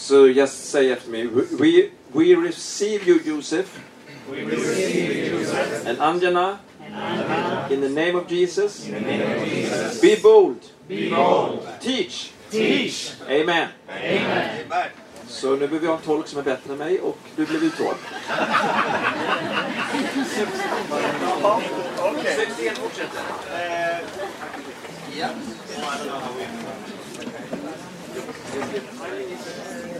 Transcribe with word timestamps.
So 0.03 0.33
just 0.33 0.65
say 0.65 0.91
after 0.91 1.09
me, 1.11 1.29
we, 1.29 1.93
we 2.13 2.35
receive 2.35 3.07
you, 3.07 3.21
Joseph. 3.23 3.81
And 4.29 5.97
Anjana. 5.99 6.59
And 6.81 6.95
Anjana. 6.97 7.71
In 7.71 7.81
the 7.81 7.89
name 7.89 8.17
of 8.17 8.27
Jesus. 8.27 8.85
In 8.85 8.95
the 8.95 9.01
name 9.01 9.41
of 9.41 9.49
Jesus. 9.49 10.01
Be 10.01 10.17
bold. 10.17 10.59
Be 10.89 11.09
bold. 11.09 11.69
Teach. 11.81 12.33
Teach. 12.51 13.13
Amen. 13.29 13.69
Amen. 13.89 14.91
Så 15.29 15.51
nu 15.51 15.69
behöver 15.69 15.87
jag 15.87 15.97
en 15.97 16.03
tolk 16.03 16.27
som 16.27 16.39
är 16.39 16.43
bättre 16.43 16.73
än 16.73 16.79
mig 16.79 17.01
och 17.01 17.19
du 17.37 17.47
blev 17.47 17.65
utvald. 17.65 17.99
Sextén 22.37 22.75
fortsätter. 22.75 23.23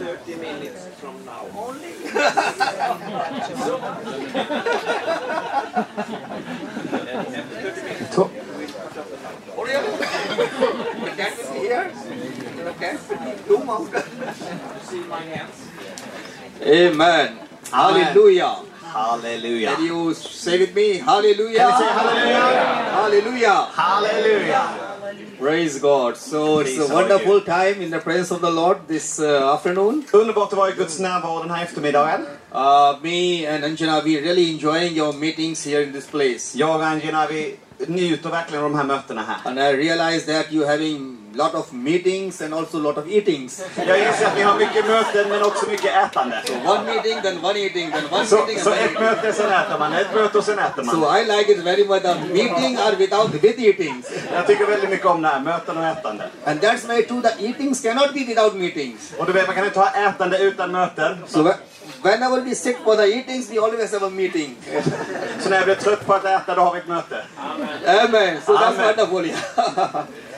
Thirty 0.03 0.35
minutes 0.35 0.87
from 0.99 1.15
now. 1.23 1.47
Only? 1.55 1.93
so, 8.11 8.29
oh, 9.55 9.63
really? 9.63 9.91
You 12.59 12.73
can't 12.75 12.99
see 14.83 14.99
my 15.07 15.21
hands? 15.21 15.67
Amen. 16.61 17.39
Hallelujah. 17.71 18.55
Hallelujah. 18.83 19.75
Can 19.75 19.85
you 19.85 20.13
say 20.13 20.59
with 20.59 20.75
me? 20.75 20.97
Hallelujah. 20.97 21.59
Can 21.59 21.67
we 21.67 21.73
say 21.79 21.87
hallelujah? 21.95 22.91
Hallelujah. 22.91 23.67
Hallelujah. 23.71 24.82
Praise 25.39 25.79
God. 25.79 26.17
So 26.17 26.59
it's 26.59 26.77
a 26.77 26.93
wonderful 26.93 27.41
time 27.41 27.81
in 27.81 27.89
the 27.89 27.99
presence 27.99 28.31
of 28.31 28.41
the 28.41 28.51
Lord 28.51 28.77
this 28.87 29.19
uh, 29.19 29.53
afternoon. 29.53 30.05
Underbart 30.13 30.53
att 30.53 30.57
vara 30.57 30.69
i 30.69 30.73
Guds 30.73 30.99
närvaro 30.99 31.39
den 31.39 31.51
här 31.51 31.63
eftermiddagen. 31.63 32.21
Uh, 32.51 32.99
me 33.01 33.47
and 33.47 33.63
Anjana, 33.63 34.01
we 34.03 34.21
really 34.21 34.51
enjoying 34.51 34.93
your 34.97 35.13
meetings 35.13 35.65
here 35.65 35.83
in 35.83 35.93
this 35.93 36.07
place. 36.07 36.57
Jag 36.57 36.75
och 36.75 36.85
Angela, 36.85 37.27
vi 37.27 37.55
njuter 37.87 38.29
verkligen 38.29 38.63
av 38.63 38.71
de 38.71 38.77
här 38.77 38.85
mötena 38.85 39.21
här. 39.21 39.49
And 39.49 39.59
I 39.59 39.77
realize 39.77 40.25
that 40.33 40.51
you 40.51 40.65
having 40.67 41.22
lot 41.33 41.53
of 41.55 41.71
meetings 41.73 42.41
and 42.41 42.53
also 42.53 42.77
lot 42.79 42.97
of 42.97 43.07
eatings. 43.07 43.61
Jag 43.87 43.99
inser 43.99 44.25
att 44.25 44.35
ni 44.35 44.41
har 44.41 44.57
mycket 44.57 44.87
möten 44.87 45.29
men 45.29 45.43
också 45.43 45.69
mycket 45.69 45.91
ätande. 46.05 46.41
One 46.65 46.83
meeting, 46.83 47.21
then 47.21 47.45
one 47.45 47.59
eating, 47.59 47.91
then 47.91 48.03
one 48.11 48.25
Så, 48.25 48.35
meeting, 48.35 48.59
så 48.59 48.69
one 48.69 48.79
ett 48.79 48.85
eating. 48.91 49.03
möte, 49.03 49.33
sen 49.33 49.51
äter 49.51 49.79
man. 49.79 49.93
Ett 49.93 50.13
möte 50.15 50.37
och 50.37 50.43
sen 50.43 50.59
äter 50.59 50.83
man. 50.83 50.95
So 50.95 51.17
I 51.17 51.25
like 51.25 51.51
it 51.51 51.59
very 51.63 51.85
much. 51.87 52.01
The 52.01 52.15
meeting 52.33 52.77
or 52.77 52.95
without 52.97 53.33
with 53.43 53.59
eatings. 53.61 54.05
Jag 54.33 54.47
tycker 54.47 54.65
väldigt 54.65 54.89
mycket 54.89 55.05
om 55.05 55.21
det 55.21 55.27
här, 55.27 55.39
möten 55.39 55.77
och 55.77 55.83
ätande. 55.85 56.23
And 56.45 56.59
that's 56.61 56.87
why 56.95 57.01
too 57.03 57.21
the 57.21 57.45
eatings 57.47 57.81
cannot 57.81 58.13
be 58.13 58.19
without 58.25 58.55
meetings. 58.55 59.13
Och 59.17 59.25
du 59.25 59.31
vet, 59.33 59.47
man 59.47 59.55
kan 59.55 59.65
inte 59.65 59.79
ha 59.79 59.89
ätande 60.09 60.37
utan 60.37 60.71
möten. 60.71 61.17
So 61.27 61.39
whe- 61.43 61.55
whenever 62.03 62.41
we 62.41 62.55
sit 62.55 62.77
for 62.83 62.95
the 62.95 63.03
eatings, 63.17 63.49
we 63.51 63.59
always 63.59 63.91
have 63.93 64.05
a 64.05 64.09
meeting. 64.09 64.55
Så 65.39 65.49
när 65.49 65.57
jag 65.57 65.65
blir 65.65 65.75
trött 65.75 66.05
på 66.05 66.13
att 66.13 66.25
äta, 66.25 66.55
då 66.55 66.61
har 66.61 66.73
vi 66.73 66.79
ett 66.79 66.87
möte. 66.87 67.23
Amen. 67.87 68.37
So 68.45 68.53
that's 68.53 68.67
Amen. 68.67 68.85
wonderful. 68.87 69.25
Yeah. 69.25 70.03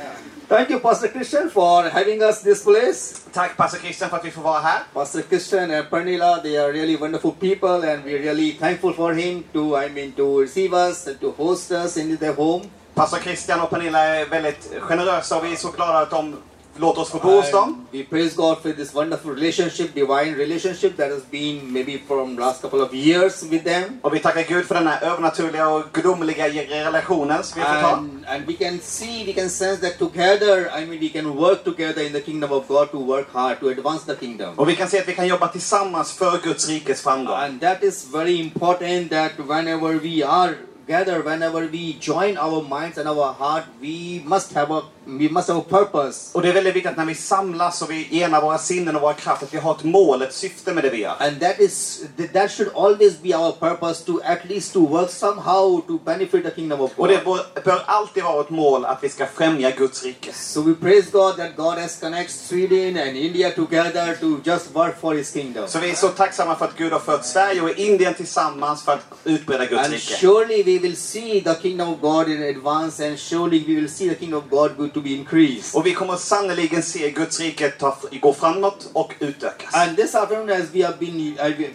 Thank 0.47 0.69
you, 0.69 0.79
Pastor 0.79 1.07
Christian, 1.07 1.49
for 1.49 1.89
having 1.89 2.21
us 2.21 2.41
this 2.43 2.63
place. 2.63 3.25
Tack 3.33 3.57
pastor 3.57 3.79
Christian 3.79 4.09
för 4.09 4.17
att 4.17 4.25
vi 4.25 4.31
får 4.31 4.41
vara 4.41 4.59
här. 4.59 4.83
Pastor 4.93 5.21
Christian 5.21 5.71
and 5.71 5.89
Pernilla, 5.89 6.41
they 6.43 6.57
are 6.57 6.71
really 6.71 6.95
wonderful 6.95 7.31
people, 7.31 7.91
and 7.91 8.03
we're 8.03 8.21
really 8.21 8.51
thankful 8.51 8.93
for 8.93 9.13
him 9.13 9.43
to, 9.53 9.75
I 9.75 9.89
mean, 9.89 10.11
to 10.11 10.41
receive 10.41 10.73
us 10.73 11.07
and 11.07 11.19
to 11.19 11.31
host 11.31 11.71
us 11.71 11.97
in 11.97 12.17
their 12.17 12.33
home. 12.33 12.69
Pastor 12.93 13.17
Christian 13.17 13.61
och 13.61 13.69
Pernilla 13.69 13.99
är 13.99 14.25
väldigt 14.25 14.73
generösa 14.79 15.37
och 15.37 15.45
vi 15.45 15.51
är 15.51 15.55
så 15.55 15.71
glada 15.71 15.97
att 15.97 16.09
de 16.09 16.35
låter 16.77 17.01
oss 17.01 17.09
få 17.09 17.19
bo 17.19 17.29
hos 17.29 17.51
dem. 17.51 17.87
We 17.91 18.03
praise 18.03 18.35
God 18.35 18.57
for 18.61 18.71
this 18.71 18.93
wonderful 18.93 19.35
relationship, 19.35 19.93
divine 19.93 20.35
relationship 20.35 20.97
that 20.97 21.11
has 21.11 21.23
been 21.31 21.73
maybe 21.73 21.97
from 22.07 22.37
last 22.37 22.61
couple 22.61 22.81
of 22.81 22.93
years 22.93 23.43
with 23.43 23.63
them. 23.63 23.99
Och 24.01 24.13
vi 24.13 24.19
tackar 24.19 24.43
Gud 24.43 24.65
för 24.65 24.75
denna 24.75 24.99
övernaturliga 24.99 25.67
och 25.67 25.83
gudomliga 25.93 26.47
relationen 26.47 27.43
som 27.43 27.61
vi 27.61 27.65
får 27.65 27.81
ta. 27.81 27.87
And, 27.87 28.25
and 28.27 28.47
we 28.47 28.53
can 28.53 28.79
see, 28.79 29.25
we 29.25 29.33
can 29.33 29.49
sense 29.49 29.81
that 29.81 29.99
together, 29.99 30.69
I 30.81 30.85
mean, 30.85 30.99
we 30.99 31.09
can 31.09 31.35
work 31.35 31.63
together 31.63 32.05
in 32.05 32.13
the 32.13 32.21
kingdom 32.21 32.51
of 32.51 32.67
God 32.67 32.91
to 32.91 32.99
work 32.99 33.27
hard 33.33 33.59
to 33.59 33.69
advance 33.69 34.05
the 34.05 34.15
kingdom. 34.15 34.59
Och 34.59 34.69
vi 34.69 34.75
kan 34.75 34.87
se 34.87 34.99
att 34.99 35.07
vi 35.07 35.15
kan 35.15 35.27
jobba 35.27 35.47
tillsammans 35.47 36.11
för 36.11 36.39
Guds 36.43 36.69
rikes 36.69 37.01
framgång. 37.01 37.35
And 37.35 37.61
that 37.61 37.83
is 37.83 38.07
very 38.13 38.39
important 38.39 39.11
that 39.11 39.31
whenever 39.37 39.93
we 39.93 40.25
are 40.27 40.55
gather, 40.87 41.21
whenever 41.23 41.61
we 41.71 41.95
join 42.01 42.37
our 42.37 42.61
minds 42.79 42.97
and 42.97 43.07
our 43.09 43.33
heart, 43.39 43.63
we 43.81 44.21
must 44.25 44.53
have 44.53 44.73
a 44.73 44.81
we 45.07 45.29
must 45.29 45.47
have 45.49 45.59
a 45.59 45.63
purpose. 45.69 46.31
Och 46.33 46.41
det 46.41 46.49
är 46.49 46.53
väldigt 46.53 46.75
viktigt 46.75 46.91
att 46.91 46.97
när 46.97 47.05
vi 47.05 47.15
samlas 47.15 47.81
och 47.81 47.91
vi 47.91 48.21
enar 48.21 48.41
våra 48.41 48.57
sinnen 48.57 48.95
och 48.95 49.01
våra 49.01 49.13
krafter, 49.13 49.45
att 49.45 49.53
vi 49.53 49.57
har 49.57 49.75
ett 49.75 49.83
mål, 49.83 50.21
ett 50.21 50.33
syfte 50.33 50.73
med 50.73 50.83
det 50.83 50.89
vi 50.89 50.97
gör. 51.01 51.15
And 51.19 51.39
that 51.39 51.59
is 51.59 52.03
that 52.33 52.51
should 52.51 52.71
always 52.75 53.21
be 53.21 53.35
our 53.37 53.51
purpose 53.51 54.05
to 54.05 54.19
at 54.23 54.39
least 54.49 54.73
to 54.73 54.79
work 54.87 55.09
somehow 55.09 55.81
to 55.87 55.99
benefit 56.05 56.43
the 56.43 56.51
kingdom 56.55 56.81
of 56.81 56.91
Och 56.95 57.07
God. 57.07 57.09
det 57.09 57.25
bör, 57.25 57.61
bör 57.63 57.83
alltid 57.85 58.23
vara 58.23 58.41
ett 58.41 58.49
mål 58.49 58.85
att 58.85 59.03
vi 59.03 59.09
ska 59.09 59.25
främja 59.25 59.71
Guds 59.71 60.03
rike. 60.03 60.33
So 60.33 60.61
we 60.61 60.73
praise 60.73 61.11
God 61.11 61.37
that 61.37 61.55
God 61.55 61.77
has 61.77 61.99
connected 61.99 62.35
Sweden 62.35 63.07
and 63.07 63.17
India 63.17 63.51
together 63.51 64.15
to 64.19 64.37
just 64.43 64.75
work 64.75 64.99
for 65.01 65.13
His 65.15 65.33
kingdom. 65.33 65.67
Så 65.67 65.79
vi 65.79 65.89
är 65.91 65.95
så 65.95 66.07
tacksamma 66.07 66.55
för 66.55 66.65
att 66.65 66.77
Gud 66.77 66.91
har 66.91 66.99
fört 66.99 67.25
Sverige 67.25 67.61
och 67.61 67.69
Indien 67.69 68.13
tillsammans 68.13 68.83
för 68.85 68.91
att 68.93 69.05
utbreda 69.23 69.65
Guds 69.65 69.83
And 69.83 69.93
rike. 69.93 70.13
surely 70.17 70.63
we 70.63 70.74
will 70.79 70.95
see 70.95 71.41
the 71.41 71.55
kingdom 71.55 71.89
of 71.89 72.01
God 72.01 72.27
in 72.29 72.43
advance, 72.43 73.07
and 73.07 73.19
surely 73.19 73.63
we 73.67 73.75
will 73.75 73.89
see 73.89 74.09
the 74.09 74.15
kingdom 74.15 74.39
of 74.43 74.49
God 74.49 74.77
go 74.77 74.87
to 74.87 75.01
be 75.01 75.09
increased. 75.09 75.75
Och 75.75 75.85
vi 75.85 75.93
kommer 75.93 76.15
sannoliken 76.15 76.83
se 76.83 77.11
Guds 77.11 77.39
rike 77.39 77.69
ta, 77.69 77.97
gå 78.21 78.33
framåt 78.33 78.89
och 78.93 79.13
utökas. 79.19 79.73
And 79.73 79.97
this 79.97 80.15
afternoon, 80.15 80.49
as 80.49 80.69
we 80.73 80.85
have 80.85 80.97
been, 80.99 81.15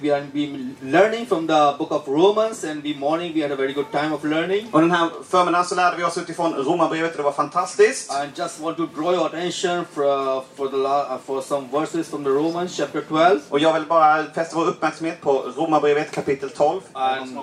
we- 0.03 0.11
have 0.15 0.27
been 0.33 0.77
learning 0.83 1.27
from 1.27 1.47
the 1.47 1.75
book 1.79 1.93
of 1.93 2.09
Romans, 2.09 2.65
and 2.65 2.83
we 2.83 2.95
morning 2.95 3.35
we 3.35 3.43
had 3.43 3.53
a 3.53 3.57
very 3.57 3.73
good 3.73 3.91
time 3.93 4.13
of 4.15 4.25
learning. 4.25 4.69
Och 4.73 4.81
den 4.81 4.91
här 4.91 5.11
förmiddagen 5.31 5.65
så 5.67 5.75
lärde 5.75 5.97
vi 5.97 6.05
oss 6.05 6.19
utifrån 6.19 6.55
Romarbrevet 6.55 7.11
och 7.11 7.17
det 7.17 7.23
var 7.23 7.33
fantastiskt. 7.33 8.11
I 8.13 8.41
just 8.41 8.61
want 8.61 8.77
to 8.77 8.87
draw 8.97 9.15
your 9.15 9.27
attention 9.27 9.85
for 9.95 10.45
for 10.57 10.69
the 10.69 10.77
uh, 10.77 11.19
for 11.27 11.43
some 11.43 11.69
verses 11.73 12.09
from 12.09 12.25
the 12.25 12.31
Romans 12.31 12.77
chapter 12.77 13.01
12. 13.09 13.41
Och 13.49 13.61
jag 13.61 13.75
vill 13.75 13.87
bara 13.87 14.25
fästa 14.35 14.57
vår 14.57 14.67
uppmärksamhet 14.67 15.21
på 15.21 15.33
Romarbrevet 15.57 16.11
kapitel 16.11 16.51
12. 16.51 16.81
And-. 16.93 17.39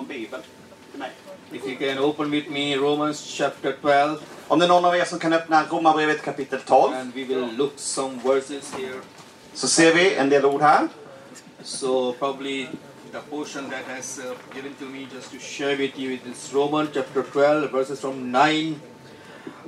If 1.52 1.66
you 1.66 1.76
can 1.76 1.98
open 1.98 2.30
with 2.30 2.50
me 2.50 2.76
Romans 2.76 3.20
chapter 3.38 3.72
12, 3.72 4.20
Om 4.48 4.58
det 4.58 4.64
är 4.64 4.68
någon 4.68 4.84
av 4.84 4.96
er 4.96 5.04
som 5.04 5.18
kan 5.18 5.32
öppna 5.32 5.64
Romarbrevet 5.70 6.22
kapitel 6.22 6.60
12 6.60 6.94
and 6.94 7.14
we 7.14 7.24
will 7.24 7.48
look 7.56 7.72
some 7.76 8.20
verses 8.24 8.74
here. 8.74 9.00
så 9.54 9.68
ser 9.68 9.94
vi 9.94 10.14
en 10.14 10.28
del 10.28 10.44
ord 10.44 10.62
här. 10.62 10.88
So 11.62 12.12
probably 12.12 12.66
the 13.12 13.20
portion 13.30 13.70
that 13.70 13.96
has 13.96 14.18
uh, 14.18 14.24
given 14.54 14.74
to 14.74 14.84
me 14.84 15.06
just 15.14 15.32
to 15.32 15.38
share 15.38 15.76
with 15.76 15.98
you. 15.98 16.18
is 16.30 16.54
Romans 16.54 16.90
chapter 16.94 17.22
12, 17.22 17.70
verses 17.70 18.00
from 18.00 18.30
9 18.32 18.80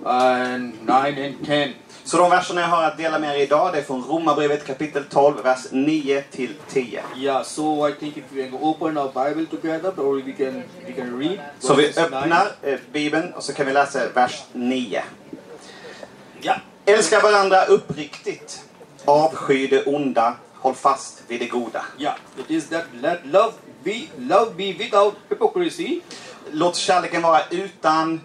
and 0.06 0.86
9 0.86 1.18
and 1.18 1.46
10. 1.46 1.74
Så 2.10 2.16
de 2.16 2.30
verserna 2.30 2.60
jag 2.60 2.68
har 2.68 2.82
att 2.82 2.96
dela 2.96 3.18
med 3.18 3.36
er 3.36 3.42
idag, 3.42 3.72
det 3.72 3.78
är 3.78 3.82
från 3.82 4.04
Romarbrevet 4.04 4.66
kapitel 4.66 5.04
12, 5.04 5.42
vers 5.42 5.66
9 5.70 6.22
till 6.30 6.54
10. 6.68 7.02
Yeah, 7.16 7.42
so 7.42 7.88
I 7.88 7.92
think 7.92 8.16
if 8.16 8.24
we 8.32 8.48
can 8.48 8.58
open 8.60 8.98
our 8.98 9.08
Bible 9.08 9.46
together, 9.46 9.92
or 10.00 10.22
we 10.22 10.32
can 10.32 10.62
we 10.86 10.92
can 10.92 11.18
read. 11.18 11.38
Så 11.58 11.74
vi 11.74 11.82
verses 11.82 12.10
9. 12.10 12.18
öppnar 12.18 12.46
eh, 12.62 12.78
Bibeln 12.92 13.32
och 13.32 13.44
så 13.44 13.52
kan 13.52 13.66
vi 13.66 13.72
läsa 13.72 14.08
vers 14.14 14.42
9. 14.52 15.02
Yeah. 16.42 16.58
Älska 16.84 17.20
varandra 17.20 17.64
uppriktigt. 17.64 18.64
Avsky 19.04 19.66
det 19.66 19.86
onda. 19.86 20.36
Håll 20.54 20.74
fast 20.74 21.22
vid 21.28 21.40
det 21.40 21.46
goda. 21.46 21.84
Yeah, 21.98 22.14
it 22.38 22.50
is 22.50 22.68
that 22.68 22.84
let 23.00 23.18
love 23.24 23.52
be 23.84 24.06
love 24.18 24.50
be 24.56 24.72
without 24.72 25.14
hypocrisy. 25.28 26.00
Låt 26.50 26.76
kärleken 26.76 27.22
vara 27.22 27.40
utan 27.50 28.20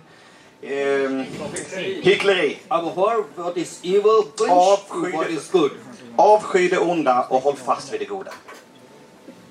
ehm, 0.61 1.25
hyckleri. 2.01 2.59
Abhor 2.67 3.25
what 3.35 3.57
is 3.57 3.79
evil, 3.83 4.23
cling 4.37 4.51
Avsky 4.51 5.11
what 5.11 5.27
det- 5.27 5.33
is 5.33 5.51
good. 5.51 5.71
Avsky 6.17 6.69
det 6.69 6.77
onda 6.77 7.21
och 7.29 7.41
håll 7.41 7.55
fast 7.65 7.93
vid 7.93 7.99
det 7.99 8.05
goda. 8.05 8.31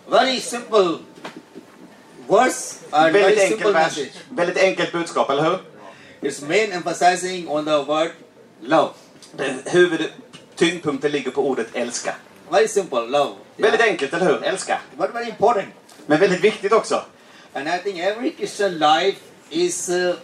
Very 0.07 0.41
simple 0.41 0.99
verse 2.29 2.77
and 2.91 3.13
very 3.13 3.23
Väldigt 3.23 3.49
simple 3.49 3.57
enkel 3.57 3.73
vers, 3.73 3.97
message. 3.97 4.13
väldigt 4.31 4.57
enkelt 4.59 4.93
budskap, 4.93 5.31
eller 5.31 5.43
hur? 5.43 5.59
It's 6.21 6.49
main 6.49 6.73
emphasizing 6.73 7.49
on 7.49 7.65
the 7.65 7.79
word 7.85 8.11
love. 8.61 8.91
Huvud, 9.67 10.11
tyngdpunkten 10.57 11.11
ligger 11.13 11.31
på 11.31 11.43
ordet 11.49 11.67
älska. 11.75 12.15
Very 12.51 12.69
simple, 12.69 13.01
love. 13.01 13.33
Väldigt 13.57 13.81
enkelt, 13.81 14.15
eller 14.15 14.27
hur? 14.27 14.43
Älska. 14.45 14.81
But 14.97 15.15
very 15.15 15.29
important. 15.29 15.69
Men 16.07 16.21
väldigt 16.21 16.41
viktigt 16.45 16.73
också. 16.73 17.03
And 17.53 17.69
I 17.69 17.79
think 17.83 17.99
every 17.99 18.33
Christian 18.37 18.79
life 18.79 19.19
is 19.51 19.89
uh, 19.89 20.15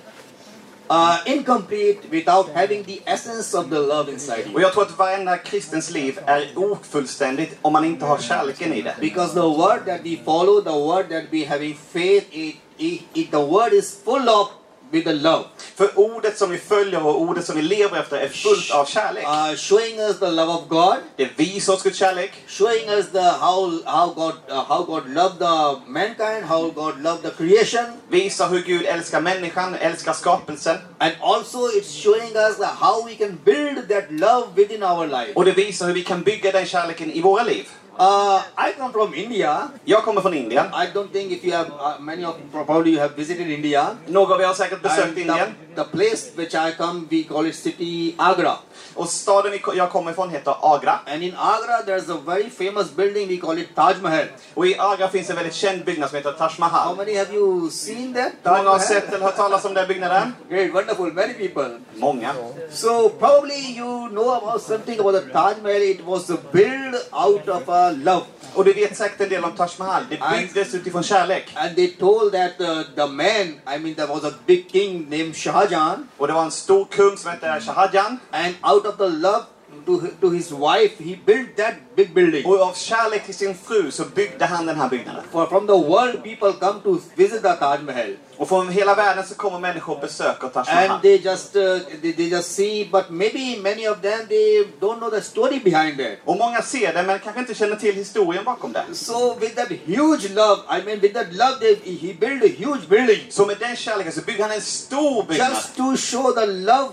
uh, 0.90 1.18
incomplete 1.26 1.98
without 2.10 2.48
having 2.54 2.82
the 2.84 3.00
essence 3.06 3.54
of 3.58 3.70
the 3.70 3.78
love 3.78 4.12
inside 4.12 4.44
Och 4.46 4.52
you. 4.52 4.62
jag 4.62 4.72
tror 4.72 4.82
att 4.82 4.98
varenda 4.98 5.36
kristens 5.38 5.90
liv 5.90 6.18
är 6.26 6.48
ofullständigt 6.56 7.58
om 7.62 7.72
man 7.72 7.84
inte 7.84 8.04
har 8.04 8.18
kärleken 8.18 8.72
i 8.72 8.82
det. 8.82 8.94
Because 9.00 9.34
the 9.34 9.40
word 9.40 9.86
that 9.86 10.00
we 10.04 10.16
follow, 10.24 10.60
the 10.60 10.70
word 10.70 11.08
that 11.08 11.24
we 11.30 11.44
having 11.46 11.74
faith, 11.92 12.26
it, 12.32 12.56
it, 12.78 13.02
it, 13.14 13.30
the 13.30 13.44
word 13.46 13.72
is 13.72 13.98
full 14.04 14.28
of 14.28 14.48
with 14.92 15.04
the 15.06 15.12
love. 15.12 15.44
För 15.76 15.98
ordet 15.98 16.38
som 16.38 16.50
vi 16.50 16.58
följer 16.58 17.06
och 17.06 17.20
ordet 17.20 17.44
som 17.46 17.56
vi 17.56 17.62
lever 17.62 17.98
efter 18.00 18.16
är 18.16 18.28
fullt 18.28 18.70
av 18.70 18.84
kärlek. 18.84 19.24
Uh, 19.24 19.56
showing 19.56 19.98
us 20.00 20.18
the 20.18 20.30
love 20.30 20.52
of 20.52 20.68
God, 20.68 20.96
Det 21.16 21.28
visar 21.36 21.72
oss 21.72 21.82
Guds 21.82 21.98
kärlek. 21.98 22.32
showing 22.48 22.88
us 22.88 23.06
the 23.12 23.22
how 23.22 23.82
how 23.84 24.06
God 24.14 24.34
uh, 24.50 24.64
how 24.68 24.82
God 24.84 25.02
loved 25.14 25.38
the 25.38 25.90
mankind, 25.90 26.44
how 26.48 26.70
God 26.70 27.02
loved 27.02 27.22
the 27.22 27.30
creation, 27.30 27.84
Visar 28.08 28.48
hur 28.48 28.60
Gud 28.60 28.82
älskar 28.86 29.20
människan, 29.20 29.74
älskar 29.74 30.12
skapelsen. 30.12 30.76
and 30.98 31.12
also 31.20 31.58
it's 31.58 32.02
showing 32.02 32.36
us 32.36 32.58
how 32.80 33.02
we 33.06 33.14
can 33.14 33.38
build 33.44 33.88
that 33.88 34.04
love 34.10 34.46
within 34.56 34.82
our 34.82 35.06
life. 35.06 35.32
Och 35.34 35.44
det 35.44 35.52
visar 35.52 35.86
hur 35.86 35.94
vi 35.94 36.04
kan 36.04 36.22
bygga 36.22 36.52
den 36.52 36.66
kärleken 36.66 37.10
i 37.12 37.20
våra 37.20 37.42
liv. 37.42 37.68
Uh, 37.98 38.42
I 38.56 38.72
come 38.78 38.92
from 38.92 39.14
India. 39.14 39.68
Jag 39.84 40.02
kommer 40.04 40.20
from 40.20 40.34
India. 40.34 40.70
I 40.74 40.86
don't 40.94 41.12
think 41.12 41.32
if 41.32 41.44
you 41.44 41.52
have 41.52 41.68
uh, 41.70 42.00
many 42.00 42.24
of 42.24 42.36
probably 42.52 42.92
you 42.92 43.00
have 43.00 43.14
visited 43.16 43.50
India. 43.50 43.96
Några 44.06 44.34
av 44.34 44.40
er 44.40 44.46
har 44.46 44.54
säkert 44.54 44.82
besökt 44.82 45.08
And 45.08 45.18
Indien. 45.18 45.54
the, 45.74 45.82
the 45.84 45.90
place 45.90 46.30
which 46.36 46.54
I 46.54 46.72
come, 46.78 47.06
we 47.10 47.22
call 47.24 47.46
it 47.46 47.54
city 47.54 48.14
Agra. 48.18 48.52
Och 48.94 49.08
staden 49.08 49.52
jag 49.74 49.90
kommer 49.90 50.10
ifrån 50.10 50.30
heter 50.30 50.54
Agra. 50.62 50.98
And 51.06 51.22
in 51.22 51.34
Agra, 51.36 51.82
there's 51.86 52.10
a 52.12 52.18
very 52.26 52.50
famous 52.50 52.96
building. 52.96 53.28
We 53.28 53.36
call 53.36 53.58
it 53.58 53.74
Taj 53.74 53.94
Mahal. 54.02 54.24
Och 54.54 54.66
i 54.66 54.78
Agra 54.78 55.08
finns 55.08 55.30
en 55.30 55.36
väldigt 55.36 55.54
känd 55.54 55.84
byggnad 55.84 56.08
som 56.08 56.16
heter 56.16 56.32
Taj 56.32 56.50
Mahal. 56.58 56.88
How 56.88 56.96
many 56.96 57.16
have 57.16 57.34
you 57.34 57.70
seen 57.70 58.14
that? 58.14 58.32
Taj 58.42 58.56
många 58.58 58.70
har 58.70 58.78
sett 58.78 59.08
eller 59.12 59.24
hört 59.24 59.36
talas 59.36 59.64
om 59.64 59.74
den 59.74 59.88
byggnaden? 59.88 60.32
Great, 60.50 60.74
wonderful, 60.74 61.12
many 61.12 61.34
people. 61.34 61.70
Många. 61.94 62.34
So 62.70 63.08
probably 63.08 63.76
you 63.76 64.08
know 64.08 64.30
about 64.30 64.62
something 64.62 65.00
about 65.00 65.14
the 65.14 65.32
Taj 65.32 65.54
Mahal. 65.62 65.82
It 65.82 66.06
was 66.06 66.26
built 66.52 67.08
out 67.12 67.48
of 67.48 67.68
love. 67.92 68.26
Och 68.54 68.64
du 68.64 68.72
vet 68.72 68.96
säkert 68.96 69.20
en 69.20 69.28
del 69.28 69.44
om 69.44 69.52
Taj 69.52 69.68
Mahal. 69.78 70.02
Det 70.10 70.20
byggdes 70.30 70.74
utifrån 70.74 71.02
kärlek. 71.02 71.52
And 71.56 71.76
they 71.76 71.88
told 71.88 72.32
that 72.32 72.60
uh, 72.60 72.82
the 72.96 73.06
man, 73.06 73.46
I 73.76 73.78
mean, 73.78 73.94
there 73.94 74.06
was 74.06 74.24
a 74.24 74.32
big 74.46 74.70
king 74.72 75.08
named 75.10 75.36
Shah 75.36 75.64
Jahan, 75.72 76.08
Och 76.16 76.26
det 76.26 76.32
var 76.32 76.44
en 76.44 76.50
stor 76.50 76.84
kung 76.90 77.16
som 77.16 77.30
hette 77.30 77.60
Shahjahan. 77.60 78.18
and 78.30 78.54
out 78.62 78.86
of 78.86 78.96
the 78.96 79.08
love 79.08 79.44
to, 79.86 80.00
to 80.20 80.30
his 80.30 80.50
wife, 80.52 81.04
he 81.04 81.16
built 81.26 81.56
that 81.56 81.74
big 81.96 82.14
building. 82.14 82.46
Och 82.46 82.60
av 82.60 82.72
kärlek 82.74 83.24
till 83.26 83.34
sin 83.34 83.54
fru 83.54 83.90
så 83.90 84.04
byggde 84.04 84.44
han 84.46 84.66
den 84.66 84.76
här 84.76 84.88
byggnaden. 84.88 85.22
For 85.32 85.46
from 85.46 85.66
the 85.66 85.72
world, 85.72 86.22
people 86.24 86.52
come 86.52 86.80
to 86.84 86.98
visit 87.14 87.42
the 87.42 87.52
Taj 87.56 87.78
Mahal, 87.82 88.16
Och 88.36 88.48
från 88.48 88.68
hela 88.68 88.94
världen 88.94 89.24
så 89.26 89.34
kommer 89.34 89.58
människor 89.58 89.94
och 89.94 90.00
besöker 90.00 90.48
Taj 90.48 90.64
Mahal. 90.66 90.90
and 90.90 91.02
they 91.02 91.16
just 91.16 91.56
uh, 91.56 91.78
they, 92.02 92.12
they 92.12 92.28
just 92.28 92.52
see. 92.54 92.88
But 92.92 93.10
maybe 93.10 93.56
many 93.62 93.88
of 93.88 94.00
them 94.02 94.26
they 94.28 94.64
don't 94.80 94.98
know 94.98 95.10
the 95.10 95.20
story 95.22 95.60
behind 95.64 96.00
it. 96.00 96.18
Och 96.24 96.36
många 96.36 96.62
ser 96.62 96.92
det 96.94 97.02
men 97.02 97.18
kanske 97.18 97.40
inte 97.40 97.54
känner 97.54 97.76
till 97.76 97.94
historien 97.94 98.44
bakom 98.44 98.72
det. 98.72 98.84
So 98.92 99.34
with 99.40 99.54
that 99.54 99.68
huge 99.86 100.28
love, 100.34 100.62
I 100.78 100.84
mean, 100.84 101.00
with 101.00 101.14
that 101.14 101.32
love, 101.32 101.56
they, 101.60 101.74
he 101.96 102.14
built 102.14 102.42
a 102.44 102.54
huge 102.58 102.88
building 102.88 103.26
Så 103.30 103.46
med 103.46 103.56
den 103.60 103.76
kärleken 103.76 104.12
så 104.12 104.20
byggde 104.20 104.42
han 104.42 104.52
en 104.52 104.60
stor 104.60 105.22
byggnad. 105.28 105.50
just 105.50 105.76
to 105.76 105.96
show 105.96 106.32
the 106.32 106.46
love, 106.46 106.90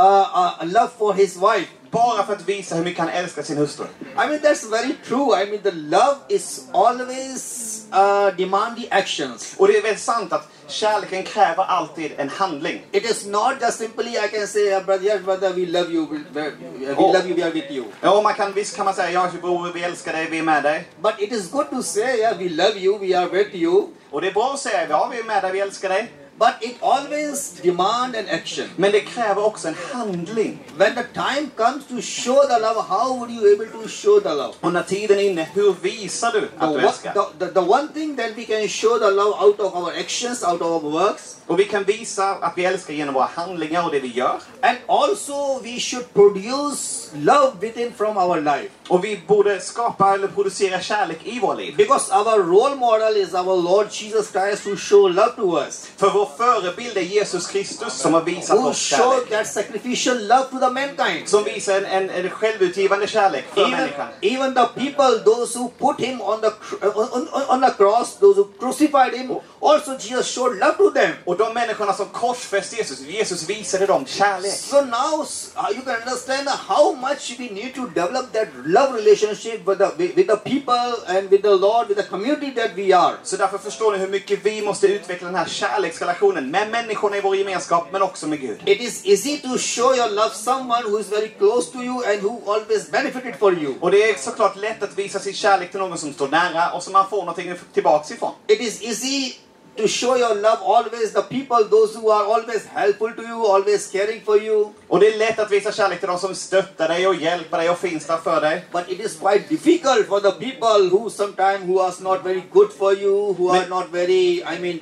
uh, 0.00 0.60
uh, 0.62 0.72
love 0.72 0.88
for 0.98 1.12
his 1.12 1.36
wife. 1.36 1.68
Bara 1.90 2.26
för 2.26 2.32
att 2.32 2.48
visa 2.48 2.74
hur 2.74 2.84
mycket 2.84 3.00
han 3.00 3.08
älskar 3.08 3.42
sin 3.42 3.56
hustru. 3.58 3.84
I 3.84 4.16
mean, 4.16 4.38
that's 4.40 4.70
very 4.70 4.94
true. 5.08 5.42
I 5.42 5.46
mean, 5.50 5.62
the 5.62 5.70
love 5.70 6.16
is 6.28 6.60
always 6.72 7.84
uh, 7.92 8.36
demand 8.36 8.76
the 8.76 8.88
actions. 8.90 9.54
Och 9.58 9.68
det 9.68 9.76
är 9.78 9.82
väl 9.82 9.96
sant 9.96 10.32
att 10.32 10.48
kärleken 10.66 11.22
kräver 11.22 11.64
alltid 11.64 12.12
en 12.16 12.28
handling. 12.28 12.82
It 12.92 13.10
is 13.10 13.26
not 13.26 13.52
just 13.60 13.78
simply 13.78 14.10
I 14.10 14.28
can 14.28 14.46
say, 14.46 14.76
uh, 14.76 14.84
brother, 14.84 15.04
yes, 15.04 15.22
brother, 15.24 15.50
we 15.52 15.66
love 15.66 15.90
you, 15.92 16.06
we, 16.10 16.18
we 16.40 16.50
we 16.78 16.94
Oh. 16.94 17.12
love 17.12 17.28
you, 17.28 17.34
we 17.36 17.42
are 17.44 17.50
with 17.50 17.70
you. 17.72 17.84
Ja, 18.00 18.22
man 18.22 18.34
kan, 18.34 18.52
visst 18.52 18.76
kan 18.76 18.84
man 18.84 18.94
säga 18.94 19.10
ja 19.10 19.30
bror, 19.40 19.72
vi 19.74 19.82
älskar 19.82 20.12
dig, 20.12 20.28
vi 20.30 20.38
är 20.38 20.42
med 20.42 20.62
dig. 20.62 20.88
But 21.02 21.14
it 21.18 21.32
is 21.32 21.50
good 21.50 21.70
to 21.70 21.82
say, 21.82 22.18
yeah, 22.18 22.38
we 22.38 22.48
love 22.48 22.78
you, 22.78 22.98
we 22.98 23.18
are 23.18 23.28
with 23.28 23.54
you. 23.54 23.86
Och 24.10 24.20
det 24.20 24.28
är 24.28 24.32
bra 24.32 24.52
att 24.54 24.60
säga 24.60 24.86
ja, 24.88 25.08
vi 25.12 25.18
är 25.18 25.24
med 25.24 25.42
dig, 25.42 25.52
vi 25.52 25.60
älskar 25.60 25.88
dig. 25.88 26.12
But 26.40 26.54
it 26.60 26.76
always 26.82 27.50
demand 27.62 28.16
an 28.16 28.24
action. 28.30 28.68
Men 28.76 28.92
det 28.92 29.00
kräver 29.00 29.44
också 29.44 29.68
en 29.68 29.76
handling. 29.92 30.58
When 30.76 30.94
the 30.94 31.04
time 31.14 31.50
comes 31.56 31.84
to 31.88 32.00
show 32.00 32.46
the 32.48 32.58
love, 32.58 32.80
how 32.88 33.14
would 33.18 33.30
you 33.30 33.54
able 33.54 33.66
to 33.66 33.88
show 33.88 34.20
the 34.20 34.28
love? 34.34 34.54
Och 34.60 34.72
när 34.72 34.82
tiden 34.82 35.18
är 35.18 35.22
inne, 35.22 35.48
hur 35.54 35.72
visar 35.82 36.32
du 36.32 36.40
The, 36.40 36.46
att 36.58 36.72
du 36.72 36.78
one- 36.78 36.86
älskar? 36.88 37.12
the, 37.12 37.44
the, 37.46 37.52
the 37.52 37.60
one 37.60 37.88
thing 37.94 38.16
that 38.16 38.30
we 38.36 38.44
can 38.44 38.68
show 38.68 38.98
the 38.98 39.10
love 39.10 39.44
out 39.46 39.60
of 39.60 39.74
our 39.74 39.92
actions, 40.00 40.42
out 40.44 40.60
of 40.62 40.84
our 40.84 40.90
works, 40.90 41.36
Och 41.46 41.58
vi 41.60 41.64
kan 41.64 41.84
visa 41.84 42.24
att 42.30 42.52
vi 42.56 42.64
älskar 42.64 42.94
genom 42.94 43.14
våra 43.14 43.28
handlingar 43.34 43.84
och 43.84 43.90
det 43.92 44.00
vi 44.00 44.08
gör. 44.08 44.40
and 44.62 44.78
also 44.88 45.58
we 45.62 45.80
should 45.80 46.14
produce 46.14 47.10
love 47.14 47.52
within 47.60 47.92
from 47.92 48.16
our 48.16 48.40
life. 48.40 48.68
Och 48.88 49.04
vi 49.04 49.20
borde 49.26 49.60
skapa 49.60 50.14
eller 50.14 50.28
producera 50.28 50.80
kärlek 50.80 51.18
i 51.24 51.40
våra 51.40 51.54
liv. 51.54 51.76
Because 51.76 52.14
our 52.14 52.38
role 52.42 52.74
model 52.76 53.16
is 53.16 53.34
our 53.34 53.56
Lord 53.62 53.86
Jesus 53.90 54.30
Christ 54.32 54.66
who 54.66 54.76
show 54.76 55.08
love 55.10 55.32
to 55.36 55.58
us. 55.58 55.86
För 55.96 56.10
vår 56.10 56.29
förebild 56.36 56.96
är 56.96 57.00
Jesus 57.02 57.46
Kristus 57.46 57.92
som 57.92 58.14
har 58.14 58.20
visat 58.22 58.58
Who 58.58 58.68
oss 58.68 58.90
showed 58.90 59.28
kärlek. 59.28 59.30
that 59.30 59.46
sacrificial 59.46 60.26
love 60.26 60.44
to 60.50 60.58
the 60.58 60.70
mankind. 60.70 61.28
Som 61.28 61.44
visar 61.44 61.76
en, 61.76 61.84
en, 61.86 62.10
en 62.10 62.30
självutgivande 62.30 63.06
kärlek 63.06 63.44
för 63.54 63.60
Even, 63.60 63.70
människan. 63.70 64.08
even 64.22 64.54
the 64.54 64.66
people, 64.66 65.24
those 65.24 65.58
who 65.58 65.68
put 65.78 66.00
him 66.00 66.20
on 66.20 66.40
the 66.40 66.50
on, 66.86 67.28
on, 67.48 67.60
the 67.60 67.70
cross, 67.70 68.14
those 68.20 68.36
who 68.40 68.44
crucified 68.60 69.14
him, 69.14 69.30
also 69.60 69.96
Jesus 69.98 70.34
showed 70.34 70.58
love 70.58 70.76
to 70.76 70.90
them. 70.90 71.12
Och 71.24 71.36
de 71.36 71.54
människorna 71.54 71.92
som 71.92 72.06
korsfäste 72.06 72.76
Jesus, 72.76 73.00
Jesus 73.00 73.48
visade 73.48 73.86
dem 73.86 74.06
kärlek. 74.06 74.52
So 74.52 74.80
now 74.80 75.20
uh, 75.56 75.70
you 75.76 75.82
can 75.84 75.96
understand 76.06 76.48
how 76.48 76.92
much 76.94 77.36
we 77.38 77.48
need 77.50 77.74
to 77.74 77.86
develop 77.86 78.32
that 78.32 78.48
love 78.64 78.92
relationship 78.96 79.66
with 79.66 79.78
the, 79.78 79.90
with, 79.98 80.16
with 80.16 80.26
the 80.28 80.36
people 80.36 80.92
and 81.06 81.30
with 81.30 81.42
the 81.42 81.54
Lord, 81.56 81.88
with 81.88 81.96
the 81.98 82.06
community 82.08 82.50
that 82.54 82.70
we 82.76 82.92
are. 82.96 83.14
Så 83.22 83.36
därför 83.36 83.58
förstår 83.58 83.92
ni 83.92 83.98
hur 83.98 84.08
mycket 84.08 84.38
vi 84.42 84.62
måste 84.62 84.86
utveckla 84.86 85.26
den 85.26 85.34
här 85.36 85.46
kärleksrelationen 85.46 86.09
med 86.50 86.70
människorna 86.70 87.16
i 87.16 87.20
vår 87.20 87.36
gemenskap, 87.36 87.92
men 87.92 88.02
också 88.02 88.26
med 88.26 88.40
Gud. 88.40 88.60
It 88.66 88.80
is 88.80 89.06
easy 89.06 89.38
to 89.38 89.58
show 89.58 89.96
your 89.96 90.10
love 90.10 90.34
someone 90.34 90.82
who 90.82 91.00
is 91.00 91.08
very 91.08 91.28
close 91.28 91.72
to 91.72 91.82
you 91.82 92.04
and 92.12 92.22
who 92.22 92.52
always 92.52 92.90
benefited 92.90 93.36
for 93.38 93.58
you. 93.58 93.74
Och 93.80 93.90
det 93.90 94.10
är 94.10 94.14
såklart 94.18 94.56
lätt 94.56 94.82
att 94.82 94.98
visa 94.98 95.18
sin 95.18 95.34
kärlek 95.34 95.70
till 95.70 95.80
någon 95.80 95.98
som 95.98 96.12
står 96.12 96.28
nära 96.28 96.70
och 96.72 96.82
som 96.82 96.92
man 96.92 97.08
får 97.10 97.16
någonting 97.16 97.54
tillbaks 97.72 98.10
ifrån. 98.10 98.32
It 98.46 98.60
is 98.60 98.82
easy 98.82 99.34
to 99.76 99.88
show 99.88 100.18
your 100.18 100.34
love 100.34 100.58
always 100.64 101.12
the 101.12 101.22
people, 101.22 101.64
those 101.70 101.98
who 101.98 102.10
are 102.10 102.24
always 102.34 102.66
helpful 102.66 103.12
to 103.12 103.22
you, 103.22 103.46
always 103.46 103.90
caring 103.92 104.20
for 104.24 104.42
you. 104.42 104.72
Och 104.90 105.00
det 105.00 105.06
är 105.14 105.18
lätt 105.18 105.38
att 105.38 105.50
visa 105.50 105.72
kärlek 105.72 105.98
till 106.00 106.08
de 106.08 106.18
som 106.18 106.34
stöttar 106.34 106.88
dig 106.88 107.06
och 107.06 107.14
hjälper 107.14 107.58
dig 107.58 107.70
och 107.70 107.78
finns 107.78 108.06
där 108.06 108.16
för 108.16 108.40
dig. 108.40 108.64
But 108.72 108.88
it 108.88 109.00
is 109.00 109.18
quite 109.20 109.44
difficult 109.48 110.08
for 110.08 110.20
the 110.20 110.30
people 110.32 110.88
who 110.90 111.10
sometimes 111.10 111.60
who 111.68 111.80
are 111.80 111.92
not 112.00 112.24
very 112.24 112.42
good 112.52 112.72
for 112.78 112.94
you, 112.98 113.34
who 113.38 113.50
are 113.50 113.66
not 113.68 113.84
very, 113.92 114.42
I 114.42 114.58
mean, 114.60 114.80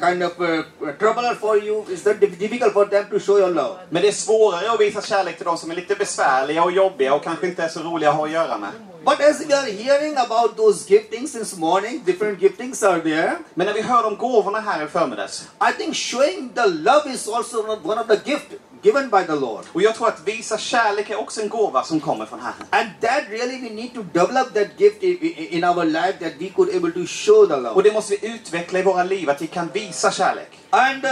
kind 0.00 0.22
of 0.22 0.32
uh, 0.40 0.62
troubler 0.98 1.34
for 1.34 1.56
you. 1.64 1.84
It's 1.88 2.04
difficult 2.38 2.72
for 2.72 2.84
them 2.86 3.04
to 3.10 3.18
show 3.18 3.38
your 3.38 3.50
love. 3.50 3.74
Men 3.90 4.02
det 4.02 4.08
är 4.08 4.12
svårare 4.12 4.70
att 4.72 4.80
visa 4.80 5.02
kärlek 5.02 5.36
till 5.36 5.44
de 5.46 5.58
som 5.58 5.70
är 5.70 5.74
lite 5.74 5.94
besvärliga 5.94 6.64
och 6.64 6.72
jobbiga 6.72 7.14
och 7.14 7.22
kanske 7.24 7.46
inte 7.46 7.62
är 7.62 7.68
så 7.68 7.80
roliga 7.80 8.10
att 8.10 8.16
ha 8.16 8.24
att 8.24 8.32
göra 8.32 8.58
med. 8.58 8.70
But 9.04 9.20
as 9.20 9.40
we 9.40 9.54
are 9.54 9.70
hearing 9.70 10.16
about 10.16 10.56
those 10.56 10.88
giftings 10.94 11.32
this 11.32 11.56
morning, 11.56 12.02
different 12.04 12.42
giftings 12.42 12.82
are 12.82 13.00
there. 13.00 13.32
Men 13.54 13.66
när 13.66 13.74
vi 13.74 13.82
hör 13.82 14.06
om 14.06 14.16
gåvorna 14.16 14.60
här 14.60 14.84
i 14.84 14.88
förmiddags. 14.88 15.48
I 15.70 15.82
think 15.82 15.96
showing 15.96 16.48
the 16.54 16.66
love 16.66 17.10
is 17.14 17.28
also 17.28 17.58
one 17.82 18.00
of- 18.00 18.06
the 18.08 18.30
gift 18.30 18.46
given 18.82 19.10
by 19.10 19.24
the 19.26 19.34
Lord. 19.34 19.64
Och 19.72 19.82
jag 19.82 19.94
tror 19.94 20.08
att 20.08 20.20
visa 20.24 20.58
kärlek 20.58 21.10
är 21.10 21.16
också 21.20 21.40
en 21.42 21.48
gåva 21.48 21.84
som 21.84 22.00
kommer 22.00 22.26
från 22.26 22.40
Herren. 22.40 22.66
And 22.70 22.88
that 23.00 23.22
really 23.30 23.68
we 23.68 23.74
need 23.74 23.94
to 23.94 24.02
develop 24.02 24.54
that 24.54 24.68
gift 24.80 25.02
in 25.02 25.64
our 25.64 25.84
life 25.84 26.12
that 26.20 26.32
we 26.38 26.48
could 26.48 26.74
able 26.76 26.92
to 26.92 27.06
show 27.06 27.46
the 27.46 27.54
Och 27.54 27.62
love. 27.62 27.82
det 27.82 27.92
måste 27.92 28.16
vi 28.20 28.28
utveckla 28.34 28.78
i 28.78 28.82
våra 28.82 29.02
liv, 29.04 29.30
att 29.30 29.42
vi 29.42 29.46
kan 29.46 29.68
visa 29.72 30.10
kärlek. 30.10 30.48
And 30.70 31.04
uh, 31.04 31.10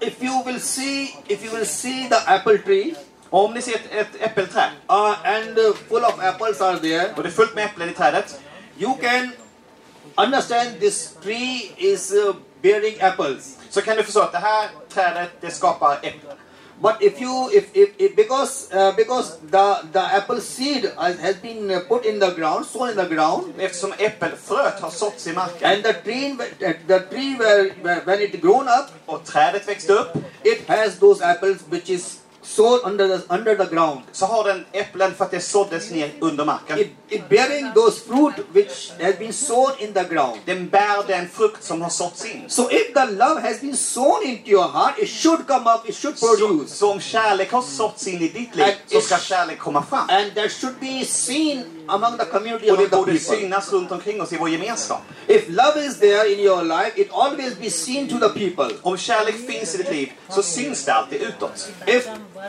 if 0.00 0.22
you 0.22 0.44
will 0.46 0.60
see, 0.60 1.14
if 1.28 1.44
you 1.44 1.56
will 1.56 1.66
see 1.66 2.08
the 2.10 2.32
apple 2.32 2.58
tree, 2.58 2.94
Och 3.30 3.44
om 3.44 3.54
ni 3.54 3.62
ser 3.62 3.74
ett, 3.74 3.90
ett 3.90 4.08
äppelträd 4.20 4.70
uh, 4.90 5.26
and 5.26 5.58
uh, 5.58 5.74
full 5.88 6.04
of 6.04 6.20
apples 6.20 6.60
are 6.60 6.78
there, 6.78 7.12
och 7.16 7.22
det 7.22 7.28
är 7.28 7.32
fullt 7.32 7.54
med 7.54 7.64
äpplen 7.64 7.90
i 7.90 7.92
trädet. 7.92 8.40
you 8.78 8.96
can 9.02 9.30
understand 10.16 10.80
this 10.80 11.16
tree 11.22 11.72
is 11.76 12.12
uh, 12.12 12.34
bearing 12.62 13.00
apples. 13.00 13.58
Så 13.70 13.80
kan 13.80 13.96
du 13.96 14.02
förstå 14.02 14.20
att 14.20 14.32
det 14.32 14.38
här 14.38 14.68
trädet, 14.88 15.30
det 15.40 15.50
skapar 15.50 15.92
äpplen. 16.02 16.36
But 16.82 16.96
if 17.02 17.20
you, 17.20 17.50
if, 17.52 17.64
if, 17.74 17.90
if 17.98 18.16
because 18.16 18.68
uh, 18.72 18.92
because 18.96 19.38
the 19.50 19.78
the 19.92 20.00
apple 20.00 20.40
seed 20.40 20.90
has 20.98 21.36
been 21.36 21.80
put 21.88 22.04
in 22.04 22.18
the 22.18 22.30
ground, 22.30 22.66
sown 22.66 22.90
in 22.90 22.96
the 22.96 23.06
ground, 23.14 23.54
Eftersom 23.58 23.92
äppelfröet 23.98 24.80
har 24.80 24.90
såtts 24.90 25.26
i 25.26 25.32
marken. 25.32 25.70
and 25.70 25.82
the 25.84 25.92
tree, 25.92 26.36
the 26.86 27.00
tree 27.00 27.36
where, 27.38 27.70
where 27.82 28.00
when 28.04 28.20
it 28.20 28.40
grown 28.40 28.68
up, 28.68 28.90
och 29.06 29.24
trädet 29.24 29.68
växte 29.68 29.92
upp, 29.92 30.16
it 30.44 30.68
has 30.68 30.98
those 30.98 31.24
apples 31.24 31.58
which 31.70 31.90
is 31.90 32.18
sown 32.44 32.80
under 32.84 33.08
the 33.08 33.34
under 33.34 33.56
the 33.56 33.74
ground. 33.74 34.00
så 34.12 34.26
har 34.26 34.44
den 34.44 34.64
äpplen 34.72 35.14
för 35.14 35.24
att 35.24 35.30
det 35.30 35.40
såddes 35.40 35.90
ner 35.90 36.10
under 36.20 36.44
marken. 36.44 36.78
It, 36.78 36.88
it 37.08 37.28
bearing 37.28 37.72
those 37.74 38.00
fruit 38.00 38.34
which 38.52 38.90
has 39.02 39.18
been 39.18 39.32
sown 39.32 39.70
in 39.78 39.92
the 39.94 40.04
ground. 40.04 40.40
Den 40.44 40.68
bär 40.68 41.06
den 41.06 41.28
frukt 41.28 41.64
som 41.64 41.82
har 41.82 41.90
såtts 41.90 42.24
in. 42.24 42.44
So 42.48 42.70
if 42.70 42.94
the 42.94 43.04
love 43.04 43.40
has 43.40 43.60
been 43.60 43.76
sown 43.76 44.22
into 44.22 44.50
your 44.50 44.68
heart, 44.68 44.98
it 44.98 45.08
should 45.08 45.46
come 45.46 45.70
up, 45.74 45.88
it 45.88 45.94
should 45.96 46.18
Så, 46.18 46.26
produce. 46.26 46.76
så 46.76 46.92
om 46.92 47.00
kärlek 47.00 47.52
har 47.52 47.62
såtts 47.62 48.06
in 48.06 48.22
i 48.22 48.28
ditt 48.28 48.56
liv 48.56 48.74
så 48.86 49.00
ska 49.00 49.18
kärlek 49.18 49.58
komma 49.58 49.82
fram. 49.82 50.08
And 50.10 50.34
that 50.34 50.52
should 50.52 50.80
be 50.80 51.04
seen 51.04 51.64
among 51.86 52.18
the 52.18 52.24
community, 52.24 52.70
Och 52.70 52.78
det 52.78 52.90
borde 52.90 53.18
synas 53.18 53.72
runt 53.72 53.92
omkring 53.92 54.22
oss 54.22 54.32
i 54.32 54.36
vår 54.36 54.48
gemenskap. 54.48 55.00
If 55.26 55.44
love 55.48 55.86
is 55.86 55.98
there 55.98 56.32
in 56.32 56.40
your 56.40 56.62
life, 56.62 56.92
it 57.00 57.08
always 57.12 57.58
be 57.58 57.70
seen 57.70 58.08
to 58.08 58.28
the 58.28 58.28
people. 58.28 58.76
Om 58.82 58.96
kärlek 58.96 59.34
finns 59.46 59.74
i 59.74 59.78
ditt 59.78 59.90
liv 59.90 60.12
så 60.28 60.42
syns 60.42 60.84
det 60.84 60.92
alltid 60.92 61.22
utåt. 61.22 61.68
If 61.86 62.08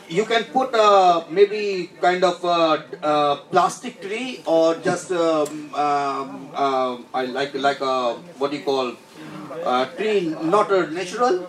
you 0.10 0.26
can 0.26 0.44
put 0.46 0.74
a 0.74 1.24
maybe 1.30 1.90
kind 2.02 2.24
of 2.24 2.44
a, 2.44 2.84
a 3.02 3.38
plastic 3.52 4.02
tree 4.02 4.42
or 4.46 4.76
just 4.76 5.12
um, 5.12 5.74
um, 5.76 6.50
uh, 6.54 6.98
I 7.14 7.26
like 7.26 7.54
like 7.54 7.82
a 7.82 8.14
what 8.38 8.52
do 8.52 8.58
you 8.58 8.64
call 8.64 8.94
a 9.66 9.88
tree 9.98 10.36
not 10.42 10.72
a 10.72 10.88
natural 10.92 11.48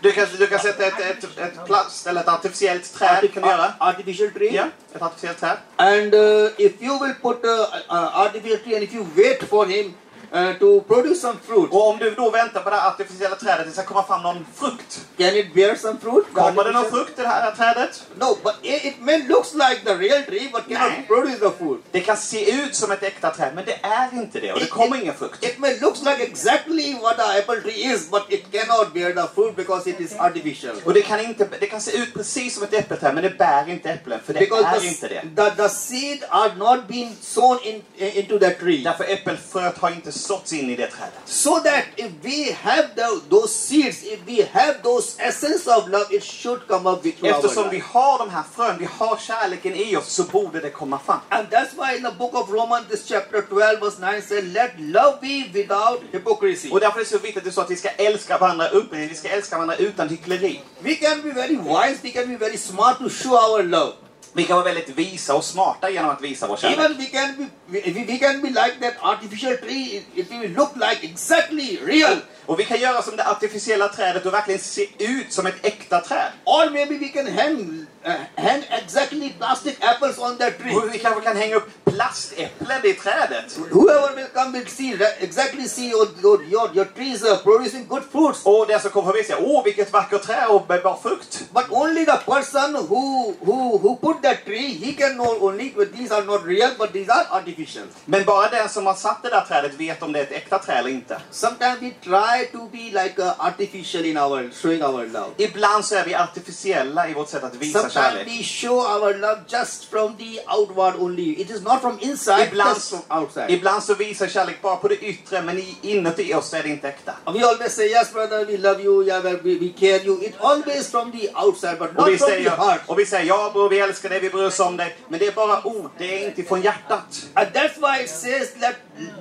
Du 0.00 0.12
kan, 0.12 0.26
du 0.38 0.46
kan 0.46 0.58
sätta 0.58 0.86
ett, 0.86 1.00
ett, 1.00 1.38
ett 1.38 1.66
plast 1.66 2.06
eller 2.06 2.20
ett 2.20 2.28
artificiellt 2.28 2.94
träd. 2.94 3.32
Kan 3.34 3.42
göra? 3.42 3.72
artificial 3.78 4.30
tree. 4.30 4.54
Ja, 4.54 4.66
ett 4.94 5.02
artificiellt 5.02 5.40
träd. 5.40 5.56
And 5.76 6.14
uh, 6.14 6.50
if 6.58 6.82
you 6.82 6.98
will 6.98 7.14
put 7.22 7.44
a 7.44 8.24
artificial 8.24 8.58
tree 8.58 8.74
and 8.74 8.84
if 8.84 8.94
you 8.94 9.06
wait 9.16 9.42
for 9.48 9.66
him 9.66 9.94
uh, 10.34 10.52
to 10.58 10.80
produce 10.80 11.20
some 11.20 11.38
fruit, 11.46 11.70
Och 11.70 11.88
om 11.88 11.98
du 11.98 12.10
då 12.10 12.30
väntar 12.30 12.60
på 12.60 12.70
det 12.70 12.76
här 12.76 12.88
artificiella 12.88 13.36
trädet, 13.36 13.66
det 13.66 13.72
ska 13.72 13.82
komma 13.82 14.02
fram 14.02 14.22
någon 14.22 14.46
frukt. 14.54 15.00
can 15.18 15.36
it 15.36 15.54
bear 15.54 15.74
some 15.76 15.98
fruit? 16.02 16.24
Kommer 16.34 16.64
det 16.64 16.72
någon 16.72 16.90
frukt 16.90 17.18
i 17.18 17.22
det 17.22 17.28
här 17.28 17.50
trädet? 17.50 18.02
No, 18.14 18.38
but 18.42 18.54
it, 18.62 18.84
it 18.84 19.00
may 19.00 19.18
looks 19.28 19.54
like 19.54 19.80
the 19.84 19.94
real 19.94 20.22
tree, 20.22 20.48
but 20.52 20.68
cannot 20.68 20.92
Nej. 20.92 21.04
produce 21.08 21.38
the 21.38 21.50
fruit. 21.58 21.80
Det 21.90 22.00
kan 22.00 22.16
se 22.16 22.50
ut 22.50 22.74
som 22.74 22.90
ett 22.92 23.02
äkta 23.02 23.30
träd, 23.30 23.52
men 23.54 23.64
det 23.64 23.78
är 23.82 24.08
inte 24.12 24.40
det. 24.40 24.52
Och 24.52 24.60
det 24.60 24.66
kommer 24.66 25.00
ingen 25.02 25.14
frukt. 25.14 25.44
It 25.44 25.58
may 25.58 25.78
looks 25.80 26.00
like 26.02 26.22
exactly 26.22 26.94
what 27.02 27.16
the 27.16 27.38
apple 27.38 27.60
tree 27.62 27.92
is, 27.94 28.10
but 28.10 28.22
it 28.28 28.44
cannot 28.52 28.94
bear 28.94 29.12
the 29.12 29.34
fruit 29.34 29.56
because 29.56 29.90
it 29.90 30.00
is 30.00 30.12
artificial. 30.18 30.76
Och 30.84 30.94
det 30.94 31.02
kan, 31.02 31.20
inte, 31.20 31.48
det 31.60 31.66
kan 31.66 31.80
se 31.80 31.96
ut 31.96 32.14
precis 32.14 32.54
som 32.54 32.62
ett 32.62 32.74
äppelträd, 32.74 33.14
men 33.14 33.22
det 33.22 33.38
bär 33.38 33.68
inte 33.68 33.90
äpplen, 33.90 34.20
för 34.26 34.32
det 34.34 34.40
Because 34.40 34.76
är 34.76 34.80
the, 34.80 34.86
inte 34.86 35.08
det. 35.08 35.22
the, 35.36 35.62
the 35.62 35.68
seed 35.68 36.18
are 36.28 36.54
not 36.54 36.88
being 36.88 37.16
sown 37.20 37.58
in, 37.62 37.82
into 37.96 38.38
the 38.38 38.50
tree. 38.50 38.82
Därför 38.84 39.04
äppelfröet 39.04 39.78
har 39.78 39.90
inte 39.90 40.12
såtts 40.18 40.52
in 40.52 40.70
i 40.70 40.76
det 40.76 40.86
trädet. 40.86 41.12
So 41.24 41.60
that 41.60 41.84
if 41.96 42.12
we 42.22 42.52
have 42.52 42.88
the, 42.94 43.20
those 43.30 43.54
seeds, 43.54 44.02
if 44.02 44.20
we 44.26 44.48
have 44.52 44.74
those 44.82 45.22
essence 45.22 45.70
of 45.70 45.88
love, 45.88 46.06
it 46.10 46.24
should 46.24 46.60
come 46.68 46.90
up 46.90 47.04
with 47.04 47.24
Eftersom 47.24 47.70
vi 47.70 47.78
har 47.78 48.18
de 48.18 48.30
här 48.30 48.44
frön, 48.56 48.76
vi 48.78 48.88
har 48.98 49.16
kärleken 49.16 49.74
i 49.74 49.96
oss, 49.96 50.08
så 50.12 50.22
borde 50.22 50.60
det 50.60 50.70
komma 50.70 50.98
fram. 50.98 51.20
And 51.28 51.48
that's 51.48 51.74
why 51.76 51.96
in 51.96 52.02
the 52.02 52.10
book 52.18 52.34
of 52.34 52.50
Romans, 52.50 52.88
this 52.88 53.08
chapter 53.08 53.42
12, 53.42 53.80
verse 53.80 53.98
9 54.12 54.22
says, 54.22 54.44
Let 54.44 54.80
love 54.80 55.18
be 55.20 55.44
without 55.52 56.00
hypocrisy. 56.12 56.70
Och 56.70 56.80
därför 56.80 57.00
är 57.00 57.04
det 57.04 57.10
så 57.10 57.18
viktigt 57.18 57.36
att 57.36 57.44
det 57.44 57.52
står 57.52 57.62
att 57.62 57.70
vi 57.70 57.76
ska 57.76 57.88
älska 57.88 58.38
varandra 58.38 58.68
uppriktigt, 58.68 59.12
vi 59.12 59.16
ska 59.16 59.28
älska 59.28 59.56
varandra 59.56 59.76
utan 59.76 60.08
hyckleri. 60.08 60.60
We 60.80 60.94
can 60.94 61.22
be 61.22 61.32
very 61.32 61.56
wise, 61.56 62.00
we 62.02 62.10
can 62.10 62.28
be 62.28 62.36
very 62.36 62.56
smart 62.56 62.98
to 62.98 63.08
show 63.08 63.32
our 63.32 63.62
love. 63.62 63.92
Vi 64.38 64.44
kan 64.44 64.56
vara 64.56 64.64
väldigt 64.64 64.88
visa 64.88 65.34
och 65.34 65.44
smarta 65.44 65.90
genom 65.90 66.10
att 66.10 66.20
visa 66.20 66.46
vår 66.46 66.56
kärlek. 66.56 66.78
Even 66.78 66.96
we 66.96 67.04
can 67.06 67.36
be 67.36 67.80
we, 67.80 68.04
we 68.04 68.18
can 68.18 68.42
be 68.42 68.48
like 68.48 68.74
that 68.80 68.94
artificial 69.00 69.56
tree. 69.56 70.02
It, 70.14 70.30
will 70.30 70.52
look 70.52 70.70
like 70.74 71.06
exactly 71.06 71.78
real. 71.84 72.16
Och 72.46 72.60
vi 72.60 72.64
kan 72.64 72.80
göra 72.80 73.02
som 73.02 73.16
det 73.16 73.24
artificiella 73.24 73.88
trädet 73.88 74.26
och 74.26 74.32
verkligen 74.32 74.60
se 74.60 74.86
ut 74.98 75.32
som 75.32 75.46
ett 75.46 75.66
äkta 75.66 76.00
träd. 76.00 76.30
Or 76.44 76.70
maybe 76.70 76.98
we 76.98 77.08
can 77.08 77.26
hang 77.38 77.86
uh, 78.06 78.12
hang 78.36 78.62
exactly 78.70 79.32
plastic 79.38 79.76
apples 79.80 80.18
on 80.18 80.38
that 80.38 80.58
tree. 80.58 80.74
Och 80.74 80.94
vi 80.94 80.98
kanske 80.98 81.20
kan 81.20 81.36
hänga 81.36 81.56
upp 81.56 81.87
plastäpplen 81.98 82.86
i 82.86 82.94
trädet. 82.94 83.58
Whoever 83.70 84.16
will 84.16 84.26
come 84.34 84.58
will 84.58 84.66
see 84.66 84.98
exactly 85.20 85.68
see 85.68 85.90
your 85.90 86.08
your 86.22 86.40
your, 86.74 86.84
trees 86.84 87.22
are 87.24 87.36
producing 87.36 87.86
good 87.88 88.02
fruits. 88.12 88.40
Och 88.44 88.66
den 88.66 88.80
som 88.80 88.90
kommer 88.90 89.12
förbi 89.12 89.24
säger 89.24 89.42
åh 89.46 89.64
vilket 89.64 89.92
vackert 89.92 90.22
träd 90.22 90.46
och 90.48 90.68
med 90.68 90.82
bra 90.82 91.00
frukt. 91.02 91.42
But 91.52 91.64
only 91.70 92.04
the 92.04 92.16
person 92.16 92.74
who 92.74 93.34
who 93.40 93.78
who 93.78 93.96
put 93.96 94.22
that 94.22 94.44
tree, 94.44 94.72
he 94.84 94.92
can 94.92 95.14
know 95.14 95.42
only 95.44 95.72
but 95.76 95.92
these 95.96 96.14
are 96.14 96.24
not 96.24 96.46
real, 96.46 96.70
but 96.78 96.92
these 96.92 97.12
are 97.12 97.26
artificial. 97.30 97.84
Men 98.04 98.24
bara 98.24 98.48
den 98.48 98.68
som 98.68 98.86
har 98.86 98.94
satt 98.94 99.22
det 99.22 99.28
där 99.28 99.40
trädet 99.40 99.74
vet 99.74 100.02
om 100.02 100.12
det 100.12 100.18
är 100.18 100.22
ett 100.22 100.32
äkta 100.32 100.58
träd 100.58 100.78
eller 100.78 100.90
inte. 100.90 101.20
Sometimes 101.30 101.82
we 101.82 101.90
try 101.90 102.46
to 102.52 102.58
be 102.72 103.02
like 103.02 103.22
uh, 103.22 103.46
artificial 103.46 104.04
in 104.04 104.18
our 104.18 104.50
showing 104.62 104.82
our 104.82 105.06
love. 105.06 105.30
Ibland 105.36 105.84
så 105.84 105.94
är 105.94 106.04
vi 106.04 106.14
artificiella 106.14 107.08
i 107.08 107.14
vårt 107.14 107.28
sätt 107.28 107.44
att 107.44 107.54
visa 107.54 107.78
Sometimes 107.78 108.12
kärlek. 108.12 108.28
we 108.28 108.42
show 108.42 108.78
our 108.78 109.14
love 109.14 109.40
just 109.48 109.84
from 109.90 110.16
the 110.16 110.40
outward 110.58 110.94
only. 110.98 111.40
It 111.40 111.50
is 111.50 111.62
not 111.62 111.80
from 111.88 112.08
inside, 112.10 112.48
Ibland 112.48 112.82
from 112.82 113.02
outside. 113.08 113.50
ibland 113.50 113.82
så 113.82 113.94
visar 113.94 114.26
kärlek 114.26 114.62
bara 114.62 114.76
på 114.76 114.88
det 114.88 114.96
yttre 114.96 115.42
men 115.42 115.58
i, 115.58 115.76
inuti 115.82 116.34
oss 116.34 116.54
är 116.54 116.62
det 116.62 116.68
inte 116.68 116.88
äkta. 116.88 117.12
we 117.26 117.44
always 117.44 117.74
say, 117.74 117.86
yes, 117.86 118.12
brother, 118.12 118.46
we 118.46 118.56
love 118.56 118.82
you, 118.82 119.04
yeah, 119.06 119.22
we, 119.22 119.58
we 119.58 119.68
care 119.68 120.04
you. 120.04 120.22
It 120.22 120.34
always 120.40 120.90
from 120.90 121.12
the 121.12 121.30
outside, 121.34 121.78
but 121.78 121.94
not 121.94 122.08
vi, 122.08 122.18
from 122.18 122.28
the 122.28 122.34
säger, 122.34 122.50
heart. 122.50 122.80
och 122.86 122.98
vi 122.98 123.06
säger 123.06 123.26
ja 123.26 123.50
bror 123.52 123.68
vi 123.68 123.80
älskar 123.80 124.08
dig, 124.08 124.20
vi 124.20 124.30
bryr 124.30 124.46
oss 124.46 124.60
om 124.60 124.76
dig. 124.76 124.96
Men 125.08 125.18
det 125.20 125.26
är 125.26 125.32
bara 125.32 125.66
ord, 125.66 125.90
det 125.98 126.22
är 126.24 126.28
inte 126.28 126.42
från 126.42 126.62
hjärtat. 126.62 127.26
And 127.34 127.48
that's 127.48 127.76
why 127.76 128.04
it 128.04 128.10
says, 128.10 128.48
let, 128.60 128.76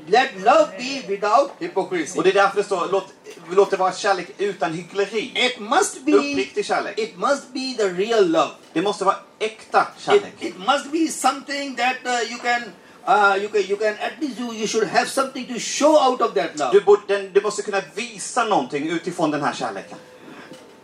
let 0.08 0.30
love 0.36 0.68
be 0.78 1.08
without 1.08 1.52
hypocrisy. 1.60 2.18
Och 2.18 2.24
det 2.24 2.30
är 2.30 2.34
därför 2.34 2.58
det 2.58 2.64
står 2.64 2.88
låt, 2.92 3.06
låt 3.52 3.72
det 3.72 3.78
vara 3.78 3.94
kärlek 3.94 4.28
utan 4.38 4.74
hyckleri. 4.74 5.32
It 5.36 5.60
must 5.60 6.06
be, 6.06 6.12
Uppriktig 6.12 6.66
kärlek. 6.66 7.00
it 7.00 7.18
must 7.18 7.54
be 7.54 7.74
the 7.78 7.90
real 7.90 8.28
love. 8.32 8.52
Det 8.74 8.82
måste 8.82 9.06
vara 9.06 9.16
äkta 9.40 9.82
It, 9.98 10.04
kärlek. 10.04 10.34
it 10.40 10.58
must 10.58 10.92
be 10.92 11.08
something 11.08 11.76
that 11.76 11.96
uh, 12.06 12.32
you 12.32 12.40
can, 12.40 12.62
uh, 13.08 13.44
you 13.44 13.50
can, 13.50 13.62
you 13.62 13.78
can 13.78 13.94
at 13.94 14.12
least 14.22 14.40
you, 14.40 14.54
you 14.54 14.68
should 14.68 14.88
have 14.88 15.06
something 15.10 15.46
to 15.54 15.60
show 15.60 15.96
out 16.12 16.22
of 16.22 16.34
that 16.34 16.60
love. 16.60 16.72
Du, 16.72 16.82
borde, 16.82 17.02
den, 17.08 17.34
du 17.34 17.42
måste 17.42 17.62
kunna 17.62 17.82
visa 17.96 18.44
någonting 18.46 18.88
utifrån 18.90 19.32
den 19.32 19.42
här 19.44 19.54
kärleken. 19.54 19.98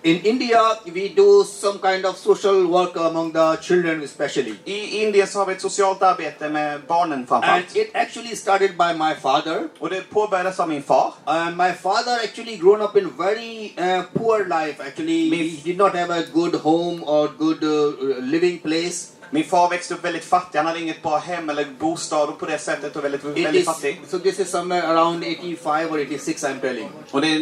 In 0.03 0.19
India, 0.25 0.59
we 0.93 1.07
do 1.15 1.45
some 1.45 1.79
kind 1.79 2.05
of 2.05 2.17
social 2.17 2.67
work 2.67 2.93
among 2.97 3.31
the 3.31 3.55
children, 3.61 4.01
especially. 4.03 4.59
I 4.65 5.03
Indien 5.03 5.27
så 5.27 5.39
har 5.39 5.45
vi 5.45 5.53
ett 5.53 5.61
socialt 5.61 6.03
arbete 6.03 6.49
med 6.49 6.81
barnen 6.87 7.27
And 7.29 7.63
it 7.75 7.89
actually 7.93 8.35
started 8.35 8.77
by 8.77 8.93
my 8.93 9.15
father. 9.21 9.69
Och 9.79 9.89
det 9.89 10.09
påbörjades 10.09 10.59
av 10.59 10.69
min 10.69 10.83
far. 10.83 11.13
And 11.25 11.57
my 11.57 11.71
father 11.71 12.19
actually 12.23 12.57
grown 12.57 12.81
up 12.81 12.97
in 12.97 13.09
very 13.17 13.73
uh, 13.77 14.03
poor 14.13 14.39
life. 14.39 14.83
Actually, 14.87 15.29
Me- 15.29 15.47
he 15.47 15.61
did 15.63 15.77
not 15.77 15.95
have 15.95 16.09
a 16.09 16.23
good 16.33 16.55
home 16.55 17.03
or 17.03 17.27
good 17.37 17.63
uh, 17.63 18.19
living 18.21 18.59
place. 18.59 19.12
Min 19.33 19.43
far 19.43 19.69
växte 19.69 19.93
upp 19.93 20.05
väldigt 20.05 20.25
fattig. 20.25 20.57
Han 20.57 20.65
hade 20.65 20.79
inget 20.79 21.01
bra 21.01 21.17
hem 21.17 21.49
eller 21.49 21.65
bostad 21.79 22.29
och 22.29 22.39
på 22.39 22.45
det 22.45 22.57
sättet 22.57 22.95
och 22.95 23.03
väldigt, 23.03 23.23
väldigt 23.23 23.55
is, 23.55 23.65
fattig. 23.65 24.01
so 24.07 24.19
this 24.19 24.39
is 24.39 24.49
somewhere 24.49 24.87
around 24.87 25.23
85 25.23 25.91
or 25.91 25.99
86, 26.01 26.43
I'm 26.43 26.59
telling. 26.59 26.89
Och 27.11 27.21
det 27.21 27.27
är 27.27 27.39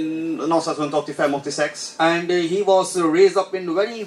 någonstans 0.47 0.79
runt 0.79 0.93
85-86. 0.93 1.93
And 1.97 2.31
uh, 2.31 2.37
he 2.37 2.63
was 2.63 2.97
uh, 2.97 3.13
raised 3.13 3.37
up 3.37 3.55
in 3.55 3.75
very 3.75 4.05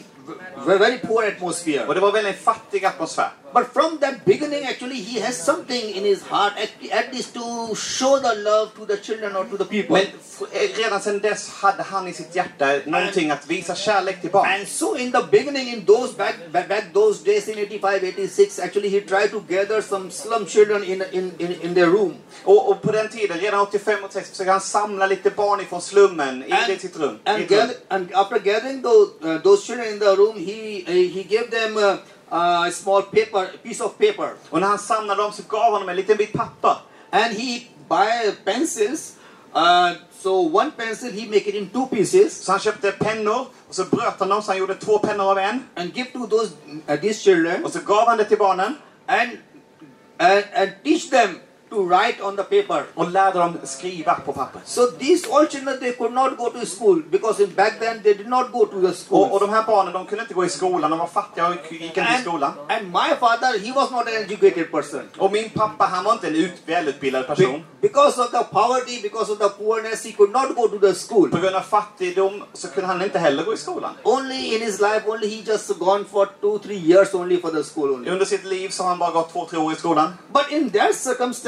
very 0.67 0.99
poor 0.99 1.29
atmosphere. 1.29 1.87
Och 1.87 1.95
det 1.95 2.01
var 2.01 2.13
väldigt 2.13 2.45
fattig 2.45 2.85
atmosfär. 2.85 3.31
But 3.55 3.73
from 3.73 3.99
that 4.01 4.25
beginning, 4.25 4.67
actually, 4.67 5.01
he 5.01 5.21
has 5.21 5.37
something 5.37 5.95
in 5.95 6.03
his 6.03 6.23
heart, 6.23 6.55
at, 6.59 7.15
least 7.15 7.35
to 7.35 7.75
show 7.77 8.19
the 8.19 8.35
love 8.35 8.75
to 8.75 8.85
the 8.85 8.97
children 8.97 9.37
or 9.37 9.45
to 9.45 9.57
the 9.57 9.65
people. 9.65 9.95
Men 9.97 10.07
eh, 10.53 10.75
redan 10.77 11.01
sedan 11.01 11.21
dess 11.21 11.49
hade 11.49 11.83
han 11.83 12.09
i 12.09 12.13
sitt 12.13 12.35
hjärta 12.35 12.81
någonting 12.87 13.31
att 13.31 13.47
visa 13.47 13.75
kärlek 13.75 14.21
till 14.21 14.31
barn. 14.31 14.53
And 14.53 14.69
so 14.69 14.97
in 14.97 15.13
the 15.13 15.23
beginning, 15.31 15.69
in 15.69 15.85
those 15.85 16.15
back, 16.17 16.35
back 16.53 16.69
back 16.69 16.93
those 16.93 17.25
days 17.25 17.49
in 17.49 17.59
85, 17.59 18.05
86, 18.05 18.59
actually 18.59 18.89
he 18.89 19.01
tried 19.01 19.31
to 19.31 19.41
gather 19.49 19.83
some 19.83 20.11
slum 20.11 20.47
children 20.47 20.85
in 20.85 21.05
in, 21.13 21.33
in, 21.39 21.53
in 21.63 21.75
their 21.75 21.87
room. 21.87 22.15
Och, 22.45 22.71
och 22.71 22.83
på 22.83 22.93
den 22.93 23.09
tiden, 23.09 23.39
redan 23.39 23.61
85 23.61 23.99
och 23.99 24.05
86, 24.05 24.31
försökte 24.31 24.53
han 24.53 24.61
samla 24.61 25.07
lite 25.07 25.31
barn 25.31 25.61
ifrån 25.61 25.81
slummen 25.81 26.45
i 26.49 26.53
And, 26.53 26.81
sitt 26.81 26.97
rum. 26.97 27.19
and, 27.25 27.49
gather, 27.49 27.75
and 27.89 28.13
after 28.15 28.39
gathering 28.39 28.83
those, 28.83 29.11
uh, 29.23 29.43
those 29.43 29.67
children 29.67 29.89
in 29.93 29.99
the 29.99 30.17
room, 30.17 30.37
he 30.37 30.83
uh, 30.89 31.15
he 31.15 31.23
gave 31.23 31.51
them 31.51 31.77
uh, 31.77 31.97
a 32.37 32.71
small 32.73 33.03
paper, 33.03 33.47
piece 33.63 33.85
of 33.85 33.93
paper, 33.99 34.31
Och 34.51 34.61
när 34.61 34.69
han 34.69 34.79
samlade 34.79 35.23
dem 35.23 35.33
så 35.33 35.43
gav 35.49 35.73
honom 35.73 35.89
en 35.89 35.97
liten 35.97 36.17
bit 36.17 36.33
papper. 36.33 36.77
and 37.11 37.35
he 37.35 37.61
buy 37.89 38.33
pencils. 38.45 39.13
Uh, 39.57 39.93
so 40.23 40.31
one 40.59 40.71
pencil 40.77 41.13
he 41.13 41.27
make 41.27 41.47
it 41.49 41.55
in 41.55 41.69
two 41.69 41.87
pieces 41.87 42.45
Så 42.45 42.53
han 42.53 42.61
köpte 42.61 42.91
pennor 42.93 43.47
och 43.69 43.75
så 43.75 43.85
bröt 43.85 44.15
han 44.19 44.29
dem 44.29 44.43
så 44.43 44.51
han 44.51 44.59
gjorde 44.59 44.75
två 44.75 44.99
pennor 44.99 45.31
av 45.31 45.39
en. 45.39 45.65
and 45.77 45.97
give 45.97 46.11
to 46.13 46.27
those 46.27 46.53
uh, 46.91 46.97
these 47.01 47.21
children 47.21 47.65
Och 47.65 47.73
så 47.73 47.79
gav 47.81 48.09
han 48.09 48.19
det 48.19 48.25
till 48.25 48.39
barnen 48.39 48.75
and 49.07 49.31
and 50.19 50.45
and 50.55 50.71
teach 50.85 51.11
them 51.11 51.39
to 51.71 51.89
write 51.89 52.23
on 52.23 52.37
the 52.37 52.43
paper. 52.43 52.83
och 52.95 53.11
lärde 53.11 53.39
dem 53.39 53.59
skriva 53.65 54.15
på 54.15 54.33
papper. 54.33 54.61
So 54.65 54.87
these 54.87 55.27
all 55.33 55.47
children 55.49 55.79
they 55.81 55.93
could 55.93 56.13
not 56.13 56.37
go 56.37 56.51
to 56.51 56.67
school 56.67 57.03
because 57.11 57.43
in 57.43 57.51
back 57.55 57.81
then 57.81 58.03
they 58.03 58.15
did 58.15 58.29
not 58.29 58.53
go 58.53 58.67
to 58.67 58.81
the 58.81 58.93
school. 58.95 59.23
Och, 59.25 59.33
och 59.33 59.41
de 59.41 59.51
här 59.51 59.65
barnen 59.67 59.93
de 59.93 60.07
kunde 60.07 60.23
inte 60.23 60.35
gå 60.35 60.45
i 60.45 60.49
skolan, 60.49 60.91
de 60.91 60.99
var 60.99 61.07
fattiga 61.07 61.49
och 61.49 61.55
gick 61.73 61.83
inte 61.83 62.01
i 62.01 62.03
and, 62.03 62.23
skolan. 62.23 62.53
and 62.69 62.87
my 62.87 63.15
father 63.21 63.59
he 63.59 63.73
was 63.73 63.91
not 63.91 64.01
an 64.09 64.15
educated 64.15 64.71
person. 64.73 65.09
Och 65.19 65.33
min 65.33 65.51
pappa 65.51 65.85
han 65.85 66.05
var 66.05 66.13
inte 66.13 66.27
en 66.27 66.35
ut, 66.37 66.53
välutbildad 66.67 67.23
Be- 67.23 67.29
person. 67.29 67.65
because 67.81 68.21
of 68.21 68.31
the 68.31 68.45
poverty, 68.45 69.03
because 69.03 69.33
of 69.33 69.39
the 69.39 69.49
poorness, 69.49 70.05
he 70.05 70.13
could 70.13 70.33
not 70.33 70.57
go 70.57 70.69
to 70.69 70.79
the 70.79 70.95
school. 70.95 71.31
På 71.31 71.37
grund 71.39 71.57
av 71.57 71.61
fattigdom 71.61 72.43
så 72.53 72.69
kunde 72.69 72.87
han 72.87 73.03
inte 73.03 73.19
heller 73.19 73.45
gå 73.45 73.55
i 73.55 73.57
skolan. 73.57 73.91
Only 74.03 74.55
in 74.55 74.61
his 74.61 74.81
life, 74.81 75.03
only 75.07 75.29
he 75.29 75.43
just 75.53 75.79
gone 75.79 76.05
for 76.05 76.27
two, 76.41 76.59
three 76.59 76.77
years 76.91 77.15
only 77.15 77.41
for 77.41 77.51
the 77.51 77.65
school 77.65 77.91
only. 77.95 78.11
Under 78.11 78.25
sitt 78.25 78.45
liv 78.45 78.69
så 78.69 78.83
har 78.83 78.91
han 78.91 78.99
bara 78.99 79.11
gått 79.11 79.33
två, 79.33 79.47
tre 79.51 79.59
år 79.59 79.73
i 79.73 79.77
skolan. 79.77 80.15
But 80.33 80.51
in 80.53 80.71
that 80.71 80.95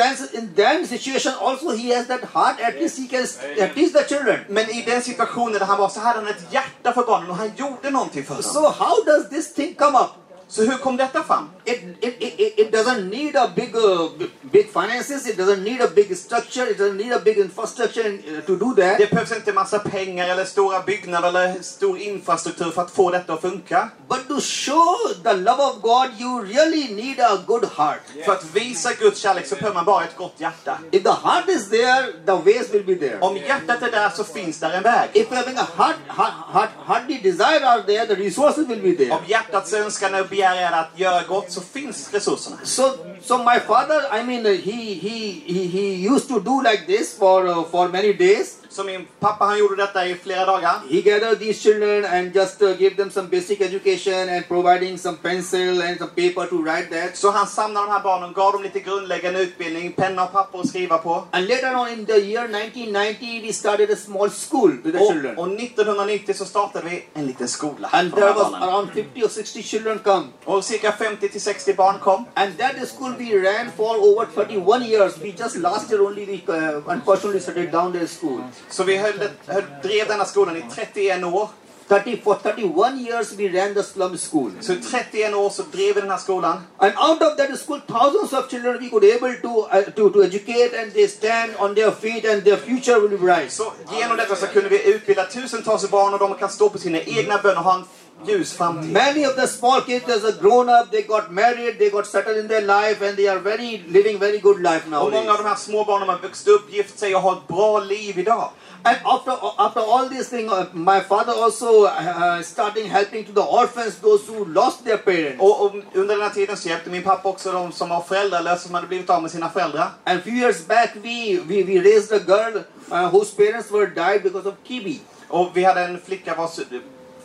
circumstances, 0.07 0.35
in 0.35 0.55
that 0.55 0.87
situation, 0.87 1.33
also 1.41 1.71
he 1.71 1.91
has 1.91 2.07
that 2.07 2.25
heart. 2.25 2.61
At 2.61 2.75
least 2.75 2.99
he 2.99 3.07
can 3.07 3.23
uh, 3.23 3.75
teach 3.75 3.93
the 3.93 4.05
children. 4.09 4.45
Men 4.49 4.71
i 4.71 4.83
den 4.83 5.03
situationen 5.03 5.53
där 5.53 5.67
han 5.67 5.79
var 5.79 5.89
så 5.89 6.01
hade 6.01 6.19
han 6.19 6.29
ett 6.29 6.53
hjärta 6.53 6.93
för 6.93 7.07
barnen 7.07 7.31
och 7.31 7.37
han 7.37 7.53
gjorde 7.57 7.91
någonting 7.91 8.25
för 8.25 8.35
dem. 8.35 8.43
So 8.43 8.69
how 8.69 9.05
does 9.05 9.29
this 9.29 9.55
thing 9.55 9.75
come 9.75 9.99
up? 9.99 10.11
Så 10.49 10.63
hur 10.63 10.79
kom 10.79 10.97
detta 10.97 11.23
fram? 11.23 11.51
It, 11.67 11.81
it, 12.01 12.15
it, 12.21 12.55
it- 12.59 12.73
doesn't 12.73 13.09
need 13.11 13.37
a 13.37 13.49
big 13.57 13.75
uh, 13.77 14.09
big 14.53 14.67
finances. 14.73 15.27
It 15.27 15.37
doesn't 15.39 15.63
need 15.65 15.81
a 15.81 15.89
big 15.95 16.17
structure. 16.17 16.71
It 16.71 16.79
doesn't 16.79 16.97
need 16.97 17.13
a 17.13 17.21
big 17.25 17.39
infrastructure 17.39 18.09
uh, 18.09 18.41
to 18.47 18.57
do 18.57 18.75
that. 18.75 18.99
Det 18.99 19.11
behövs 19.11 19.33
inte 19.33 19.53
massa 19.53 19.79
pengar 19.79 20.29
eller 20.29 20.45
stora 20.45 20.81
byggnader 20.83 21.29
eller 21.29 21.63
stor 21.63 21.99
infrastruktur 21.99 22.71
för 22.71 22.83
att 22.83 22.91
få 22.91 23.11
detta 23.11 23.33
att 23.33 23.41
funka. 23.41 23.89
But 24.09 24.29
to 24.29 24.41
show 24.41 24.97
the 25.25 25.33
love 25.33 25.63
of 25.63 25.81
God, 25.83 26.09
you 26.21 26.45
really 26.45 26.95
need 26.95 27.21
a 27.21 27.39
good 27.47 27.65
heart. 27.77 28.01
För 28.25 28.33
att 28.33 28.45
visa 28.55 28.93
Guds 28.93 29.21
kärlek 29.21 29.47
så 29.47 29.55
behöver 29.55 29.75
man 29.75 29.85
bara 29.85 30.05
ett 30.05 30.17
gott 30.17 30.35
hjärta. 30.39 30.79
If 30.91 31.03
the 31.03 31.09
heart 31.11 31.49
is 31.49 31.71
there, 31.71 32.07
the 32.27 32.33
ways 32.53 32.75
will 32.75 32.85
be 32.85 32.95
there. 32.95 33.19
Om 33.21 33.37
hjärtat 33.37 33.83
är 33.83 33.91
där 33.91 34.11
så 34.11 34.25
finns 34.25 34.61
där 34.61 34.71
en 34.71 34.83
väg. 34.83 35.09
If 35.13 35.31
having 35.31 35.57
a 35.59 35.67
heart, 35.77 35.97
heart, 36.09 36.33
heart, 36.53 36.71
heartly 36.87 37.19
desire 37.23 37.67
are 37.67 37.83
there, 37.83 38.07
the 38.07 38.15
resources 38.15 38.69
will 38.69 38.83
be 38.83 38.93
there. 39.05 39.11
Om 39.11 39.21
hjärtats 39.27 39.73
önskan 39.73 40.15
och 40.15 40.27
begär 40.29 40.57
är 40.57 40.73
att 40.81 40.91
göra 40.97 41.23
gott 41.23 41.53
så 41.57 41.63
finns 41.63 42.15
resurserna. 42.15 42.57
So, 42.65 42.83
so 43.23 43.39
my 43.39 43.59
father, 43.67 44.01
I 44.13 44.23
mean, 44.23 44.45
he 44.45 44.95
he 44.95 45.17
he 45.47 45.61
he 45.67 45.85
used 46.15 46.29
to 46.29 46.41
do 46.41 46.63
like 46.63 46.83
this 46.87 47.19
for 47.19 47.47
uh, 47.49 47.65
for 47.73 47.89
many 47.89 48.13
days. 48.13 48.47
Så 48.71 48.85
min 48.85 49.07
pappa 49.21 49.45
han 49.45 49.59
gjorde 49.59 49.77
detta 49.77 50.07
i 50.07 50.15
flera 50.15 50.45
dagar. 50.47 50.83
He 50.91 51.01
gathered 51.03 51.39
these 51.39 51.61
children 51.63 52.05
and 52.05 52.35
just 52.37 52.63
uh, 52.63 52.69
gave 52.79 52.97
them 52.97 53.11
some 53.11 53.29
basic 53.29 53.61
education 53.61 54.29
and 54.29 54.49
providing 54.49 54.99
some 54.99 55.17
pencil 55.17 55.83
and 55.83 55.99
some 55.99 56.11
paper 56.11 56.47
to 56.47 56.57
write 56.65 56.91
that. 56.91 57.17
Så 57.17 57.31
han 57.31 57.47
samlade 57.47 57.87
de 57.87 57.93
här 57.93 58.01
barnen, 58.03 58.33
gav 58.33 58.53
dem 58.53 58.63
lite 58.63 58.81
grundläggande 58.81 59.41
utbildning, 59.43 59.93
penna 59.93 60.25
och 60.25 60.33
papper 60.33 60.61
att 60.61 60.69
skriva 60.69 60.99
på. 60.99 61.25
And 61.31 61.49
later 61.49 61.75
on 61.77 61.89
in 61.89 62.07
the 62.07 62.19
year 62.19 62.45
1990, 62.45 63.43
we 63.47 63.53
started 63.53 63.91
a 63.91 63.97
small 63.97 64.31
school 64.31 64.71
with 64.85 64.93
the 64.97 64.99
Och, 65.05 65.13
children. 65.13 65.39
och 65.39 65.49
1990 65.49 66.35
så 66.35 66.45
startade 66.45 66.89
vi 66.91 67.05
en 67.15 67.27
liten 67.27 67.49
skola 67.49 67.89
And 67.93 68.15
there 68.15 68.33
was 68.33 68.51
barnen. 68.53 68.63
around 68.69 68.91
50 68.95 69.23
or 69.25 69.29
60 69.29 69.63
children 69.63 69.99
come. 69.99 70.27
Och 70.45 70.65
cirka 70.65 70.93
50 70.93 71.29
till 71.29 71.41
60 71.41 71.75
barn 71.75 71.99
kom. 71.99 72.25
And 72.35 72.59
that 72.59 72.89
school 72.89 73.15
we 73.19 73.25
ran 73.51 73.71
for 73.77 73.97
over 73.97 74.27
31 74.35 74.83
years. 74.85 75.13
We 75.23 75.29
just 75.39 75.57
last 75.57 75.91
year 75.91 76.03
only 76.07 76.25
we 76.27 76.43
uh, 76.49 76.83
unfortunately 76.87 77.41
shut 77.41 77.57
it 77.57 77.73
down 77.73 77.93
the 77.93 78.07
school. 78.07 78.41
Så 78.71 78.85
vi 78.85 78.97
höll, 78.97 79.29
höll, 79.47 79.65
drev 79.83 80.09
denna 80.09 80.25
skolan 80.25 80.57
i 80.57 80.65
31 80.75 81.25
år. 81.25 81.49
30 81.89 82.17
for 82.17 82.35
31 82.35 82.99
years 82.99 83.33
we 83.33 83.49
ran 83.49 83.75
the 83.75 83.83
slum 83.83 84.19
school. 84.19 84.51
Så 84.61 84.73
i 84.73 84.77
31 84.77 85.35
år 85.35 85.51
så 85.51 85.63
drev 85.73 85.95
vi 85.95 86.01
den 86.01 86.11
här 86.11 86.19
skolan. 86.19 86.57
And 86.79 86.93
out 87.11 87.23
of 87.23 87.37
that 87.37 87.59
school, 87.59 87.81
thousands 87.89 88.33
of 88.33 88.51
children 88.51 88.79
we 88.81 88.89
could 88.91 89.05
able 89.05 89.35
to 89.43 89.49
uh, 89.49 89.83
to, 89.97 90.11
to 90.11 90.23
educate 90.23 90.71
and 90.83 90.93
they 90.93 91.09
stand 91.09 91.51
on 91.59 91.75
their 91.75 91.91
feet 91.91 92.25
and 92.25 92.43
their 92.43 92.57
future 92.57 93.01
will 93.01 93.11
be 93.11 93.19
bright. 93.19 93.53
Så 93.53 93.73
genom 94.01 94.17
detta 94.17 94.37
så 94.37 94.47
kunde 94.47 94.69
vi 94.69 94.95
utbilda 94.95 95.25
tusentals 95.25 95.91
barn 95.91 96.15
och 96.15 96.19
de 96.19 96.35
kan 96.35 96.49
stå 96.49 96.69
på 96.69 96.79
sina 96.79 97.01
egna 97.01 97.39
ben 97.43 97.57
och 97.57 97.65
ha 97.65 97.75
en 97.75 97.85
ljus 98.25 98.53
framtid. 98.53 98.93
Many 98.93 99.27
of 99.27 99.37
the 99.37 99.47
small 99.47 99.81
kids 99.81 100.09
as 100.09 100.25
a 100.25 100.33
grown 100.41 100.69
up, 100.69 100.91
they 100.91 101.03
got 101.03 101.31
married, 101.31 101.79
they 101.79 101.91
got 101.91 102.07
settled 102.07 102.37
in 102.37 102.49
their 102.49 102.63
life, 102.63 103.09
and 103.09 103.17
they 103.17 103.29
are 103.29 103.39
very 103.39 103.85
living 103.89 104.19
very 104.19 104.39
good 104.39 104.61
life 104.61 104.83
Och 104.87 105.13
många 105.13 105.33
av 105.33 105.39
de 105.39 105.45
här 105.49 105.57
små 105.57 105.85
barnen 105.85 106.09
har 106.09 106.19
vuxit 106.19 106.49
upp, 106.49 106.73
gift 106.73 106.99
sig 106.99 107.15
och 107.15 107.23
har 107.23 107.33
ett 107.33 107.49
bra 107.49 107.79
liv 107.81 108.19
idag. 108.19 108.51
And 108.83 108.97
after 109.05 109.33
after 109.57 109.81
all 109.81 110.09
these 110.09 110.29
things, 110.31 110.53
uh, 110.53 110.65
my 110.73 111.01
father 111.01 111.33
also 111.33 111.87
uh, 111.87 112.43
starting 112.43 112.91
helping 112.91 113.25
to 113.25 113.33
the 113.33 113.41
orphans, 113.41 113.97
those 113.97 114.29
who 114.29 114.45
lost 114.45 114.85
their 114.85 114.97
parents. 114.97 115.41
Och, 115.41 115.65
och 115.65 115.75
under 115.95 116.15
den 116.15 116.23
här 116.23 116.31
tiden 116.31 116.57
så 116.57 116.69
hjälpte 116.69 116.91
min 116.91 117.03
pappa 117.03 117.29
också 117.29 117.53
de 117.53 117.73
som 117.73 117.89
var 117.89 118.01
föräldralösa, 118.01 118.59
som 118.59 118.75
hade 118.75 118.87
blivit 118.87 119.11
av 119.11 119.23
med 119.23 119.31
sina 119.31 119.49
föräldrar. 119.49 119.91
And 120.05 120.23
few 120.23 120.39
years 120.39 120.67
back, 120.67 120.91
we 120.95 121.41
we, 121.47 121.63
we 121.65 121.81
raised 121.81 122.13
a 122.13 122.25
girl 122.27 122.63
uh, 122.93 123.11
whose 123.11 123.37
parents 123.37 123.71
were 123.71 123.87
died 123.87 124.23
because 124.23 124.49
of 124.49 124.55
TB. 124.69 125.01
Och 125.29 125.51
vi 125.55 125.65
hade 125.65 125.81
en 125.81 126.01
flicka 126.01 126.35
vars 126.35 126.59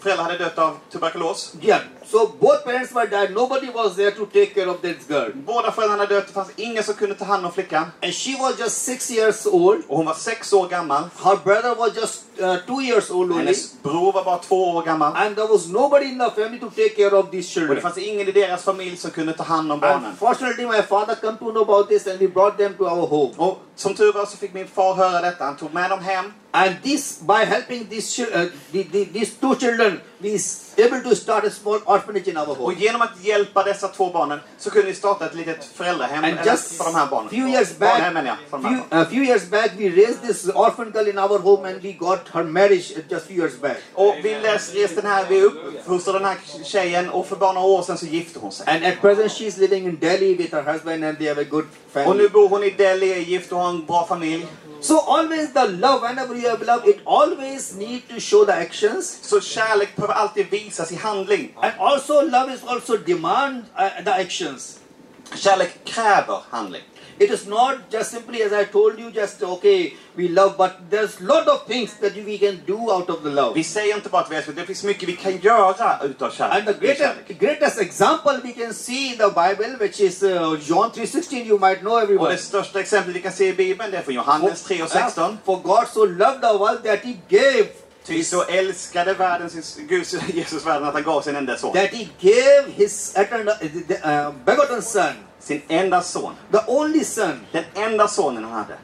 föräldrar 0.02 0.24
hade 0.24 0.38
dött 0.38 0.58
av 0.58 0.78
tuberkulos. 0.92 1.54
Yeah. 1.62 1.82
So 2.12 2.28
both 2.42 2.66
parents 2.66 2.92
were 2.94 3.08
dead. 3.08 3.34
Nobody 3.34 3.70
was 3.70 3.96
there 3.96 4.12
to 4.12 4.26
take 4.26 4.54
care 4.54 4.68
of 4.70 4.82
this 4.82 5.08
girl. 5.08 5.32
Båda 5.34 5.72
föräldrarna 5.72 6.06
dött, 6.06 6.28
det 6.28 6.34
fanns 6.34 6.52
ingen 6.56 6.84
som 6.84 6.94
kunde 6.94 7.16
ta 7.16 7.26
hand 7.26 7.46
om 7.46 7.52
flickan. 7.52 7.86
And 8.04 8.14
she 8.14 8.36
was 8.40 8.60
just 8.60 8.78
six 8.78 9.12
years 9.12 9.46
old. 9.48 9.84
Och 9.88 9.98
hon 9.98 10.06
var 10.06 10.14
sex 10.14 10.54
år 10.54 10.68
gammal. 10.68 11.04
Her 11.24 11.36
brother 11.44 11.76
was 11.76 11.96
just 11.96 12.24
uh, 12.42 12.56
two 12.68 12.82
years 12.82 13.12
old 13.12 13.32
only. 13.32 13.44
Hennes 13.44 13.82
bror 13.84 14.14
var 14.14 14.24
bara 14.24 14.38
två 14.38 14.70
år 14.70 14.84
gammal. 14.84 15.16
And 15.16 15.36
there 15.36 15.48
was 15.48 15.68
nobody 15.70 16.06
in 16.06 16.18
the 16.20 16.32
family 16.32 16.60
to 16.60 16.70
take 16.70 16.96
care 16.96 17.16
of 17.18 17.32
these 17.32 17.60
Och 17.60 17.68
det 17.68 17.68
children. 17.68 17.82
fanns 17.82 17.98
ingen 17.98 18.28
i 18.28 18.32
deras 18.32 18.64
familj 18.64 18.98
som 18.98 19.12
kunde 19.12 19.34
ta 19.34 19.44
hand 19.44 19.72
om 19.72 19.80
barnen. 19.80 20.10
Unfortunately, 20.12 20.66
my 20.66 20.82
father 20.82 21.16
come 21.16 21.38
to 21.38 21.52
know 21.52 21.62
about 21.64 21.90
this 21.90 22.08
and 22.08 22.20
he 22.20 22.28
brought 22.28 22.58
them 22.58 22.74
to 22.74 22.84
our 22.84 23.08
home. 23.08 23.34
Och 23.38 23.60
som 23.76 23.94
tur 23.96 24.14
var 24.14 24.26
så 24.26 24.38
fick 24.38 24.54
min 24.54 24.68
far 24.68 24.94
höra 24.94 25.22
detta. 25.22 25.46
Han 25.46 25.56
tog 25.58 25.74
med 25.74 25.90
dem 25.90 26.00
hem. 26.00 26.34
And 26.54 26.76
this, 26.84 27.22
by 27.22 27.46
helping 27.46 27.88
these, 27.90 28.22
uh, 28.22 28.50
the, 28.72 28.84
the, 28.84 29.06
these 29.06 29.32
two 29.42 29.56
children, 29.56 30.02
we 30.20 30.38
able 30.86 31.02
to 31.10 31.16
start 31.16 31.44
a 31.46 31.50
small 31.50 31.80
orphanage 31.86 32.28
in 32.28 32.38
our 32.38 32.50
Och 32.50 32.58
home. 32.58 32.76
genom 32.80 33.02
att 33.02 33.24
hjälpa 33.24 33.64
dessa 33.64 33.88
två 33.88 34.10
barnen 34.10 34.40
så 34.58 34.70
kunde 34.70 34.88
vi 34.88 34.94
starta 34.96 35.26
ett 35.26 35.36
litet 35.36 35.66
föräldrahem 35.76 36.24
And 36.24 36.38
just 36.46 36.78
för 36.78 36.84
de 36.84 36.96
här 36.96 37.08
barnen. 37.08 37.30
few 37.30 37.50
years 37.50 37.78
Barnhem 37.80 38.02
back, 38.04 38.14
menar 38.14 38.28
jag. 38.28 38.38
För 38.50 38.58
de 38.58 38.66
här 38.66 38.72
few, 38.72 38.90
barnen. 38.90 39.08
a 39.08 39.10
few 39.10 39.26
years 39.26 39.50
back, 39.50 39.72
we 39.78 39.90
raised 39.90 40.22
this 40.28 40.50
orphan 40.56 40.92
girl 40.96 41.08
in 41.08 41.20
our 41.20 41.40
home 41.40 41.70
and 41.70 41.82
we 41.84 41.92
got 41.92 42.20
her 42.34 42.44
marriage 42.44 42.92
uh, 42.92 43.04
just 43.10 43.26
few 43.28 43.38
years 43.38 43.60
back. 43.62 43.78
Och 43.94 44.16
vi 44.24 44.36
reste 44.40 45.02
den 45.02 45.12
här, 45.12 45.26
vi 45.30 45.42
uppfostrade 45.42 46.20
den 46.20 46.28
här 46.28 46.38
tjejen 46.64 47.10
och 47.10 47.28
för 47.28 47.36
bara 47.36 47.54
några 47.54 47.68
år 47.68 47.82
sedan 47.84 47.98
så 47.98 48.06
gifte 48.06 48.40
hon 48.40 48.52
sig. 48.52 48.66
And 48.76 48.86
at 48.86 49.02
present, 49.02 49.32
she's 49.32 49.60
living 49.60 49.86
in 49.86 49.98
Delhi 50.00 50.36
with 50.36 50.56
her 50.56 50.74
husband 50.74 51.04
and 51.04 51.18
they 51.18 51.28
have 51.28 51.42
a 51.42 51.46
good 51.50 51.66
Och 51.94 51.98
nu 51.98 52.04
family. 52.06 52.28
bor 52.30 52.50
hon 52.50 52.64
i 52.64 52.70
Delhi, 52.70 53.12
är 53.14 53.18
gift 53.18 53.52
och 53.52 53.60
har 53.60 53.70
en 53.70 53.86
bra 53.86 54.06
familj. 54.08 54.48
So 54.82 55.00
always 55.00 55.54
the 55.54 55.68
love, 55.68 56.02
whenever 56.02 56.36
you 56.36 56.50
have 56.50 56.66
love, 56.66 56.88
it 56.88 57.00
always 57.06 57.76
need 57.76 58.10
to 58.10 58.20
show 58.20 58.46
the 58.46 58.54
actions. 58.54 59.20
Så 59.22 59.42
kärlek 59.42 59.96
behöver 59.96 60.14
alltid 60.14 60.50
visas 60.50 60.92
i 60.92 60.96
handling. 60.96 61.54
And 61.62 61.74
also 61.80 62.22
love 62.22 62.54
is 62.54 62.64
also 62.64 62.98
demand 62.98 63.64
uh, 63.78 64.04
the 64.04 64.12
actions. 64.12 64.80
Kärlek 65.36 65.86
kräver 65.86 66.42
handling. 66.50 66.84
It 67.22 67.32
is 67.32 67.46
not 67.48 67.76
just 67.92 68.12
simply 68.12 68.42
as 68.44 68.52
I 68.52 68.66
told 68.66 69.00
you, 69.00 69.12
just 69.12 69.44
okay, 69.44 69.94
we 70.16 70.28
love, 70.28 70.58
but 70.58 70.72
there's 70.90 71.22
lot 71.22 71.48
of 71.48 71.68
things 71.68 71.94
that 72.00 72.16
we 72.16 72.38
can 72.38 72.62
do 72.66 72.90
out 72.92 73.10
of 73.10 73.24
the 73.24 73.30
love. 73.30 73.54
Vi 73.56 73.64
säger 73.64 73.96
inte 73.96 74.10
bara 74.10 74.22
att 74.22 74.32
vi 74.32 74.36
älskar, 74.36 74.54
det 74.54 74.66
finns 74.66 74.84
mycket 74.84 75.10
vi 75.10 75.16
kan 75.16 75.38
göra 75.38 76.00
utav 76.04 76.30
kärlek. 76.32 76.58
And 76.58 76.66
the 76.66 76.88
greatest, 76.88 77.40
greatest 77.40 77.80
example 77.82 78.40
we 78.44 78.52
can 78.52 78.74
see 78.74 79.12
in 79.12 79.18
the 79.18 79.30
Bible, 79.30 79.78
which 79.80 80.00
is 80.00 80.24
uh, 80.24 80.30
John 80.62 80.92
3.16, 80.92 81.46
you 81.46 81.60
might 81.60 81.80
know 81.80 81.94
Och 81.94 82.02
everyone. 82.02 82.32
det 82.32 82.38
största 82.38 82.80
exemplet 82.80 83.16
vi 83.16 83.22
kan 83.22 83.32
se 83.32 83.48
i 83.48 83.54
Bibeln 83.54 83.92
det 83.92 83.98
är 83.98 84.02
från 84.02 84.16
Johannes 84.16 84.64
3 84.64 84.84
och 84.84 84.90
Yeah, 84.96 85.36
For 85.46 85.58
God 85.58 85.88
so 85.94 86.06
loved 86.06 86.42
the 86.42 86.58
world 86.58 86.84
that 86.84 87.00
he 87.00 87.14
gave 87.30 87.68
Ty 88.06 88.24
så 88.24 88.44
älskade 88.44 89.14
världen 89.14 89.50
sin, 89.50 89.88
Gud, 89.88 90.06
Jesus 90.34 90.66
världen 90.66 90.88
att 90.88 90.94
han 90.94 91.04
gav 91.04 91.22
sin 91.22 91.36
enda 91.36 91.58
son. 91.58 91.74
that 91.74 91.90
he 91.90 92.08
gave 92.20 92.72
his 92.76 93.16
eternal, 93.16 93.56
uh, 94.06 94.34
begotten 94.46 94.82
son, 94.82 95.14
Sin 95.42 95.62
enda 95.70 96.02
son. 96.04 96.36
the 96.52 96.64
only 96.68 97.04
son, 97.04 97.42
Den 97.52 97.66
enda 97.76 98.08
sonen 98.08 98.44
han 98.44 98.54
hade. 98.54 98.78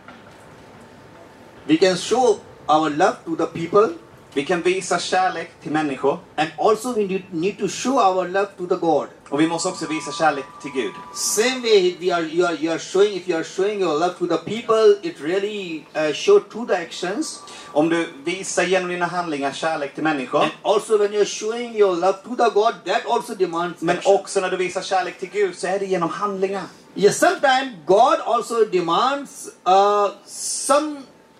we 1.67 1.77
can 1.77 1.95
show 1.95 2.39
our 2.67 2.89
love 2.89 3.17
to 3.25 3.35
the 3.35 3.45
people 3.47 3.93
Vi 4.37 4.45
kan 4.45 4.61
visa 4.61 4.99
kärlek 4.99 5.51
till 5.63 5.71
människor. 5.71 6.19
and 6.35 6.49
also 6.59 6.93
we 6.93 7.07
need, 7.07 7.23
need 7.31 7.57
to 7.59 7.67
show 7.67 7.97
our 7.97 8.27
love 8.27 8.47
to 8.57 8.67
the 8.67 8.75
God. 8.75 9.07
Och 9.29 9.39
vi 9.41 9.47
måste 9.47 9.69
också 9.69 9.85
visa 9.87 10.11
kärlek 10.11 10.45
till 10.61 10.71
Gud. 10.71 10.91
Same 11.15 11.61
way 11.61 11.95
we 11.99 12.11
are, 12.15 12.23
you 12.23 12.47
are, 12.47 12.55
you 12.55 12.71
are 12.71 12.79
showing, 12.79 13.13
if 13.17 13.27
you 13.29 13.37
are 13.37 13.43
showing 13.43 13.81
your 13.81 13.99
love 13.99 14.13
to 14.19 14.27
the 14.27 14.37
people, 14.37 14.97
it 15.01 15.15
really 15.21 15.85
uh, 15.95 16.13
show 16.13 16.39
through 16.39 16.67
the 16.67 16.77
actions. 16.77 17.39
Om 17.73 17.89
du 17.89 18.07
visar 18.25 18.63
genom 18.63 18.89
dina 18.89 19.05
handlingar 19.05 19.51
kärlek 19.51 19.95
till 19.95 20.03
människor. 20.03 20.41
And 20.41 20.51
also 20.63 20.97
when 20.97 21.13
you 21.13 21.21
are 21.21 21.25
showing 21.25 21.75
your 21.75 21.95
love 21.95 22.17
to 22.23 22.35
the 22.35 22.49
God, 22.53 22.73
that 22.85 23.05
also 23.05 23.35
demands 23.35 23.81
Men 23.81 23.97
action. 23.97 24.15
också 24.15 24.39
när 24.39 24.49
du 24.49 24.57
visar 24.57 24.81
kärlek 24.81 25.19
till 25.19 25.29
Gud 25.29 25.57
så 25.57 25.67
är 25.67 25.79
det 25.79 25.85
genom 25.85 26.09
handlingar. 26.09 26.63
Yes, 26.95 27.19
sometimes 27.19 27.75
God 27.85 28.19
also 28.25 28.65
demands 28.65 29.47
uh, 29.67 30.09
some 30.25 30.97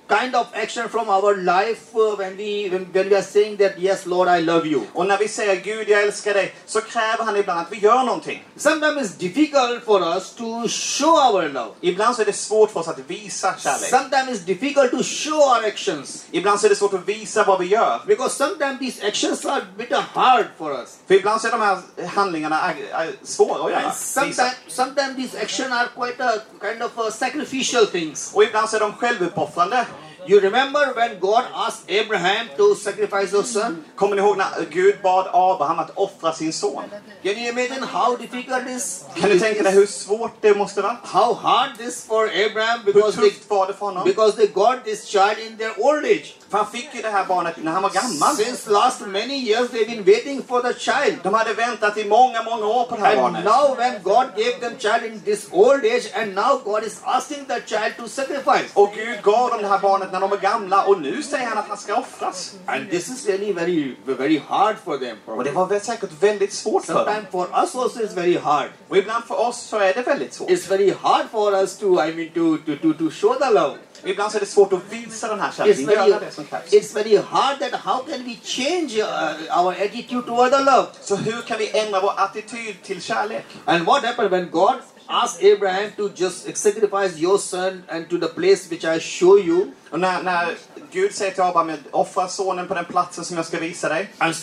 kind 0.08 0.36
of 0.36 0.48
action 0.54 0.90
from 0.90 1.10
our 1.10 1.36
life 1.36 1.96
uh, 1.96 2.16
when 2.16 2.38
we 2.38 2.70
when, 2.70 2.86
when 2.94 3.10
we 3.10 3.16
are 3.16 3.22
saying 3.22 3.58
that 3.58 3.80
yes, 3.80 4.06
Lord, 4.06 4.28
I 4.28 4.40
love 4.42 4.66
you. 4.66 4.82
Och 4.94 5.06
när 5.06 5.18
vi 5.18 5.28
säger 5.28 5.56
Gud 5.56 5.90
jag 5.90 6.04
älskar 6.04 6.34
dig 6.34 6.56
så 6.66 6.82
kräver 6.82 7.24
han 7.24 7.38
ibland 7.38 7.60
att 7.60 7.72
vi 7.72 7.78
gör 7.78 8.04
någonting. 8.04 8.44
Sometimes 8.56 9.02
it's 9.02 9.18
difficult 9.20 9.84
for 9.86 10.02
us 10.02 10.34
to 10.36 10.68
show 10.68 11.16
our 11.34 11.50
love. 11.50 11.72
Ibland 11.82 12.16
så 12.16 12.22
är 12.22 12.26
det 12.26 12.34
svårt 12.34 12.72
för 12.72 12.80
oss 12.80 12.88
att 12.88 13.00
visa 13.08 13.56
kärlek. 13.58 13.90
Sometimes 13.90 14.30
it's 14.30 14.46
difficult 14.46 14.92
to 14.92 15.04
show 15.04 15.40
our 15.40 15.66
actions 15.68 16.26
Ibland 16.32 16.60
så 16.60 16.66
är 16.66 16.70
det 16.70 16.76
svårt 16.76 16.94
att 16.94 17.08
visa 17.08 17.44
vad 17.44 17.60
vi 17.60 17.66
gör. 17.66 18.02
because 18.08 18.36
sometimes 18.36 18.80
these 18.80 19.08
actions 19.08 19.46
are 19.46 19.62
a 19.62 19.66
bit 19.78 19.94
hard 19.94 20.46
for 20.58 20.72
us. 20.72 20.98
För 21.08 21.16
ibland 21.16 21.42
så 21.42 21.48
är 21.48 21.52
de 21.52 21.62
här 21.62 22.08
handlingarna 22.08 22.62
är, 22.62 22.76
är 22.92 23.12
svåra 23.24 23.66
att 23.66 23.72
göra. 23.72 23.92
Sometimes, 23.92 24.56
sometimes 24.68 25.16
these 25.16 25.42
actions 25.42 25.72
are 25.72 25.88
quite 25.96 26.24
a 26.24 26.34
kind 26.62 26.84
of 26.84 26.98
a 26.98 27.12
sacrificial 27.12 27.86
things. 27.86 28.32
Och 28.34 28.44
ibland 28.44 28.70
så 28.70 28.76
är 28.76 28.80
de 28.80 28.94
självuppoffrande. 28.94 29.86
You 30.28 30.42
remember 30.42 30.94
when 30.94 31.20
God 31.20 31.46
asked 31.56 31.90
Abraham 31.90 32.50
to 32.58 32.76
sacrifice 32.76 33.32
his 33.32 33.54
son? 33.54 33.84
Kommer 33.96 34.16
ni 34.16 34.22
ihåg 34.22 34.38
när 34.38 34.66
Gud 34.70 34.96
bad 35.04 35.28
Abraham 35.34 35.80
att 35.80 35.92
offra 35.96 36.34
sin 36.34 36.54
son? 36.54 36.84
Can 37.24 37.38
you 37.38 37.50
imagine 37.50 37.84
how 37.84 38.16
difficult 38.18 38.66
this? 38.66 39.06
Kan 39.16 39.30
du 39.30 39.40
tänka 39.40 39.64
dig 39.64 39.72
hur 39.74 39.86
svårt 39.86 40.42
det 40.42 40.58
måste 40.58 40.82
vara? 40.82 40.98
How 41.04 41.34
hard 41.34 41.78
this 41.78 42.06
for 42.06 42.28
Abraham 42.28 42.80
Hur 42.86 42.94
because 42.94 43.16
they 43.16 43.30
tufft 43.30 43.50
var 43.50 43.68
det 43.68 43.74
för 43.74 43.86
honom? 43.86 44.04
because 44.04 44.36
they 44.36 44.48
got 44.48 44.84
this 44.84 45.06
child 45.06 45.38
in 45.48 45.58
their 45.58 45.74
old 45.78 46.06
age. 46.06 46.36
För 46.50 46.58
han 46.58 46.68
fick 46.72 46.90
ju 46.96 47.02
det 47.02 47.10
här 47.10 47.26
barnet 47.26 47.54
när 47.58 47.72
han 47.72 47.84
var 47.84 47.90
gammal. 47.90 48.36
Since 48.36 48.70
last 48.70 49.02
many 49.02 49.34
years 49.34 49.70
they've 49.70 49.88
been 49.88 50.04
waiting 50.04 50.44
for 50.44 50.62
the 50.62 50.80
child. 50.80 51.20
De 51.24 51.34
hade 51.34 51.54
väntat 51.54 51.98
i 51.98 52.06
många, 52.06 52.44
många 52.44 52.66
år 52.66 52.86
på 52.86 52.96
det 52.96 53.02
här 53.02 53.12
And 53.12 53.22
barnet. 53.22 53.44
now 53.46 53.76
when 53.78 54.04
God 54.04 54.26
gave 54.36 54.60
them 54.60 54.74
child 54.80 55.04
in 55.14 55.22
this 55.22 55.48
old 55.52 55.86
age 55.86 56.08
and 56.16 56.36
now 56.36 56.62
God 56.66 56.84
is 56.84 57.00
asking 57.04 57.46
the 57.46 57.62
child 57.66 57.94
to 57.98 58.08
sacrifice. 58.08 58.70
Och 58.74 58.94
Gud 58.96 59.22
gav 59.24 59.50
dem 59.50 59.62
det 59.62 59.68
här 59.68 59.80
barnet 59.80 60.12
när 60.12 60.20
de 60.20 60.30
var 60.30 60.38
gamla 60.38 60.84
och 60.86 61.02
nu 61.02 61.24
säger 61.24 61.46
han 61.46 61.58
att 61.58 61.68
han 61.68 61.78
ska 61.78 61.96
offras. 61.96 62.54
And 62.66 62.90
this 62.90 63.10
is 63.10 63.28
really 63.28 63.54
very 63.54 63.96
very 64.06 64.42
hard 64.48 64.76
for 64.86 64.98
them. 64.98 65.18
Och 65.26 65.44
det 65.44 65.52
var 65.52 65.80
säkert 65.80 66.12
väldigt 66.24 66.54
svårt 66.54 66.86
för 66.86 66.94
dem. 66.94 67.04
Sometimes 67.06 67.32
for 67.32 67.48
us 67.62 67.76
also 67.76 68.00
it's 68.00 68.16
very 68.16 68.38
hard. 68.38 68.70
Och 68.88 68.98
ibland 68.98 69.24
för 69.24 69.48
oss 69.48 69.62
så 69.62 69.78
är 69.78 69.94
det 69.94 70.02
väldigt 70.02 70.34
svårt. 70.34 70.50
It's 70.50 70.70
very 70.70 70.94
hard 71.02 71.26
for 71.32 71.54
us 71.54 71.78
to 71.78 71.86
I 71.86 72.14
mean 72.14 72.30
to 72.30 72.58
to 72.66 72.76
to, 72.82 72.94
to 72.94 73.12
show 73.12 73.34
the 73.40 73.50
love. 73.54 73.78
Ibland 74.08 74.32
så 74.32 74.38
är 74.38 74.40
det 74.40 74.46
svårt 74.46 74.74
att 74.74 74.80
visa 74.90 75.28
den 75.28 75.40
här 75.40 75.50
It's 75.52 75.56
kärleken, 75.58 75.86
very, 75.86 76.10
göra 76.10 76.20
det 76.20 76.32
som 76.32 76.46
krävs. 76.46 76.74
it's 76.74 76.94
very 76.96 77.18
hard 77.18 77.60
that 77.60 77.72
how 77.82 78.04
can 78.04 78.24
we 78.24 78.36
change 78.44 79.02
uh, 79.02 79.60
our 79.64 79.74
attitude 79.74 80.22
toward 80.28 80.52
the 80.52 80.60
love? 80.60 80.88
Så 81.02 81.16
hur 81.16 81.42
kan 81.42 81.58
vi 81.58 81.80
ändra 81.80 82.02
vår 82.02 82.14
attityd 82.18 82.76
till 82.84 83.02
kärlek? 83.02 83.46
And 83.66 83.86
what 83.86 84.04
happened 84.06 84.32
when 84.32 84.50
God 84.50 84.76
asked 85.08 85.54
Abraham 85.54 85.92
to 85.98 86.10
just 86.16 86.58
sacrifice 86.58 87.18
your 87.18 87.38
son 87.38 87.84
and 87.90 88.10
to 88.10 88.18
the 88.18 88.28
place 88.28 88.70
which 88.70 88.84
I 88.84 89.00
show 89.00 89.40
you? 89.40 89.72
Och 89.92 90.00
när, 90.00 90.24
när 90.24 90.56
Gud 90.92 91.16
säger 91.16 91.32
till 91.32 91.44
Abraham, 91.44 91.72
offra 91.92 92.28
sonen 92.28 92.68
på 92.68 92.74
den 92.74 92.86
platsen 92.86 93.26
som 93.26 93.38
jag 93.38 93.46
ska 93.46 93.60
visa 93.60 93.90
dig. 93.90 94.10
And 94.18 94.36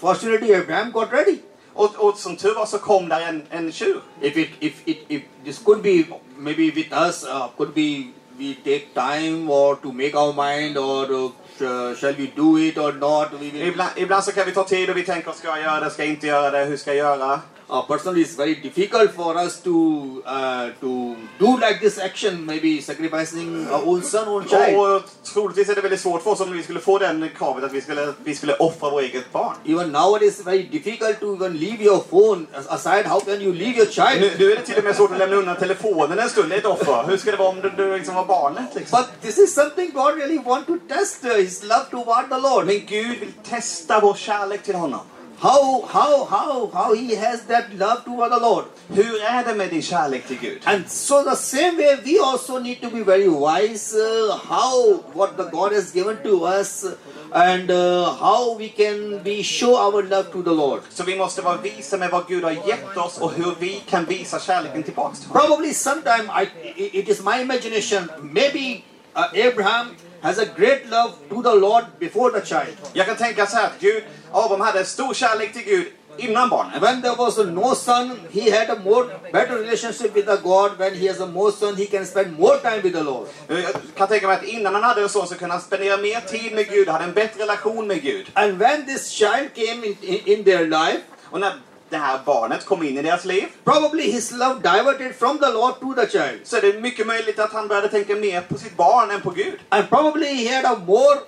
fortunately, 0.00 0.54
Abraham 0.54 0.90
got 0.92 1.12
ready. 1.12 1.38
Och, 1.74 1.94
och 1.96 2.18
som 2.18 2.36
tur 2.36 2.54
var 2.54 2.66
så 2.66 2.78
kom 2.78 3.08
där 3.08 3.20
en, 3.20 3.42
en 3.50 3.72
tjur. 3.72 4.00
If 4.20 4.36
it, 4.36 4.48
if 4.60 4.74
it, 4.84 4.98
if 5.08 5.22
this 5.44 5.58
could 5.64 5.82
be 5.82 6.04
maybe 6.36 6.70
with 6.70 6.92
us, 6.92 7.24
uh, 7.24 7.46
could 7.56 7.74
be 7.74 8.04
we 8.42 8.54
take 8.54 8.94
time 8.94 9.48
or 9.50 9.76
to 9.76 9.92
make 9.92 10.14
our 10.16 10.32
mind, 10.32 10.76
or 10.76 11.04
uh, 11.14 11.94
shall 11.94 12.14
we 12.14 12.26
do 12.42 12.56
it 12.58 12.78
or 12.78 12.92
not? 12.92 13.32
We 13.40 13.50
will. 13.50 13.66
Ibland, 13.68 13.90
ibland 13.96 14.24
så 14.24 14.32
kan 14.32 14.46
vi 14.46 14.52
ta 14.52 14.64
tid 14.64 14.90
och 14.90 14.96
vi 14.96 15.02
tänker, 15.02 15.32
ska 15.32 15.48
jag 15.48 15.60
göra 15.60 15.80
det, 15.80 15.90
ska 15.90 16.02
jag 16.02 16.12
inte 16.12 16.26
göra 16.26 16.50
det, 16.50 16.64
hur 16.64 16.76
ska 16.76 16.94
jag 16.94 16.96
göra? 16.96 17.40
Uh, 17.72 17.80
personally, 17.80 18.20
it's 18.20 18.34
very 18.34 18.54
difficult 18.56 19.10
for 19.12 19.34
us 19.38 19.62
to 19.62 20.22
uh, 20.26 20.68
to 20.78 21.16
do 21.38 21.56
like 21.56 21.80
this 21.80 21.98
action, 21.98 22.44
maybe 22.44 22.82
sacrificing 22.82 23.66
our 23.68 23.82
own 23.86 24.02
son, 24.02 24.28
own 24.28 24.46
child. 24.46 24.76
Och, 24.76 24.96
och 24.96 25.02
troligtvis 25.32 25.68
är 25.68 25.74
det 25.74 25.80
väldigt 25.80 26.00
svårt 26.00 26.22
för 26.22 26.30
oss 26.30 26.40
om 26.40 26.52
vi 26.52 26.62
skulle 26.62 26.80
få 26.80 26.98
den 26.98 27.28
kravet 27.38 27.64
att 27.64 27.72
vi 27.72 27.80
skulle, 27.80 28.12
vi 28.24 28.34
skulle 28.34 28.54
offra 28.54 28.90
vår 28.90 29.00
eget 29.00 29.32
barn. 29.32 29.54
Even 29.64 29.92
nowadays, 29.92 30.40
it's 30.40 30.44
very 30.44 30.62
difficult 30.62 31.20
to 31.20 31.34
even 31.36 31.56
leave 31.56 31.84
your 31.84 32.00
phone 32.10 32.46
aside. 32.68 33.06
How 33.06 33.20
can 33.20 33.40
you 33.42 33.52
leave 33.52 33.76
your 33.76 33.86
child? 33.86 34.20
Nu, 34.20 34.30
nu 34.38 34.52
är 34.52 34.56
det 34.56 34.62
till 34.62 34.78
och 34.78 34.84
med 34.84 34.96
svårt 34.96 35.12
att 35.12 35.18
lämna 35.18 35.36
undan 35.36 35.56
telefonen 35.56 36.18
en 36.18 36.28
stund, 36.28 36.52
är 36.52 36.56
ett 36.56 36.66
offer. 36.66 37.04
Hur 37.08 37.16
ska 37.16 37.30
det 37.30 37.36
vara 37.36 37.48
om 37.48 37.60
du, 37.60 37.70
du 37.76 37.96
liksom 37.96 38.14
var 38.14 38.24
barnet? 38.24 38.74
Liksom? 38.74 39.00
But 39.00 39.22
this 39.22 39.38
is 39.38 39.54
something 39.54 39.90
God 39.94 40.16
really 40.16 40.38
want 40.38 40.66
to 40.66 40.76
test 40.88 41.24
uh, 41.24 41.30
His 41.30 41.62
love 41.62 41.84
toward 41.90 42.28
the 42.28 42.38
Lord. 42.38 42.66
Men 42.66 42.80
Gud 42.86 43.18
vill 43.20 43.32
testa 43.50 44.00
vår 44.00 44.14
kärlek 44.14 44.62
till 44.62 44.74
honom. 44.74 45.00
How 45.42 45.82
how 45.82 46.24
how 46.24 46.66
how 46.68 46.94
He 46.94 47.16
has 47.16 47.42
that 47.46 47.74
love 47.74 48.04
toward 48.04 48.30
the 48.30 48.38
Lord. 48.38 48.64
Hur 48.88 49.22
är 49.22 49.44
det 49.44 49.54
med 49.54 49.70
din 49.70 49.82
kärlek 49.82 50.26
till 50.26 50.38
Gud? 50.38 50.58
And 50.64 50.90
so 50.90 51.24
the 51.24 51.36
same 51.36 51.76
way 51.76 51.96
we 52.04 52.18
also 52.20 52.58
need 52.58 52.80
to 52.80 52.90
be 52.90 53.02
very 53.02 53.28
wise 53.28 53.92
uh, 53.92 54.38
how 54.38 55.02
what 55.14 55.36
the 55.36 55.44
God 55.44 55.72
has 55.72 55.90
given 55.90 56.16
to 56.22 56.44
us 56.44 56.84
and 57.32 57.70
uh, 57.70 58.14
how 58.14 58.56
we 58.58 58.68
can 58.68 59.22
be 59.24 59.42
show 59.42 59.74
our 59.76 60.02
love 60.02 60.30
to 60.32 60.42
the 60.42 60.54
Lord. 60.54 60.80
Så 60.90 61.04
vi 61.04 61.16
måste 61.16 61.42
vara 61.42 61.56
visa 61.56 61.96
med 61.96 62.10
vad 62.10 62.28
Gud 62.28 62.44
har 62.44 62.52
gett 62.52 62.96
oss 62.96 63.18
och 63.18 63.32
hur 63.32 63.54
vi 63.58 63.82
kan 63.88 64.04
visa 64.04 64.40
kärleken 64.40 64.82
tillbaks 64.82 65.20
till 65.20 65.28
honom. 65.28 65.46
Probably 65.46 65.74
sometime 65.74 66.30
I, 66.42 66.46
it 66.76 66.94
it 66.94 67.08
is 67.08 67.24
my 67.24 67.40
imagination. 67.40 68.10
Maybe 68.20 68.84
uh, 69.16 69.46
Abraham 69.48 69.86
has 70.22 70.38
a 70.38 70.46
great 70.56 70.90
love 70.90 71.12
to 71.28 71.42
the 71.42 71.54
Lord 71.54 71.84
before 71.98 72.40
the 72.40 72.46
child. 72.46 72.76
Jag 72.92 73.06
kan 73.06 73.16
tänka 73.16 73.46
så 73.46 73.56
här 73.56 73.66
att 73.66 73.80
Gud, 73.80 74.02
Abraham 74.32 74.60
hade 74.60 74.84
stor 74.84 75.14
kärlek 75.14 75.52
till 75.52 75.64
Gud 75.64 75.86
innan 76.16 76.48
barnet. 76.48 76.82
When 76.82 77.02
there 77.02 77.14
was 77.16 77.38
no 77.38 77.74
son, 77.74 78.20
he 78.30 78.50
had 78.58 78.70
a 78.70 78.80
more 78.84 79.06
better 79.32 79.54
relationship 79.54 80.14
with 80.14 80.26
the 80.26 80.36
God. 80.36 80.78
When 80.78 80.94
he 80.94 81.08
has 81.08 81.20
a 81.20 81.26
more 81.26 81.52
son, 81.52 81.76
he 81.76 81.86
can 81.86 82.06
spend 82.06 82.38
more 82.38 82.58
time 82.58 82.82
with 82.82 82.94
the 82.94 83.02
Lord. 83.02 83.28
Jag 83.48 83.64
kan 83.96 84.08
tänka 84.08 84.26
mig 84.26 84.36
att 84.36 84.44
innan 84.44 84.74
han 84.74 84.82
hade 84.82 85.02
en 85.02 85.08
son 85.08 85.26
så 85.28 85.34
kunde 85.34 85.54
han 85.54 85.62
spendera 85.62 85.96
mer 85.96 86.20
tid 86.20 86.52
med 86.54 86.68
Gud, 86.68 86.88
hade 86.88 87.04
en 87.04 87.12
bättre 87.12 87.42
relation 87.42 87.86
med 87.86 88.02
Gud. 88.02 88.26
And 88.34 88.58
when 88.58 88.86
this 88.86 89.10
child 89.10 89.54
came 89.54 89.86
in, 89.86 89.96
in, 90.02 90.20
in 90.24 90.44
their 90.44 90.66
life, 90.66 91.02
Och 91.32 91.40
när 91.40 91.52
det 91.92 91.98
här 91.98 92.20
barnet 92.26 92.64
kom 92.64 92.82
in 92.82 92.98
i 92.98 93.02
deras 93.02 93.24
liv 93.24 93.46
probably 93.64 94.12
his 94.12 94.30
love 94.30 94.54
diverted 94.54 95.14
from 95.16 95.38
the 95.38 95.50
Lord 95.52 95.74
to 95.80 95.94
the 95.94 96.08
child. 96.10 96.40
så 96.44 96.56
är 96.56 96.60
det 96.60 96.80
mycket 96.80 97.06
möjligt 97.06 97.38
att 97.38 97.52
han 97.52 97.68
började 97.68 97.88
tänka 97.88 98.16
mer 98.16 98.40
på 98.40 98.58
sitt 98.58 98.76
barn 98.76 99.10
än 99.10 99.20
på 99.20 99.30
Gud. 99.30 99.58
And 99.68 99.88
probably 99.88 100.26
he 100.26 100.56
had 100.56 100.64
a 100.64 100.76
more 100.86 101.18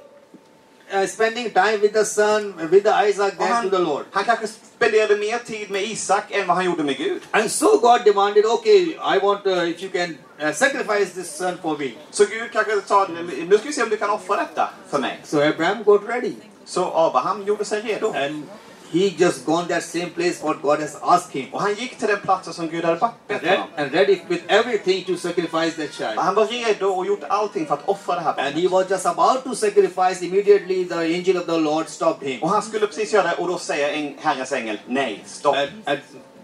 uh, 0.95 1.07
spending 1.07 1.51
time 1.51 1.77
with 1.77 1.95
the 1.95 2.05
son, 2.05 2.55
with 2.71 2.85
the 2.85 3.09
Isaac 3.09 3.33
than 3.39 3.49
han, 3.49 3.71
to 3.71 3.77
the 3.77 3.83
Lord. 3.83 4.05
han 4.11 4.25
kanske 4.25 4.47
spenderade 4.47 5.17
mer 5.17 5.39
tid 5.39 5.71
med 5.71 5.83
Isak 5.83 6.25
än 6.31 6.47
vad 6.47 6.57
han 6.57 6.65
gjorde 6.65 6.83
med 6.83 6.97
Gud. 6.97 7.23
And 7.31 7.51
so 7.51 7.79
God 7.79 8.05
demanded, 8.05 8.45
okay, 8.45 8.81
I 9.15 9.19
want 9.23 9.47
uh, 9.47 9.71
if 9.71 9.83
you 9.83 9.91
can 9.93 10.19
uh, 10.43 10.53
sacrifice 10.53 11.13
this 11.15 11.37
son 11.37 11.59
for 11.63 11.79
me. 11.79 11.91
Så 12.11 12.25
Gud 12.25 12.53
kanske 12.53 12.81
sa, 12.87 13.07
nu 13.49 13.59
ska 13.59 13.67
vi 13.67 13.73
se 13.73 13.83
om 13.83 13.89
du 13.89 13.97
kan 13.97 14.11
offra 14.11 14.37
detta 14.37 14.71
för 14.91 14.99
mig. 14.99 15.21
So 15.25 15.41
Abraham 15.41 15.83
got 15.83 16.09
ready. 16.09 16.35
Så 16.65 16.85
Abraham 16.95 17.45
gjorde 17.45 17.65
sig 17.65 17.81
redo. 17.81 18.13
And 18.17 18.43
he 18.95 19.09
just 19.19 19.47
gone 19.47 19.69
that 19.69 19.83
same 19.83 20.11
place 20.11 20.43
what 20.43 20.63
God 20.63 20.81
has 20.81 20.97
asked 21.03 21.33
him. 21.43 21.55
Och 21.55 21.61
han 21.61 21.75
gick 21.75 21.99
till 21.99 22.09
den 22.09 22.21
platsen 22.21 22.53
som 22.55 22.69
Gud 22.69 22.85
hade 22.85 23.01
bett 23.29 23.43
honom. 23.47 23.67
and 23.77 23.93
ready 23.93 24.21
with 24.29 24.45
everything 24.49 25.05
to 25.05 25.17
sacrifice 25.17 25.71
that 25.77 25.89
Och 25.89 25.95
child. 25.95 26.19
han 26.19 26.35
var 26.35 26.47
redo 26.47 26.87
och 26.87 27.07
gjort 27.07 27.25
allting 27.29 27.67
för 27.67 27.75
att 27.75 27.89
offra 27.89 28.15
det 28.15 28.21
här 28.21 28.31
And 28.39 28.55
he 28.55 28.69
barnet. 28.69 28.71
was 28.73 28.91
just 28.91 29.07
about 29.07 29.45
to 29.45 29.55
sacrifice. 29.55 30.25
Immediately 30.27 30.85
the 30.85 30.95
angel 30.95 31.37
of 31.37 31.47
the 31.47 31.59
Lord 31.59 31.89
stopped 31.89 32.29
him. 32.29 32.43
Och 32.43 32.51
han 32.51 32.63
skulle 32.63 32.87
precis 32.87 33.13
göra 33.13 33.27
det 33.29 33.35
och 33.35 33.49
då 33.49 33.59
säger 33.59 33.89
en 33.93 34.15
Herrens 34.21 34.53
ängel, 34.53 34.79
nej, 34.87 35.23
stopp. 35.27 35.57
And, 35.57 35.69
and 35.85 35.99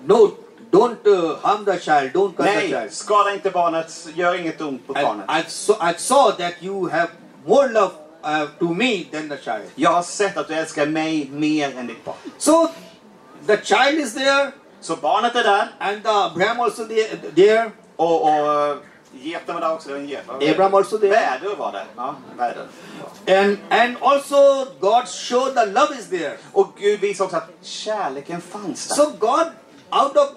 no, 0.07 0.31
don't 0.71 1.07
uh, 1.07 1.37
harm 1.43 1.65
the 1.65 1.79
child. 1.81 2.13
Don't 2.15 2.37
cut 2.37 2.47
the 2.47 2.53
Nej, 2.55 2.69
child. 2.69 2.93
skada 2.93 3.33
inte 3.35 3.51
barnet, 3.51 4.07
gör 4.15 4.35
inget 4.41 4.61
ont 4.61 4.87
på 4.87 4.93
barnet. 4.93 5.27
I 5.31 5.51
saw, 5.51 5.91
I 5.91 5.95
saw 5.99 6.33
that 6.45 6.53
you 6.63 6.89
have 6.91 7.09
more 7.47 7.69
love 7.73 7.93
uh, 8.25 8.47
to 8.59 8.75
me 8.75 9.05
than 9.13 9.29
the 9.29 9.37
child. 9.37 9.71
Jag 9.75 9.91
har 9.91 10.03
sett 10.03 10.37
att 10.37 10.49
du 10.49 10.55
älskar 10.55 10.87
mig 10.87 11.29
mer 11.33 11.79
än 11.79 11.87
ditt 11.87 12.05
barn. 12.05 12.17
So 12.39 12.69
the 13.47 13.57
child 13.65 13.99
is 13.99 14.15
there, 14.15 14.53
Så 14.81 14.97
barnet 14.97 15.35
är 15.35 15.45
där 15.45 15.69
and 15.79 16.03
the 16.03 16.09
Abraham 16.09 16.61
also 16.61 16.85
there. 17.35 17.71
och, 17.97 18.23
och 18.23 18.77
Geten 19.13 19.55
var 19.55 19.61
där 19.61 19.73
också, 19.73 19.97
en 19.97 20.09
get. 20.09 20.29
Abraham 20.29 20.75
also 20.75 20.99
there. 20.99 21.11
Väder 21.11 21.57
var 21.57 21.73
det. 21.73 21.85
Ja, 21.97 22.15
väder. 22.37 22.67
And, 23.29 23.59
and 23.71 23.97
also 24.01 24.67
God 24.81 25.09
showed 25.09 25.55
the 25.55 25.67
love 25.67 25.95
is 25.99 26.09
there. 26.11 26.37
Och 26.53 26.69
Gud 26.79 27.01
visar 27.01 27.25
också 27.25 27.37
att 27.37 27.51
kärleken 27.63 28.41
fanns 28.41 28.89
där. 28.89 28.95
So 28.95 29.11
God, 29.19 29.47
out 29.93 30.17
of 30.17 30.29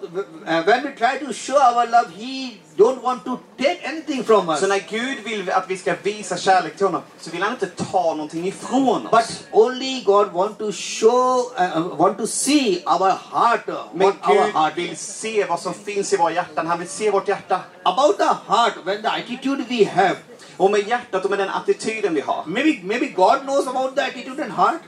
uh, 0.47 0.63
when 0.63 0.83
we 0.83 0.91
try 0.95 1.17
to 1.19 1.33
show 1.33 1.57
our 1.57 1.87
love, 1.87 2.09
He 2.15 2.57
don't 2.77 3.03
want 3.03 3.23
to 3.25 3.39
take 3.57 3.81
anything 3.85 4.23
from 4.23 4.49
us. 4.49 4.59
Så 4.59 4.67
när 4.67 4.79
Gud 4.89 5.17
vill 5.23 5.49
att 5.51 5.69
vi 5.69 5.77
ska 5.77 5.95
visa 6.03 6.37
kärlek 6.37 6.77
till 6.77 6.85
honom 6.85 7.01
så 7.19 7.31
vill 7.31 7.43
han 7.43 7.51
inte 7.51 7.67
ta 7.67 8.13
någonting 8.13 8.47
ifrån 8.47 9.07
oss. 9.07 9.11
But 9.11 9.47
only 9.51 10.01
God 10.05 10.31
want 10.31 10.57
to 10.59 10.71
show, 10.71 11.51
uh, 11.59 11.97
want 11.97 12.17
to 12.17 12.27
see 12.27 12.83
our 12.85 13.09
heart, 13.31 13.69
uh, 13.69 13.75
Men 13.93 14.07
what 14.07 14.29
our 14.29 14.45
Gud 14.45 14.53
heart 14.53 14.77
vill 14.77 14.97
se 14.97 15.45
vad 15.45 15.59
som 15.59 15.73
finns 15.73 16.13
i 16.13 16.17
våra 16.17 16.31
hjärtan. 16.31 16.67
Han 16.67 16.79
vill 16.79 16.89
se 16.89 17.11
vårt 17.11 17.27
hjärta. 17.27 17.59
About 17.83 18.17
the 18.17 18.53
heart, 18.53 18.73
when 18.85 19.01
the 19.01 19.07
attitude 19.07 19.63
we 19.69 19.85
have, 19.85 20.15
Och 20.57 20.71
med 20.71 20.87
hjärtat 20.87 21.23
och 21.23 21.29
med 21.29 21.39
den 21.39 21.49
attityden 21.49 22.13
vi 22.13 22.21
har. 22.21 22.43
maybe 22.45 22.79
maybe 22.83 23.05
God 23.07 23.39
knows 23.41 23.67
about 23.67 23.95
the 23.95 24.01
attitude 24.01 24.43
and 24.43 24.51
heart. 24.51 24.81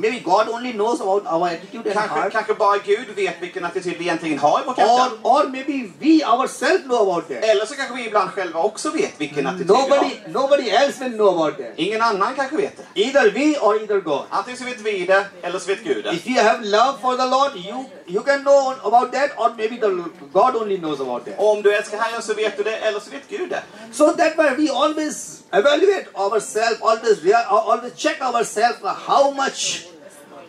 Maybe 0.00 0.20
God 0.20 0.48
only 0.48 0.72
knows 0.72 1.00
about 1.00 1.26
our 1.26 1.48
attitude 1.48 1.86
and 1.86 1.94
Kanske, 1.98 2.18
heart. 2.20 2.32
kanske 2.32 2.54
bara 2.54 2.78
Gud 2.78 3.08
vet 3.16 3.34
vilken 3.42 3.64
attityd 3.64 3.98
vi 3.98 4.04
egentligen 4.04 4.38
har 4.38 4.60
i 4.60 4.64
vårt 4.66 4.78
hjärta. 4.78 5.10
Or, 5.22 5.40
or 5.42 5.48
maybe 5.48 5.90
we 6.00 6.24
ourselves 6.24 6.84
know 6.84 7.00
about 7.10 7.28
that. 7.28 7.44
Eller 7.44 7.66
så 7.66 7.74
kanske 7.74 7.94
vi 7.96 8.06
ibland 8.06 8.30
själva 8.30 8.60
också 8.60 8.90
vet 8.90 9.20
vilken 9.20 9.46
attityd 9.46 9.66
vi 9.66 9.72
Nobody, 9.72 9.94
har. 10.24 10.28
nobody 10.42 10.70
else 10.70 11.04
will 11.04 11.12
know 11.12 11.28
about 11.38 11.58
that. 11.58 11.72
Ingen 11.76 12.02
annan 12.02 12.34
kanske 12.34 12.56
vet 12.56 12.76
det. 12.76 13.00
Either 13.02 13.30
we 13.30 13.58
or 13.58 13.80
either 13.82 14.00
God. 14.00 14.22
Antingen 14.30 14.58
så 14.58 14.64
vet 14.64 14.80
vi 14.80 15.04
det, 15.06 15.26
eller 15.42 15.58
så 15.58 15.66
vet 15.68 15.84
Gud 15.84 16.04
det. 16.04 16.12
If 16.14 16.26
you 16.26 16.40
have 16.44 16.64
love 16.64 16.94
for 17.00 17.12
the 17.16 17.26
Lord, 17.26 17.52
you 17.56 17.84
you 18.06 18.22
can 18.24 18.40
know 18.42 18.74
about 18.84 19.12
that, 19.12 19.30
or 19.36 19.48
maybe 19.56 19.76
the 19.76 19.90
God 20.32 20.56
only 20.56 20.76
knows 20.78 21.00
about 21.00 21.24
that. 21.24 21.34
Och 21.38 21.50
om 21.52 21.62
du 21.62 21.74
älskar 21.74 21.98
Herren 21.98 22.22
så 22.22 22.34
vet 22.34 22.56
du 22.56 22.62
det, 22.62 22.76
eller 22.76 23.00
så 23.00 23.10
vet 23.10 23.28
Gud 23.28 23.50
det. 23.50 23.62
So 23.92 24.06
that 24.12 24.32
why 24.38 24.64
we 24.64 24.72
always 24.72 25.40
evaluate 25.52 26.06
ourselves, 26.14 26.80
always 26.82 27.34
always 27.48 27.92
check 27.96 28.20
ourselves 28.22 28.78
how 29.06 29.30
much 29.30 29.86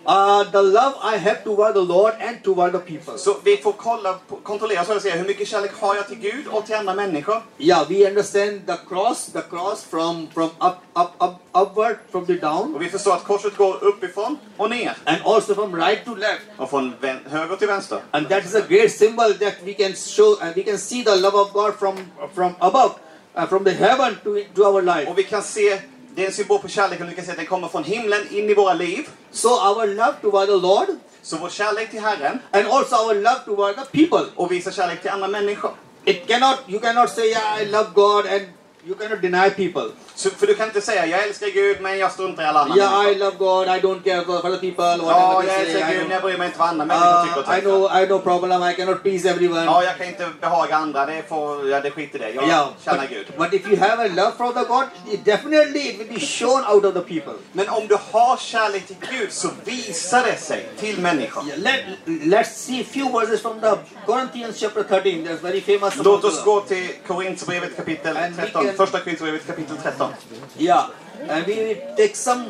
uh, 0.08 0.44
the 0.52 0.62
love 0.62 0.94
I 1.04 1.18
have 1.18 1.44
toward 1.44 1.74
the 1.74 1.82
Lord 1.82 2.14
and 2.22 2.44
toward 2.44 2.72
the 2.72 2.80
people. 2.80 3.18
Så 3.18 3.36
vi 3.44 3.58
får 3.58 3.72
kolla, 3.72 4.16
kontrollera 4.44 4.86
så 4.86 4.94
att 4.94 5.02
säga, 5.02 5.16
hur 5.16 5.28
mycket 5.28 5.48
kärlek 5.48 5.72
har 5.80 5.96
jag 5.96 6.08
till 6.08 6.18
Gud 6.20 6.48
och 6.48 6.66
till 6.66 6.76
andra 6.76 6.94
människor. 6.96 7.42
Yeah, 7.58 7.90
we 7.90 8.08
understand 8.10 8.66
the 8.68 8.78
cross, 8.90 9.26
the 9.26 9.42
cross 9.42 9.84
from 9.84 10.28
from 10.34 10.50
up 10.60 10.76
up 10.96 11.12
up 11.20 11.36
upward 11.54 11.96
from 12.12 12.26
the 12.26 12.34
down, 12.34 12.76
Och 12.76 12.82
vi 12.82 12.90
förstår 12.90 13.14
att 13.14 13.24
korset 13.24 13.58
går 13.58 13.84
uppifrån 13.84 14.38
och 14.58 14.70
ner. 14.70 14.98
and 15.06 15.18
also 15.26 15.56
from 15.56 15.76
right 15.76 16.06
to 16.06 16.16
left. 16.16 16.42
Och 16.58 16.70
från 16.70 16.94
höger 17.30 17.56
till 17.56 17.68
vänster. 17.68 18.00
And 18.12 18.30
that 18.30 18.46
is 18.46 18.56
a 18.56 18.62
great 18.70 18.92
symbol 18.92 19.34
that 19.34 19.54
we 19.64 19.74
can 19.74 19.94
show 19.94 20.38
and 20.42 20.56
we 20.56 20.64
can 20.64 20.78
see 20.78 21.04
the 21.04 21.16
love 21.16 21.38
of 21.38 21.54
God 21.54 21.74
from 21.80 21.98
from 22.36 22.54
above, 22.60 22.92
uh, 23.38 23.46
from 23.50 23.64
the 23.64 23.72
heaven 23.72 24.16
to 24.24 24.30
to 24.56 24.64
our 24.64 24.82
life. 24.82 25.10
Och 25.12 25.18
vi 25.18 25.24
kan 25.24 25.44
se, 25.44 25.82
det 26.16 26.22
är 26.22 26.26
en 26.28 26.34
symbol 26.34 26.60
på 26.60 26.68
kärleken, 26.68 27.08
vi 27.08 27.16
kan 27.16 27.26
se 27.26 27.32
att 27.32 27.38
den 27.38 27.46
kommer 27.46 27.68
från 27.68 27.84
himlen 27.84 28.22
in 28.32 28.50
i 28.50 28.54
våra 28.54 28.74
liv. 28.74 29.10
So 29.32 29.50
our 29.50 29.88
love 29.88 30.14
toward 30.22 30.48
the 30.48 30.56
Lord 30.56 30.88
Så 31.24 31.38
vår 31.38 31.50
kärlek 31.50 31.92
till 31.92 32.02
Herren 32.02 32.40
and 32.52 32.68
also 32.68 32.96
our 32.96 33.14
love 33.16 33.40
toward 33.46 33.76
the 33.76 33.86
people. 34.06 34.26
och 34.36 34.52
visa 34.52 34.72
kärlek 34.72 35.02
till 35.02 35.12
andra 35.12 35.28
människor. 35.28 35.72
It 36.06 36.28
cannot 36.28 36.58
you 36.68 36.80
cannot 36.80 37.10
say 37.10 37.26
yeah, 37.30 37.62
I 37.62 37.66
love 37.66 37.90
God 37.94 38.26
and 38.28 38.42
you 38.86 38.96
cannot 38.96 39.22
deny 39.22 39.50
people. 39.50 39.92
Så, 40.16 40.30
för 40.30 40.48
du 40.48 40.56
kan 40.56 40.68
inte 40.68 40.82
säga, 40.82 41.06
jag 41.06 41.24
älskar 41.28 41.48
Gud 41.48 41.82
men 41.82 41.98
jag 41.98 42.12
struntar 42.12 42.44
i 42.44 42.46
alla 42.46 42.60
andra 42.60 42.76
Yeah, 42.78 42.94
I 42.94 43.06
människor. 43.06 43.20
love 43.26 43.38
God. 43.38 43.68
I 43.68 43.80
don't 43.82 44.04
care 44.04 44.26
for 44.26 44.38
other 44.48 44.58
people. 44.58 44.86
Ja, 44.86 45.44
jag 45.44 45.56
they 45.56 45.66
say. 45.66 45.82
älskar 45.82 45.90
I 45.90 45.94
Gud 45.94 46.02
men 46.02 46.08
don't- 46.10 46.14
jag 46.14 46.22
bryr 46.22 46.38
mig 46.38 46.48
inte 46.48 46.60
vad 46.60 46.68
andra 46.68 46.86
människor 46.86 47.24
tycker 47.24 47.40
och 47.40 47.48
Uh, 47.48 47.58
I 47.58 47.62
tänker. 47.62 48.08
know 48.08 48.20
I 48.20 48.24
problem. 48.24 48.64
I 48.64 48.74
cannot 48.74 49.04
please 49.04 49.30
everyone. 49.30 49.66
Ja, 49.66 49.84
jag 49.84 49.98
kan 49.98 50.08
inte 50.08 50.28
behaga 50.42 50.76
andra, 50.76 51.06
det 51.06 51.24
får, 51.30 51.70
ja, 51.70 51.80
det 51.80 51.92
skiter 51.92 52.20
i 52.20 52.22
det. 52.22 52.30
Jag 52.32 52.48
Yeah, 52.48 52.68
känner 52.86 53.08
Gud. 53.08 53.26
but, 53.28 53.38
but 53.38 53.54
if 53.54 53.68
you 53.68 53.78
have 53.80 54.04
a 54.06 54.08
love 54.16 54.32
for 54.38 54.52
the 54.54 54.64
God, 54.68 54.86
it 55.14 55.26
definitely 55.26 55.80
it 55.90 56.00
will 56.00 56.14
be 56.14 56.20
shown 56.20 56.66
out 56.74 56.86
of 56.86 56.94
the 56.94 57.02
people. 57.02 57.34
Men 57.52 57.70
om 57.70 57.88
du 57.88 57.98
har 58.12 58.38
kärlek 58.38 58.88
till 58.88 58.96
Gud 59.12 59.32
så 59.32 59.50
visar 59.66 60.24
det 60.24 60.38
sig 60.38 60.70
till 60.80 61.00
människor. 61.02 61.44
Yeah, 61.48 61.60
let, 61.60 61.80
let's 62.06 62.54
see 62.56 62.82
a 62.82 62.86
few 62.94 63.20
verses 63.20 63.42
from 63.42 63.62
the 63.62 63.76
Corinthians 64.06 64.58
chapter 64.60 64.84
13. 64.84 65.04
There's 65.28 65.42
very 65.42 65.62
famous. 65.62 65.94
Låt 66.04 66.24
oss 66.24 66.44
gå 66.44 66.62
till 66.62 66.88
Korinthierbrevet 67.08 67.76
kapitel 67.76 68.18
And 68.18 68.36
we 68.36 68.42
13. 68.42 68.71
Första 68.78 69.00
Korinthierbrevet 69.00 69.48
kapitel 69.48 69.78
13. 69.84 70.12
Yeah, 70.58 70.86
and 71.30 71.48
we 71.48 71.56
will 71.56 71.78
take 71.98 72.16
some 72.16 72.46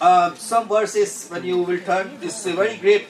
uh, 0.00 0.34
some 0.38 0.68
verses 0.68 1.28
when 1.30 1.44
you 1.44 1.64
will 1.64 1.80
turn. 1.80 2.10
This 2.20 2.46
is 2.46 2.54
very 2.54 2.76
great. 2.76 3.06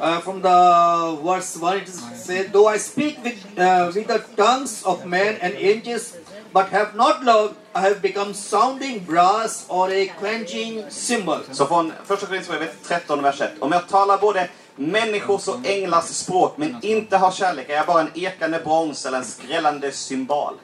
Uh, 0.00 0.20
from 0.20 0.42
the 0.42 1.18
verse 1.22 1.56
one, 1.60 1.78
it 1.78 1.88
is 1.88 2.02
said, 2.16 2.52
"Though 2.52 2.74
I 2.74 2.78
speak 2.78 3.18
with 3.24 3.58
uh, 3.58 3.92
with 3.94 4.06
the 4.06 4.18
tongues 4.36 4.82
of 4.82 5.06
men 5.06 5.36
and 5.40 5.54
angels, 5.54 6.16
but 6.52 6.68
have 6.68 6.94
not 6.94 7.24
love, 7.24 7.54
I 7.74 7.80
have 7.80 8.02
become 8.02 8.34
sounding 8.34 9.04
brass 9.04 9.66
or 9.68 9.90
a 9.90 10.06
clenching 10.18 10.84
cymbal." 10.90 11.40
Så 11.52 11.66
från 11.66 11.92
första 12.04 12.26
Korinthierbrevet 12.26 12.76
13, 12.82 13.22
vers 13.22 13.40
1. 13.40 13.50
Om 13.60 13.72
jag 13.72 13.88
talar 13.88 14.18
både 14.18 14.48
människors 14.76 15.48
och 15.48 15.66
änglars 15.66 16.04
språk 16.04 16.56
men 16.56 16.76
inte 16.82 17.16
har 17.16 17.30
kärlek 17.30 17.68
är 17.70 17.74
jag 17.74 17.86
bara 17.86 18.00
en 18.00 18.10
ekande 18.14 18.60
brons 18.64 19.06
eller 19.06 19.18
en 19.18 19.24
skrällande 19.24 19.92
cymbal. 19.92 20.54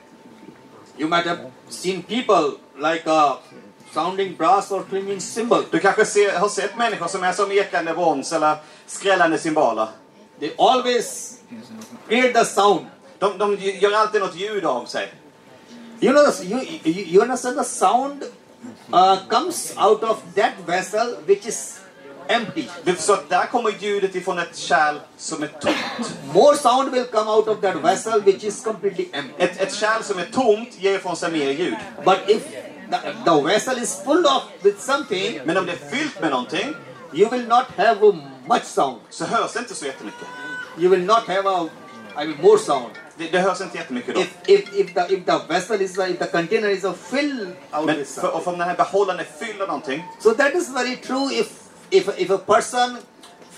You 1.01 1.09
might 1.09 1.25
have 1.25 1.51
seen 1.71 2.03
people 2.03 2.61
like 2.79 3.07
a 3.07 3.39
sounding 3.91 4.37
brass 4.37 4.71
or 4.71 4.83
clanging 4.83 5.21
cymbal. 5.21 5.65
Du 5.71 5.79
kanske 5.79 6.05
ser, 6.05 6.39
har 6.39 6.49
sett 6.49 6.77
människor 6.77 7.07
som 7.07 7.25
är 7.25 7.33
som 7.33 7.53
ekande 7.53 7.95
brons 7.95 8.33
eller 8.33 8.57
skrällande 8.87 9.39
cymbaler. 9.39 9.89
They 10.41 10.55
always 10.59 11.39
create 12.09 12.33
the 12.33 12.45
sound. 12.45 12.87
De, 13.19 13.39
de 13.39 13.57
gör 13.57 13.93
alltid 13.93 14.21
något 14.21 14.37
ljud 14.37 14.65
av 14.65 14.85
sig. 14.85 15.13
You 16.01 16.13
know, 16.13 16.33
you, 16.43 16.61
you, 16.85 17.05
you 17.07 17.23
understand 17.23 17.57
the 17.57 17.65
sound 17.65 18.25
uh, 18.93 19.17
comes 19.29 19.75
out 19.77 20.03
of 20.03 20.19
that 20.35 20.53
vessel 20.67 21.17
which 21.27 21.47
is 21.47 21.80
empty. 22.31 22.65
Förstår 22.85 23.15
att 23.15 23.29
där 23.29 23.47
kommer 23.47 23.71
ljudet 23.71 24.15
ifrån 24.15 24.39
ett 24.39 24.57
kärl 24.57 24.97
som 25.19 25.43
är 25.43 25.47
tomt. 25.47 26.15
More 26.35 26.57
sound 26.57 26.91
will 26.91 27.05
come 27.05 27.31
out 27.31 27.49
of 27.49 27.61
that 27.61 27.77
vessel 27.77 28.23
which 28.23 28.45
is 28.45 28.65
completely 28.65 29.09
empty. 29.13 29.35
Ett, 29.39 29.61
ett 29.61 29.75
kärl 29.75 30.03
som 30.03 30.19
är 30.19 30.25
tomt 30.33 30.69
ger 30.79 30.95
ifrån 30.97 31.17
sig 31.17 31.33
mer 31.33 31.51
ljud. 31.51 31.77
But 32.05 32.19
if 32.27 32.43
the, 32.91 32.99
the 33.25 33.43
vessel 33.43 33.79
is 33.83 34.03
full 34.05 34.27
of 34.27 34.43
with 34.63 34.81
something, 34.81 35.41
Men 35.45 35.57
om 35.57 35.67
det 35.67 35.73
är 35.73 35.91
fyllt 35.91 36.21
med 36.21 36.31
någonting 36.31 36.75
you 37.13 37.31
will 37.31 37.49
not 37.49 37.65
have 37.77 38.13
much 38.47 38.65
sound. 38.65 39.01
så 39.11 39.25
hörs 39.25 39.53
det 39.53 39.59
inte 39.59 39.75
så 39.75 39.87
jättemycket. 39.87 40.27
You 40.79 40.91
will 40.91 41.05
not 41.05 41.27
have 41.27 41.49
a, 41.49 41.69
I 42.17 42.27
mean, 42.27 42.39
more 42.43 42.59
sound. 42.59 42.91
Det, 43.17 43.29
det 43.33 43.39
hörs 43.39 43.61
inte 43.61 43.79
jättemycket 43.79 44.15
då. 44.15 44.21
If 44.21 44.29
if 44.47 44.75
if 44.75 44.95
the 44.95 45.15
if 45.15 45.25
the 45.27 45.39
vessel 45.49 45.83
is 45.83 45.99
if 45.99 46.19
the 46.19 46.27
container 46.27 46.69
is 46.69 46.85
uh, 46.85 46.93
filled 46.93 47.49
out 47.73 47.87
Men 47.87 48.05
för, 48.05 48.49
om 48.49 48.59
den 48.59 48.69
här 48.69 48.77
behållaren 48.77 49.21
är 49.21 49.47
fylld 49.47 49.63
av 49.63 49.69
någonting 49.69 50.05
So 50.21 50.31
that 50.31 50.55
is 50.55 50.75
very 50.75 50.97
true. 50.97 51.35
If 51.35 51.60
if 51.91 52.09
if 52.19 52.31
a 52.31 52.39
person 52.39 52.99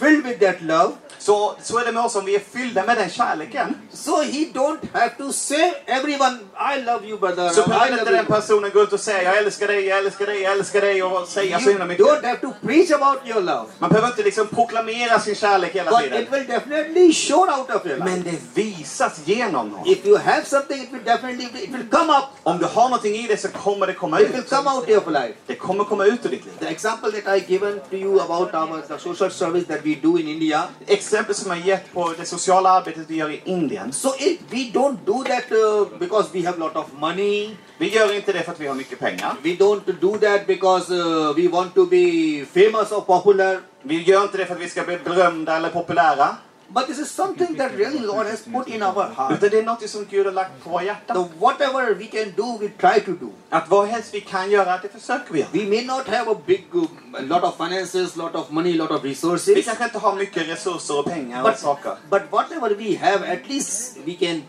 filled 0.03 0.25
with 0.25 0.41
that 0.47 0.63
love, 0.63 0.93
så, 1.19 1.55
så 1.63 1.79
är 1.79 1.85
det 1.85 1.93
med 1.93 2.03
oss 2.05 2.17
om 2.17 2.25
vi 2.25 2.35
är 2.35 2.41
fyllda 2.41 2.85
med 2.87 2.97
den 2.97 3.11
kärleken. 3.11 3.75
so 3.93 4.23
he 4.23 4.47
don't 4.55 4.79
have 4.93 5.11
to 5.19 5.33
say 5.33 5.73
everyone, 5.87 6.39
I 6.77 6.81
love 6.85 7.07
you, 7.09 7.19
brother. 7.19 7.49
Så 7.51 7.69
behöver 7.69 7.93
inte 7.93 8.05
den 8.05 8.15
you. 8.15 8.25
personen 8.27 8.71
gå 8.75 8.83
ut 8.83 8.93
och 8.93 9.01
säga 9.01 9.23
jag 9.23 9.39
älskar 9.39 9.67
dig, 9.67 9.87
jag 9.87 9.99
älskar 9.99 10.27
dig, 10.27 10.43
jag 10.43 10.53
älskar 10.53 10.81
dig 10.81 11.03
och 11.03 11.29
säga 11.29 11.61
så 11.61 11.69
himla 11.69 11.85
You 11.85 11.89
mycket. 11.89 12.07
don't 12.07 12.27
have 12.27 12.39
to 12.41 12.53
preach 12.67 12.91
about 12.91 13.19
your 13.27 13.41
love, 13.41 13.67
Man 13.79 13.91
behöver 13.91 14.09
inte 14.09 14.23
liksom 14.23 14.47
proklamera 14.47 15.21
sin 15.21 15.35
kärlek 15.35 15.73
hela 15.75 15.91
but 15.91 16.01
tiden. 16.01 16.23
it 16.23 16.33
will 16.33 16.47
definitely 16.47 17.13
show 17.13 17.41
out 17.59 17.71
of 17.71 17.87
your 17.87 17.97
life. 17.99 18.05
Men 18.11 18.23
det 18.23 18.39
visas 18.63 19.21
genom 19.25 19.55
honom. 19.71 19.87
If 19.87 20.07
you 20.07 20.19
have 20.19 20.45
something, 20.45 20.83
it 20.83 20.93
will 20.93 21.05
definitely 21.05 21.45
it 21.65 21.71
will 21.71 21.89
come 21.91 22.13
up. 22.13 22.25
Om 22.43 22.59
du 22.59 22.65
har 22.65 22.83
någonting 22.89 23.15
i 23.15 23.27
dig 23.27 23.37
så 23.37 23.49
kommer 23.49 23.87
det 23.87 23.95
komma 23.95 24.21
It 24.21 24.29
will 24.31 24.41
ut. 24.41 24.51
come 24.51 24.71
out 24.71 24.83
of 24.83 24.89
your 24.89 25.11
life. 25.11 25.35
Det 25.47 25.55
kommer 25.55 25.85
komma 25.85 26.05
ut 26.05 26.27
ur 26.27 26.31
ditt 26.31 26.45
liv. 26.45 26.53
The 26.61 26.69
example 26.71 27.11
that 27.13 27.37
I 27.39 27.53
given 27.53 27.81
to 27.91 27.97
you 27.97 28.21
about 28.21 28.55
our 28.55 28.81
the 28.89 28.99
social 28.99 29.31
service 29.31 29.67
that 29.67 29.81
we 29.85 29.92
do 29.95 30.19
in 30.19 30.29
India. 30.29 30.63
Exempel 30.87 31.35
som 31.35 31.51
jag 31.51 31.67
gett 31.67 31.93
på 31.93 32.15
det 32.19 32.27
sociala 32.27 32.71
arbetet 32.71 33.05
vi 33.09 33.17
gör 33.17 33.31
i 33.31 33.43
Indien. 33.45 33.93
So 33.93 34.09
it, 34.19 34.41
we 34.51 34.59
don't 34.59 34.97
do 35.05 35.25
that 35.25 35.53
uh, 35.53 35.99
because 35.99 36.29
we 36.33 36.47
have 36.47 36.59
lot 36.59 36.77
of 36.77 36.87
money. 36.99 37.57
Vi 37.79 37.89
gör 37.89 38.15
inte 38.15 38.33
det 38.33 38.43
för 38.43 38.53
att 38.53 38.61
vi 38.61 38.67
har 38.67 38.75
mycket 38.75 38.99
pengar. 38.99 39.35
We 39.43 39.51
don't 39.51 39.93
do 40.01 40.19
that 40.19 40.47
because 40.47 40.95
uh, 40.95 41.35
we 41.37 41.49
want 41.49 41.75
to 41.75 41.87
be 41.87 42.45
famous 42.55 42.93
or 42.93 43.01
popular. 43.01 43.61
Vi 43.83 44.03
gör 44.03 44.23
inte 44.23 44.37
det 44.37 44.47
för 44.47 44.55
att 44.55 44.61
vi 44.61 44.69
ska 44.69 44.83
bli 44.83 44.99
berömda 45.05 45.57
eller 45.57 45.69
populära. 45.69 46.37
But 46.75 46.87
this 46.87 46.99
is 46.99 47.11
something 47.11 47.57
that 47.57 47.73
really 47.77 47.99
Lord 47.99 48.27
has 48.27 48.41
put 48.43 48.69
in 48.69 48.83
our 48.83 49.05
heart. 49.17 49.33
Utan 49.33 49.51
det 49.51 49.59
är 49.59 49.63
något 49.63 49.89
som 49.91 50.07
Gud 50.11 50.27
har 50.27 50.33
lagt 50.33 50.65
på 50.65 50.71
våra 50.71 50.95
The 51.07 51.25
whatever 51.41 51.95
we 51.95 52.07
can 52.07 52.33
do, 52.37 52.59
we 52.61 52.69
try 52.69 53.01
to 53.01 53.13
do. 53.13 53.31
Att 53.51 53.69
vad 53.69 53.89
helst 53.89 54.15
vi 54.15 54.21
kan 54.21 54.51
göra, 54.51 54.79
det 54.79 54.89
försöker 54.89 55.33
vi 55.33 55.41
göra. 55.41 55.49
We 55.53 55.67
may 55.67 55.85
not 55.85 56.07
have 56.09 56.31
a 56.33 56.37
big, 56.47 56.65
uh, 56.75 56.83
a 57.15 57.21
lot 57.21 57.43
of 57.43 57.57
finances, 57.57 58.17
lot 58.17 58.35
of 58.35 58.51
money, 58.51 58.73
lot 58.73 58.91
of 58.91 59.05
Vi 59.05 59.11
resources. 59.11 59.65
kanske 59.65 59.85
inte 59.85 59.99
har 59.99 60.15
mycket 60.17 60.49
resurser 60.49 60.99
och 60.99 61.05
pengar 61.05 61.43
och 61.43 61.51
But, 61.51 61.59
saker. 61.59 61.97
but 62.11 62.23
whatever 62.31 62.71
we 62.75 62.97
have, 62.99 63.33
at 63.33 63.49
least 63.49 63.97
we 64.05 64.15
can 64.15 64.43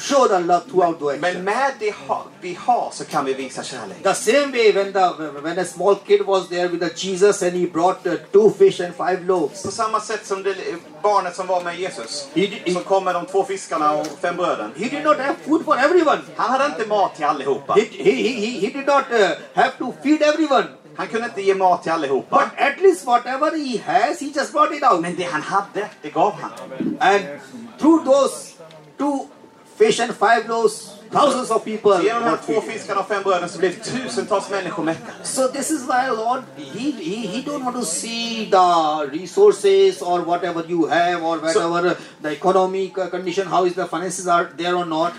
show 0.00 0.28
the 0.28 0.38
love 0.38 0.60
throughout 0.70 0.98
the 0.98 1.04
Men 1.06 1.24
action. 1.24 1.44
med 1.44 1.72
det 1.78 1.94
vi 2.40 2.54
har 2.60 2.90
så 2.92 3.04
kan 3.04 3.24
vi 3.24 3.34
visa 3.34 3.62
kärlek. 3.62 4.02
The 4.02 4.14
same 4.14 4.52
way 4.52 4.72
when 4.72 4.92
the 4.92 5.08
when 5.42 5.58
a 5.58 5.64
small 5.64 5.96
kid 6.06 6.20
was 6.26 6.48
there 6.48 6.68
with 6.68 6.80
the 6.88 7.08
Jesus 7.08 7.42
and 7.42 7.52
he 7.52 7.66
brought 7.66 8.06
uh, 8.06 8.14
two 8.32 8.50
fish 8.50 8.80
and 8.80 8.94
five 8.94 9.26
loaves. 9.26 9.62
På 9.62 9.70
samma 9.70 10.00
sätt 10.00 10.26
som 10.26 10.42
det 10.42 10.56
barnet 11.02 11.36
som 11.36 11.46
var 11.46 11.62
med 11.62 11.80
Jesus. 11.80 12.28
He, 12.34 12.46
he, 12.46 12.72
Som 12.72 12.82
kom 12.82 13.04
med 13.04 13.14
de 13.14 13.26
två 13.26 13.44
fiskarna 13.44 13.92
och 13.92 14.06
fem 14.20 14.36
bröden. 14.36 14.70
he 14.76 14.88
did 14.88 15.04
not 15.04 15.16
have 15.18 15.34
food 15.46 15.64
for 15.64 15.76
everyone. 15.76 16.18
Han 16.36 16.50
hade 16.50 16.66
inte 16.66 16.86
mat 16.86 17.16
till 17.16 17.24
allihopa. 17.24 17.74
He, 17.74 17.80
he, 17.80 18.12
he, 18.12 18.60
he- 18.60 18.72
did 18.72 18.86
not 18.86 19.04
uh, 19.12 19.28
have 19.54 19.70
to 19.78 19.92
feed 20.02 20.22
everyone. 20.22 20.64
Han 20.96 21.08
kunde 21.08 21.26
inte 21.26 21.42
ge 21.42 21.54
mat 21.54 21.82
till 21.82 21.92
But 22.30 22.48
at 22.56 22.80
least 22.80 23.06
whatever 23.06 23.50
he 23.56 23.78
has, 23.78 24.20
he 24.20 24.26
just 24.26 24.52
brought 24.52 24.72
it 24.72 24.82
out. 24.82 25.00
Men 25.00 25.16
det 25.16 25.24
han 25.24 25.42
hade, 25.42 25.88
det 26.02 26.10
gav 26.10 26.32
han. 26.32 26.50
And 27.00 27.24
through 27.78 28.04
those 28.04 28.54
two 28.98 29.26
fish 29.80 30.00
and 30.00 30.12
five 30.12 30.42
loaves, 30.48 30.74
thousands 31.10 31.50
of 31.50 31.64
people. 31.64 32.02
Genom 32.02 32.22
de 32.22 32.28
här 32.30 32.38
två 32.46 32.60
fiskarna 32.60 33.00
och 33.00 33.08
fem 33.08 33.22
bröden 33.22 33.48
så 33.48 33.58
blev 33.58 33.72
tusentals 33.82 34.50
människor 34.50 34.82
mättade. 34.84 35.12
So 35.24 35.48
this 35.48 35.70
is 35.70 35.82
why 35.82 36.08
Lord, 36.16 36.42
he, 36.56 36.90
he, 36.90 37.16
he 37.26 37.42
don't 37.42 37.64
want 37.64 37.76
to 37.76 37.84
see 37.84 38.50
the 38.50 38.66
resources 39.18 40.02
or 40.02 40.18
whatever 40.20 40.62
you 40.70 40.88
have 40.88 41.22
or 41.22 41.38
whatever 41.38 41.86
uh, 41.86 41.92
the 42.22 42.30
economic 42.32 42.98
uh, 42.98 43.06
condition, 43.10 43.46
how 43.46 43.66
is 43.66 43.74
the 43.74 43.86
finances 43.86 44.26
are 44.26 44.46
there 44.56 44.74
or 44.74 44.84
not. 44.86 45.12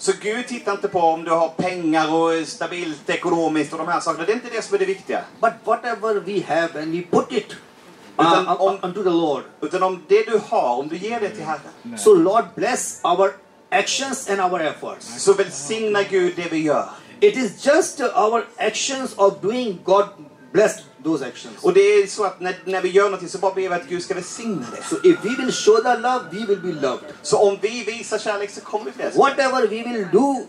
Så 0.00 0.12
Gud 0.20 0.46
tittar 0.48 0.72
inte 0.72 0.88
på 0.88 1.00
om 1.00 1.24
du 1.24 1.30
har 1.30 1.48
pengar 1.48 2.14
och 2.14 2.34
är 2.34 2.44
stabilt 2.44 3.10
ekonomiskt 3.10 3.72
och 3.72 3.78
de 3.78 3.88
här 3.88 4.00
sakerna. 4.00 4.24
Det 4.26 4.32
är 4.32 4.34
inte 4.34 4.50
det 4.56 4.62
som 4.64 4.74
är 4.74 4.78
det 4.78 4.84
viktiga. 4.84 5.20
But 5.40 5.52
whatever 5.64 6.14
we 6.20 6.42
have 6.48 6.82
and 6.82 6.92
we 6.92 7.02
put 7.02 7.32
it 7.32 7.56
Utan 8.20 8.46
uh, 8.46 8.62
om- 8.62 8.78
unto 8.82 9.02
the 9.02 9.10
Lord. 9.10 9.42
Utan 9.60 9.82
om 9.82 10.02
det 10.08 10.30
du 10.30 10.40
har, 10.48 10.78
om 10.78 10.88
du 10.88 10.96
ger 10.96 11.20
det 11.20 11.30
till 11.30 11.44
Herren. 11.44 11.98
So 11.98 12.14
Lord 12.14 12.44
bless 12.54 13.00
our 13.04 13.32
actions 13.70 14.30
and 14.30 14.40
our 14.40 14.60
efforts. 14.60 15.24
Så 15.24 15.32
välsignar 15.32 16.02
Gud 16.10 16.32
det 16.36 16.52
vi 16.52 16.62
gör. 16.62 16.88
It 17.20 17.36
is 17.36 17.66
just 17.66 18.00
our 18.00 18.46
actions 18.56 19.14
of 19.16 19.40
doing 19.42 19.80
God 19.84 20.04
bless 20.52 20.72
those 21.04 21.26
actions. 21.26 21.62
Och 21.62 21.72
det 21.72 21.80
är 21.80 22.06
så 22.06 22.24
att 22.24 22.40
när, 22.40 22.56
när 22.64 22.82
vi 22.82 22.88
gör 22.88 23.04
någonting 23.04 23.28
så 23.28 23.38
bara 23.38 23.54
ber 23.54 23.60
vi 23.60 23.74
att 23.74 23.88
Gud 23.88 24.02
ska 24.02 24.14
välsigna 24.14 24.66
det. 24.76 24.82
So 24.82 24.96
if 25.06 25.24
we 25.24 25.42
will 25.42 25.52
show 25.52 25.76
the 25.76 25.96
love, 25.96 26.24
we 26.30 26.46
will 26.46 26.60
be 26.60 26.80
loved. 26.80 27.04
Så 27.22 27.38
om 27.38 27.58
vi 27.62 27.84
visar 27.84 28.18
kärlek 28.18 28.50
så 28.50 28.60
kommer 28.60 28.84
vi 28.84 28.90
bli 28.90 29.04
älskade. 29.04 29.28
Whatever 29.28 29.68
we 29.68 29.82
will 29.92 30.06
do, 30.12 30.46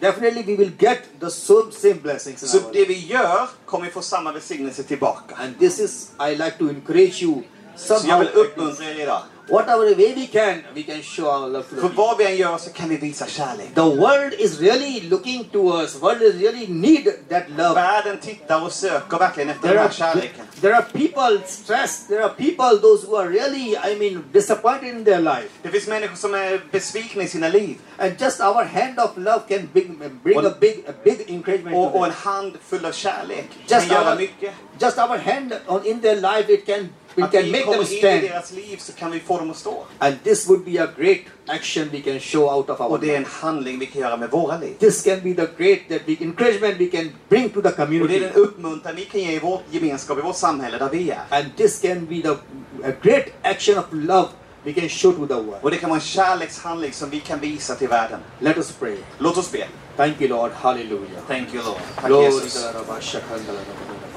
definitely 0.00 0.42
we 0.42 0.56
will 0.56 0.72
get 0.78 0.98
the 1.20 1.30
same 1.30 1.94
blessings. 1.94 2.42
In 2.42 2.48
Så 2.48 2.58
det 2.72 2.84
vi 2.84 3.06
gör 3.06 3.48
kommer 3.66 3.86
vi 3.86 3.92
få 3.92 4.02
samma 4.02 4.32
välsignelse 4.32 4.82
tillbaka. 4.82 5.34
And 5.34 5.58
this 5.58 5.78
is, 5.78 6.10
I 6.30 6.30
like 6.30 6.58
to 6.58 6.68
encourage 6.68 7.22
you. 7.22 7.42
Så 7.76 8.00
jag 8.06 8.18
vill 8.18 8.28
uppmuntra 8.28 8.84
er 8.84 9.00
idag. 9.02 9.22
Whatever 9.50 9.96
way 9.96 10.14
we 10.14 10.26
can, 10.26 10.62
we 10.74 10.82
can 10.82 11.02
show 11.02 11.26
our 11.26 11.48
love 11.48 11.64
to 11.68 11.74
the 11.74 11.80
För 11.80 11.88
vad 11.88 12.18
vi 12.18 12.24
än 12.26 12.36
gör 12.36 12.58
så 12.58 12.70
kan 12.70 12.88
vi 12.88 12.96
visa 12.96 13.26
kärlek. 13.26 13.74
The 13.74 13.80
world 13.80 14.34
is 14.38 14.60
really 14.60 15.00
looking 15.00 15.44
to 15.44 15.80
us. 15.82 16.02
World 16.02 16.22
is 16.22 16.34
really 16.34 16.66
need 16.68 17.04
that 17.28 17.42
love. 17.56 17.74
Världen 17.74 18.18
tittar 18.20 18.64
och 18.64 18.72
söker 18.72 19.18
verkligen 19.18 19.50
efter 19.50 19.62
There 19.68 19.74
den 19.74 19.84
are, 19.84 19.88
här 19.88 20.14
kärleken. 20.14 20.44
there 20.60 20.74
are 20.76 20.82
people 20.92 21.46
stressed. 21.46 22.08
There 22.08 22.24
are 22.24 22.32
people, 22.36 22.78
those 22.82 23.06
who 23.06 23.16
are 23.16 23.28
really, 23.28 23.76
I 23.92 23.96
mean, 23.98 24.24
disappointed 24.32 24.88
in 24.96 25.04
their 25.04 25.20
life. 25.20 25.48
Det 25.62 25.68
finns 25.68 25.86
människor 25.86 26.16
som 26.16 26.34
är 26.34 26.60
besvikna 26.72 27.22
i 27.22 27.28
sina 27.28 27.48
liv. 27.48 27.76
And 27.98 28.12
just 28.20 28.40
our 28.40 28.64
hand 28.64 28.98
of 28.98 29.10
love 29.16 29.40
can 29.48 29.68
bring, 29.72 30.02
bring 30.22 30.38
Och- 30.38 30.46
a 30.46 30.54
big, 30.60 30.84
a 30.88 30.92
big 31.04 31.24
encouragement 31.30 31.76
Och, 31.76 31.92
to 31.92 31.98
och 31.98 32.06
en 32.06 32.12
them. 32.12 32.32
hand 32.32 32.52
full 32.68 32.84
av 32.84 32.92
kärlek 32.92 33.48
kan 33.68 33.78
Just 33.80 33.92
göra 33.92 34.10
our, 34.10 34.16
mycket. 34.16 34.52
just 34.80 34.98
our 34.98 35.16
hand 35.18 35.52
on, 35.66 35.86
in 35.86 36.00
their 36.00 36.16
life, 36.16 36.52
it 36.52 36.66
can, 36.66 36.88
it 37.16 37.24
Att 37.24 37.32
can 37.32 37.50
make 37.50 37.64
them 37.64 37.72
kommer 37.72 37.90
in 37.90 37.96
i 37.96 37.98
stand. 37.98 38.22
deras 38.22 38.52
liv 38.52 38.76
så 38.78 38.92
kan 38.92 39.10
vi 39.10 39.20
få 39.20 39.38
dem 39.38 39.50
att 39.50 39.56
stå. 39.56 39.84
And 39.98 40.14
this 40.24 40.48
would 40.48 40.64
be 40.64 40.82
a 40.82 40.88
great 40.98 41.20
action 41.46 41.88
we 41.92 42.00
can 42.00 42.20
show 42.20 42.54
out 42.56 42.70
of 42.70 42.80
our 42.80 42.90
Och 42.90 43.00
det 43.00 43.10
är 43.14 43.16
en 43.16 43.24
handling 43.24 43.78
vi 43.78 43.86
kan 43.86 44.02
göra 44.02 44.16
med 44.16 44.30
våra 44.30 44.58
liv. 44.58 44.74
This 44.78 45.02
can 45.02 45.20
be 45.22 45.34
the 45.34 45.64
great 45.64 45.78
that 45.88 46.00
we, 46.06 46.16
encouragement 46.20 46.80
we 46.80 46.86
can 46.86 47.10
bring 47.28 47.48
to 47.48 47.62
the 47.62 47.68
Och 47.68 47.74
det 47.76 47.82
är 47.82 47.86
community. 47.86 48.18
den 48.18 48.32
uppmuntran 48.34 48.96
vi 48.96 49.04
kan 49.04 49.20
ge 49.20 49.32
i 49.32 49.38
vår 49.38 49.60
gemenskap, 49.70 50.18
i 50.18 50.20
vårt 50.20 50.36
samhälle 50.36 50.78
där 50.78 50.88
vi 50.90 51.10
är. 51.10 51.22
And 51.30 51.56
this 51.56 51.80
can 51.80 52.06
be 52.06 52.22
the 52.22 52.30
a 52.88 52.92
great 53.02 53.26
action 53.42 53.78
of 53.78 53.84
love 53.92 54.28
we 54.64 54.72
can 54.72 54.88
show 54.88 55.12
to 55.12 55.26
the 55.26 55.34
world. 55.34 55.58
Och 55.62 55.70
det 55.70 55.76
kan 55.76 55.90
vara 55.90 56.00
en 56.00 56.06
kärlekshandling 56.06 56.92
som 56.92 57.10
vi 57.10 57.20
kan 57.20 57.40
visa 57.40 57.74
till 57.74 57.88
världen. 57.88 58.20
Let 58.38 58.56
us 58.56 58.72
pray. 58.72 58.96
Låt 59.18 59.36
oss 59.36 59.52
be. 59.52 59.66
Thank 59.96 60.20
you, 60.20 60.28
Lord. 60.28 60.50
Hallelujah. 60.54 61.20
Thank 61.28 61.54
you 61.54 61.62
Lord. 61.64 61.80
Tack 61.96 62.10
Lord, 62.10 62.24
Jesus. 62.24 62.64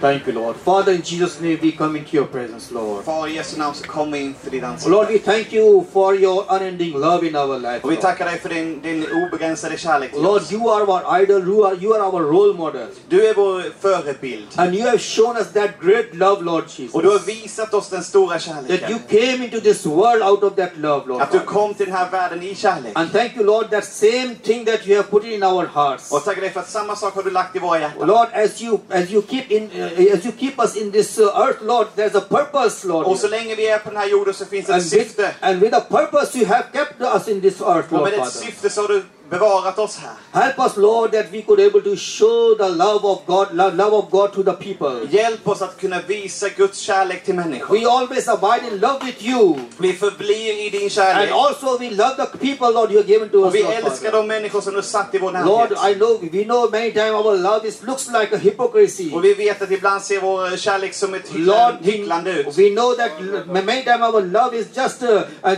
Thank 0.00 0.26
you, 0.26 0.32
Lord. 0.34 0.56
Father, 0.56 0.92
in 0.92 1.02
Jesus' 1.02 1.40
name, 1.40 1.58
we 1.62 1.72
come 1.72 1.96
into 1.98 2.16
your 2.16 2.26
presence, 2.26 2.70
Lord. 2.74 3.04
Far 3.04 3.28
i 3.28 3.34
Jesu 3.36 3.58
namn 3.58 3.74
så 3.74 3.84
kom 3.86 4.12
vi 4.12 4.18
in 4.20 4.34
för 4.44 4.50
ditt 4.50 4.64
ansikte. 4.64 4.90
Lord, 4.90 5.08
we 5.08 5.18
thank 5.18 5.52
you 5.52 5.84
for 5.92 6.14
your 6.14 6.44
unending 6.56 6.92
love 7.00 7.26
in 7.28 7.36
our 7.36 7.58
life. 7.58 7.80
Och 7.82 7.90
vi 7.90 7.94
Lord. 7.94 8.02
tackar 8.02 8.24
dig 8.24 8.38
för 8.38 8.48
din, 8.48 8.80
din 8.82 9.06
obegränsade 9.26 9.78
kärlek 9.78 10.12
till 10.12 10.22
Lord, 10.22 10.42
oss. 10.42 10.52
you 10.52 10.70
are 10.70 10.82
our 10.84 11.22
idol. 11.22 11.42
You 11.48 11.64
are, 11.66 11.76
you 11.80 11.94
are 11.94 12.02
our 12.02 12.22
role 12.22 12.54
model. 12.54 12.86
Du 13.08 13.26
är 13.26 13.34
vår 13.34 13.62
förebild. 13.80 14.46
And 14.56 14.74
you 14.74 14.86
have 14.86 14.98
shown 14.98 15.36
us 15.36 15.46
that 15.52 15.70
great 15.82 16.14
love, 16.14 16.42
Lord 16.44 16.64
Jesus. 16.76 16.94
Och 16.94 17.02
du 17.02 17.08
har 17.08 17.18
visat 17.18 17.74
oss 17.74 17.88
den 17.88 18.02
stora 18.04 18.38
That 18.38 18.48
you 18.48 18.78
kärleken. 18.78 18.98
came 19.08 19.44
into 19.44 19.60
this 19.60 19.86
world 19.86 20.22
out 20.22 20.42
of 20.42 20.56
that 20.56 20.76
love, 20.76 21.02
Lord. 21.06 21.22
Att 21.22 21.32
du 21.32 21.40
kom 21.40 21.74
till 21.74 21.86
den 21.86 21.94
här 21.94 22.10
världen 22.10 22.42
i 22.42 22.54
kärlek. 22.54 22.92
And 22.94 23.12
thank 23.12 23.36
you, 23.36 23.44
Lord, 23.44 23.70
that 23.70 23.84
same 23.84 24.34
thing 24.42 24.64
that 24.64 24.86
you 24.86 24.96
have 24.96 25.08
put 25.10 25.24
in 25.24 25.42
our 25.42 25.66
hearts. 25.66 26.12
Och 26.12 26.24
tackar 26.24 26.40
dig 26.40 26.50
för 26.50 26.60
att 26.60 26.70
samma 26.70 26.96
sak 26.96 27.14
har 27.14 27.22
du 27.22 27.30
lagt 27.30 27.56
i 27.56 27.58
våra 27.58 27.80
hjärtan. 27.80 28.08
Lord, 28.08 28.28
as 28.32 28.62
you 28.62 28.78
as 28.90 29.10
you 29.10 29.22
keep 29.30 29.44
in 29.48 29.70
uh, 29.80 29.85
as 29.86 30.24
you 30.24 30.32
keep 30.32 30.58
us 30.58 30.76
in 30.76 30.92
this 30.92 31.18
uh, 31.18 31.24
earth, 31.48 31.60
Lord, 31.62 31.86
there's 31.96 32.14
a 32.14 32.20
purpose, 32.20 32.86
Lord. 32.86 33.06
Och 33.06 33.18
så 33.18 33.28
länge 33.28 33.54
vi 33.54 33.68
är 33.68 33.78
på 33.78 33.88
den 33.90 33.98
här 33.98 34.08
jorden 34.08 34.34
så 34.34 34.44
finns 34.46 34.66
det 34.66 34.72
And 34.72 34.82
ett 34.82 34.92
with, 34.92 35.20
and 35.40 35.60
with 35.60 35.76
a 35.76 35.80
purpose, 35.90 36.38
you 36.38 36.46
have 36.46 36.64
kept 36.72 37.00
us 37.00 37.28
in 37.28 37.40
this 37.40 37.60
earth, 37.60 37.92
Och 37.92 37.92
Lord 37.92 38.02
med 38.02 38.12
ett 38.12 38.18
Father. 38.18 38.30
syfte 38.46 38.70
så 38.70 38.80
har 38.80 38.88
du 38.88 39.02
bevarat 39.30 39.78
oss 39.78 39.98
här. 39.98 40.42
Help 40.42 40.58
us, 40.58 40.76
Lord, 40.76 41.10
that 41.12 41.26
we 41.32 41.42
could 41.42 41.60
able 41.60 41.80
to 41.82 41.96
show 41.96 42.54
the 42.58 42.68
love 42.68 43.04
of 43.04 43.26
God, 43.26 43.52
love 43.52 43.96
of 43.96 44.10
God 44.10 44.32
to 44.32 44.42
the 44.42 44.52
people. 44.52 45.08
Hjälp 45.10 45.48
oss 45.48 45.62
att 45.62 45.80
kunna 45.80 46.00
visa 46.08 46.48
Guds 46.48 46.78
kärlek 46.78 47.24
till 47.24 47.34
människor. 47.34 47.78
We 47.78 47.86
always 47.86 48.28
abide 48.28 48.68
in 48.72 48.80
love 48.80 49.06
with 49.06 49.28
you. 49.28 49.56
Vi 49.78 49.92
förblir 49.92 50.66
i 50.66 50.70
din 50.70 50.90
And 51.02 51.30
also 51.32 51.78
we 51.78 51.90
love 51.90 52.16
the 52.16 52.38
people, 52.38 52.70
Lord, 52.72 52.90
you 52.90 52.98
have 53.00 53.08
given 53.08 53.28
to 53.28 53.38
us, 53.38 53.46
Och 53.46 53.54
vi 53.54 53.62
Lord, 53.62 53.74
älskar 53.74 54.12
de 54.12 54.26
människor 54.26 54.60
som 54.60 54.74
du 54.74 54.82
satt 54.82 55.14
i 55.14 55.18
vår 55.18 55.32
Lord. 55.44 55.72
I 55.90 55.94
know, 55.94 56.18
we 56.32 56.44
know 56.44 56.70
many 56.70 56.92
times 56.92 57.12
our 57.12 57.36
love 57.36 57.68
is 57.68 57.82
looks 57.82 58.08
like 58.08 58.36
a 58.36 58.38
hypocrisy. 58.38 59.14
Och 59.14 59.24
vi 59.24 59.34
vet 59.34 59.62
att 59.62 59.70
ibland 59.70 60.02
ser 60.02 60.20
vår 60.20 60.56
kärlek 60.56 60.94
som 60.94 61.14
ett 61.14 61.34
Lord, 61.34 61.74
we, 61.80 61.90
hycklande 61.92 62.30
ut. 62.30 62.58
we 62.58 62.70
know 62.70 62.94
that 62.94 63.10
many 63.46 63.82
times 63.84 64.02
our 64.02 64.22
love 64.22 64.58
is 64.58 64.66
just 64.76 65.02
uh, 65.02 65.22
uh, 65.42 65.54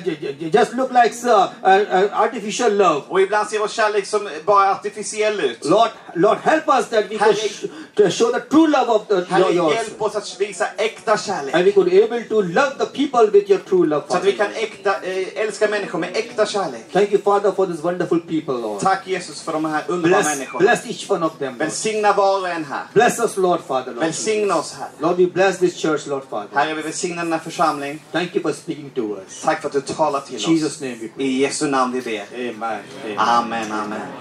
just 0.52 0.72
look 0.74 0.90
like 0.92 1.14
uh, 1.24 1.48
uh, 1.64 2.04
uh, 2.04 2.22
artificial 2.22 2.72
love. 2.76 3.02
Och 3.08 3.20
ibland 3.20 3.48
ser 3.48 3.57
vår 3.58 3.68
kärlek 3.68 4.06
som 4.06 4.28
bara 4.44 4.70
artificiell 4.70 5.40
ut. 5.40 5.64
Lord, 5.64 5.88
Lord, 6.14 6.38
help 6.42 6.68
us 6.68 6.88
that 6.88 7.04
we 7.10 7.18
could 7.18 7.20
Herre- 7.20 7.68
to 7.94 8.10
show 8.10 8.32
the 8.32 8.40
true 8.40 8.66
love 8.68 8.86
of 8.92 9.06
the, 9.08 9.24
Herre, 9.34 9.52
yours, 9.54 9.74
hjälp 9.74 10.02
oss 10.02 10.16
att 10.16 10.40
visa 10.40 10.66
äkta 10.76 11.18
kärlek. 11.18 11.54
and 11.54 11.64
we 11.64 11.72
could 11.72 11.88
able 12.04 12.24
to 12.24 12.40
love 12.42 12.70
the 12.78 12.86
people 12.86 13.30
with 13.38 13.50
your 13.50 13.60
true 13.60 13.86
love. 13.86 14.02
Så 14.08 14.16
att 14.16 14.24
vi 14.24 14.32
kan 14.32 14.46
äkta, 14.54 14.94
eh, 15.02 15.42
älska 15.42 15.68
människor 15.68 15.98
med 15.98 16.16
äkta 16.16 16.46
kärlek. 16.46 16.92
Thank 16.92 17.12
you, 17.12 17.22
Father, 17.22 17.52
for 17.52 17.66
this 17.66 17.84
wonderful 17.84 18.20
people, 18.20 18.54
Lord. 18.54 18.80
Tack 18.80 19.06
Jesus 19.06 19.42
för 19.42 19.52
de 19.52 19.64
här 19.64 19.84
underbara 19.88 20.22
Bless, 20.22 20.34
människorna. 20.36 20.58
bless 20.58 20.86
each 20.86 21.10
one 21.10 21.26
of 21.26 21.32
them. 21.38 21.48
Lord. 21.48 21.58
Välsigna 21.58 22.12
var 22.12 22.40
och 22.40 22.48
en 22.48 22.64
här. 22.64 22.82
Bless 22.92 23.18
us, 23.20 23.36
Lord, 23.36 23.60
Father. 23.68 23.92
Lord. 23.92 24.04
Välsigna 24.04 24.56
oss 24.58 24.74
här. 24.78 24.88
Lord, 24.98 25.16
we 25.16 25.26
bless 25.26 25.58
this 25.58 25.76
church, 25.76 26.06
Lord, 26.06 26.22
Father. 26.30 26.48
Herre, 26.54 26.74
vi 26.74 26.82
välsignar 26.82 27.22
den 27.24 27.32
här 27.32 27.40
församlingen. 27.40 28.00
Thank 28.12 28.34
you 28.36 28.42
for 28.42 28.52
speaking 28.52 28.90
to 28.90 29.00
us. 29.00 29.42
Tack 29.44 29.60
för 29.60 29.68
att 29.68 29.72
du 29.72 29.80
talar 29.80 30.20
till 30.20 30.38
Jesus' 30.38 30.66
oss. 30.66 30.80
name 30.80 30.94
we 30.94 31.08
pray. 31.08 31.26
I 31.26 31.38
Jesu 31.42 31.66
namn 31.66 31.92
vi 31.92 32.00
ber. 32.00 32.50
Amen. 32.50 32.80
Amen. 33.16 33.47
Amen, 33.48 33.72
amen. 33.72 34.12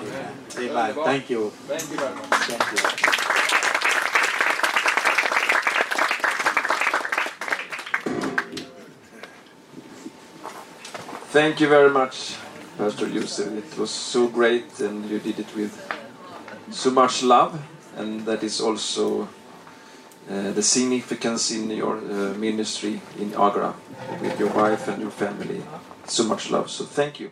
Amen. 0.57 0.93
Thank 1.03 1.29
you. 1.29 1.49
Thank 1.67 1.91
you. 1.91 1.97
Thank 11.27 11.59
you 11.59 11.67
very 11.67 11.89
much, 11.89 12.37
Pastor 12.77 13.09
Yusuf. 13.09 13.51
It 13.51 13.77
was 13.77 13.91
so 13.91 14.29
great, 14.29 14.79
and 14.79 15.09
you 15.09 15.19
did 15.19 15.39
it 15.39 15.53
with 15.53 15.75
so 16.71 16.89
much 16.91 17.21
love, 17.21 17.61
and 17.97 18.25
that 18.25 18.43
is 18.43 18.61
also 18.61 19.23
uh, 20.31 20.51
the 20.53 20.63
significance 20.63 21.51
in 21.51 21.69
your 21.71 21.97
uh, 21.97 22.33
ministry 22.37 23.01
in 23.19 23.33
Agra 23.33 23.75
with 24.21 24.39
your 24.39 24.53
wife 24.53 24.87
and 24.87 25.01
your 25.01 25.11
family. 25.11 25.61
So 26.05 26.23
much 26.23 26.49
love. 26.49 26.69
So 26.69 26.85
thank 26.85 27.19
you. 27.19 27.31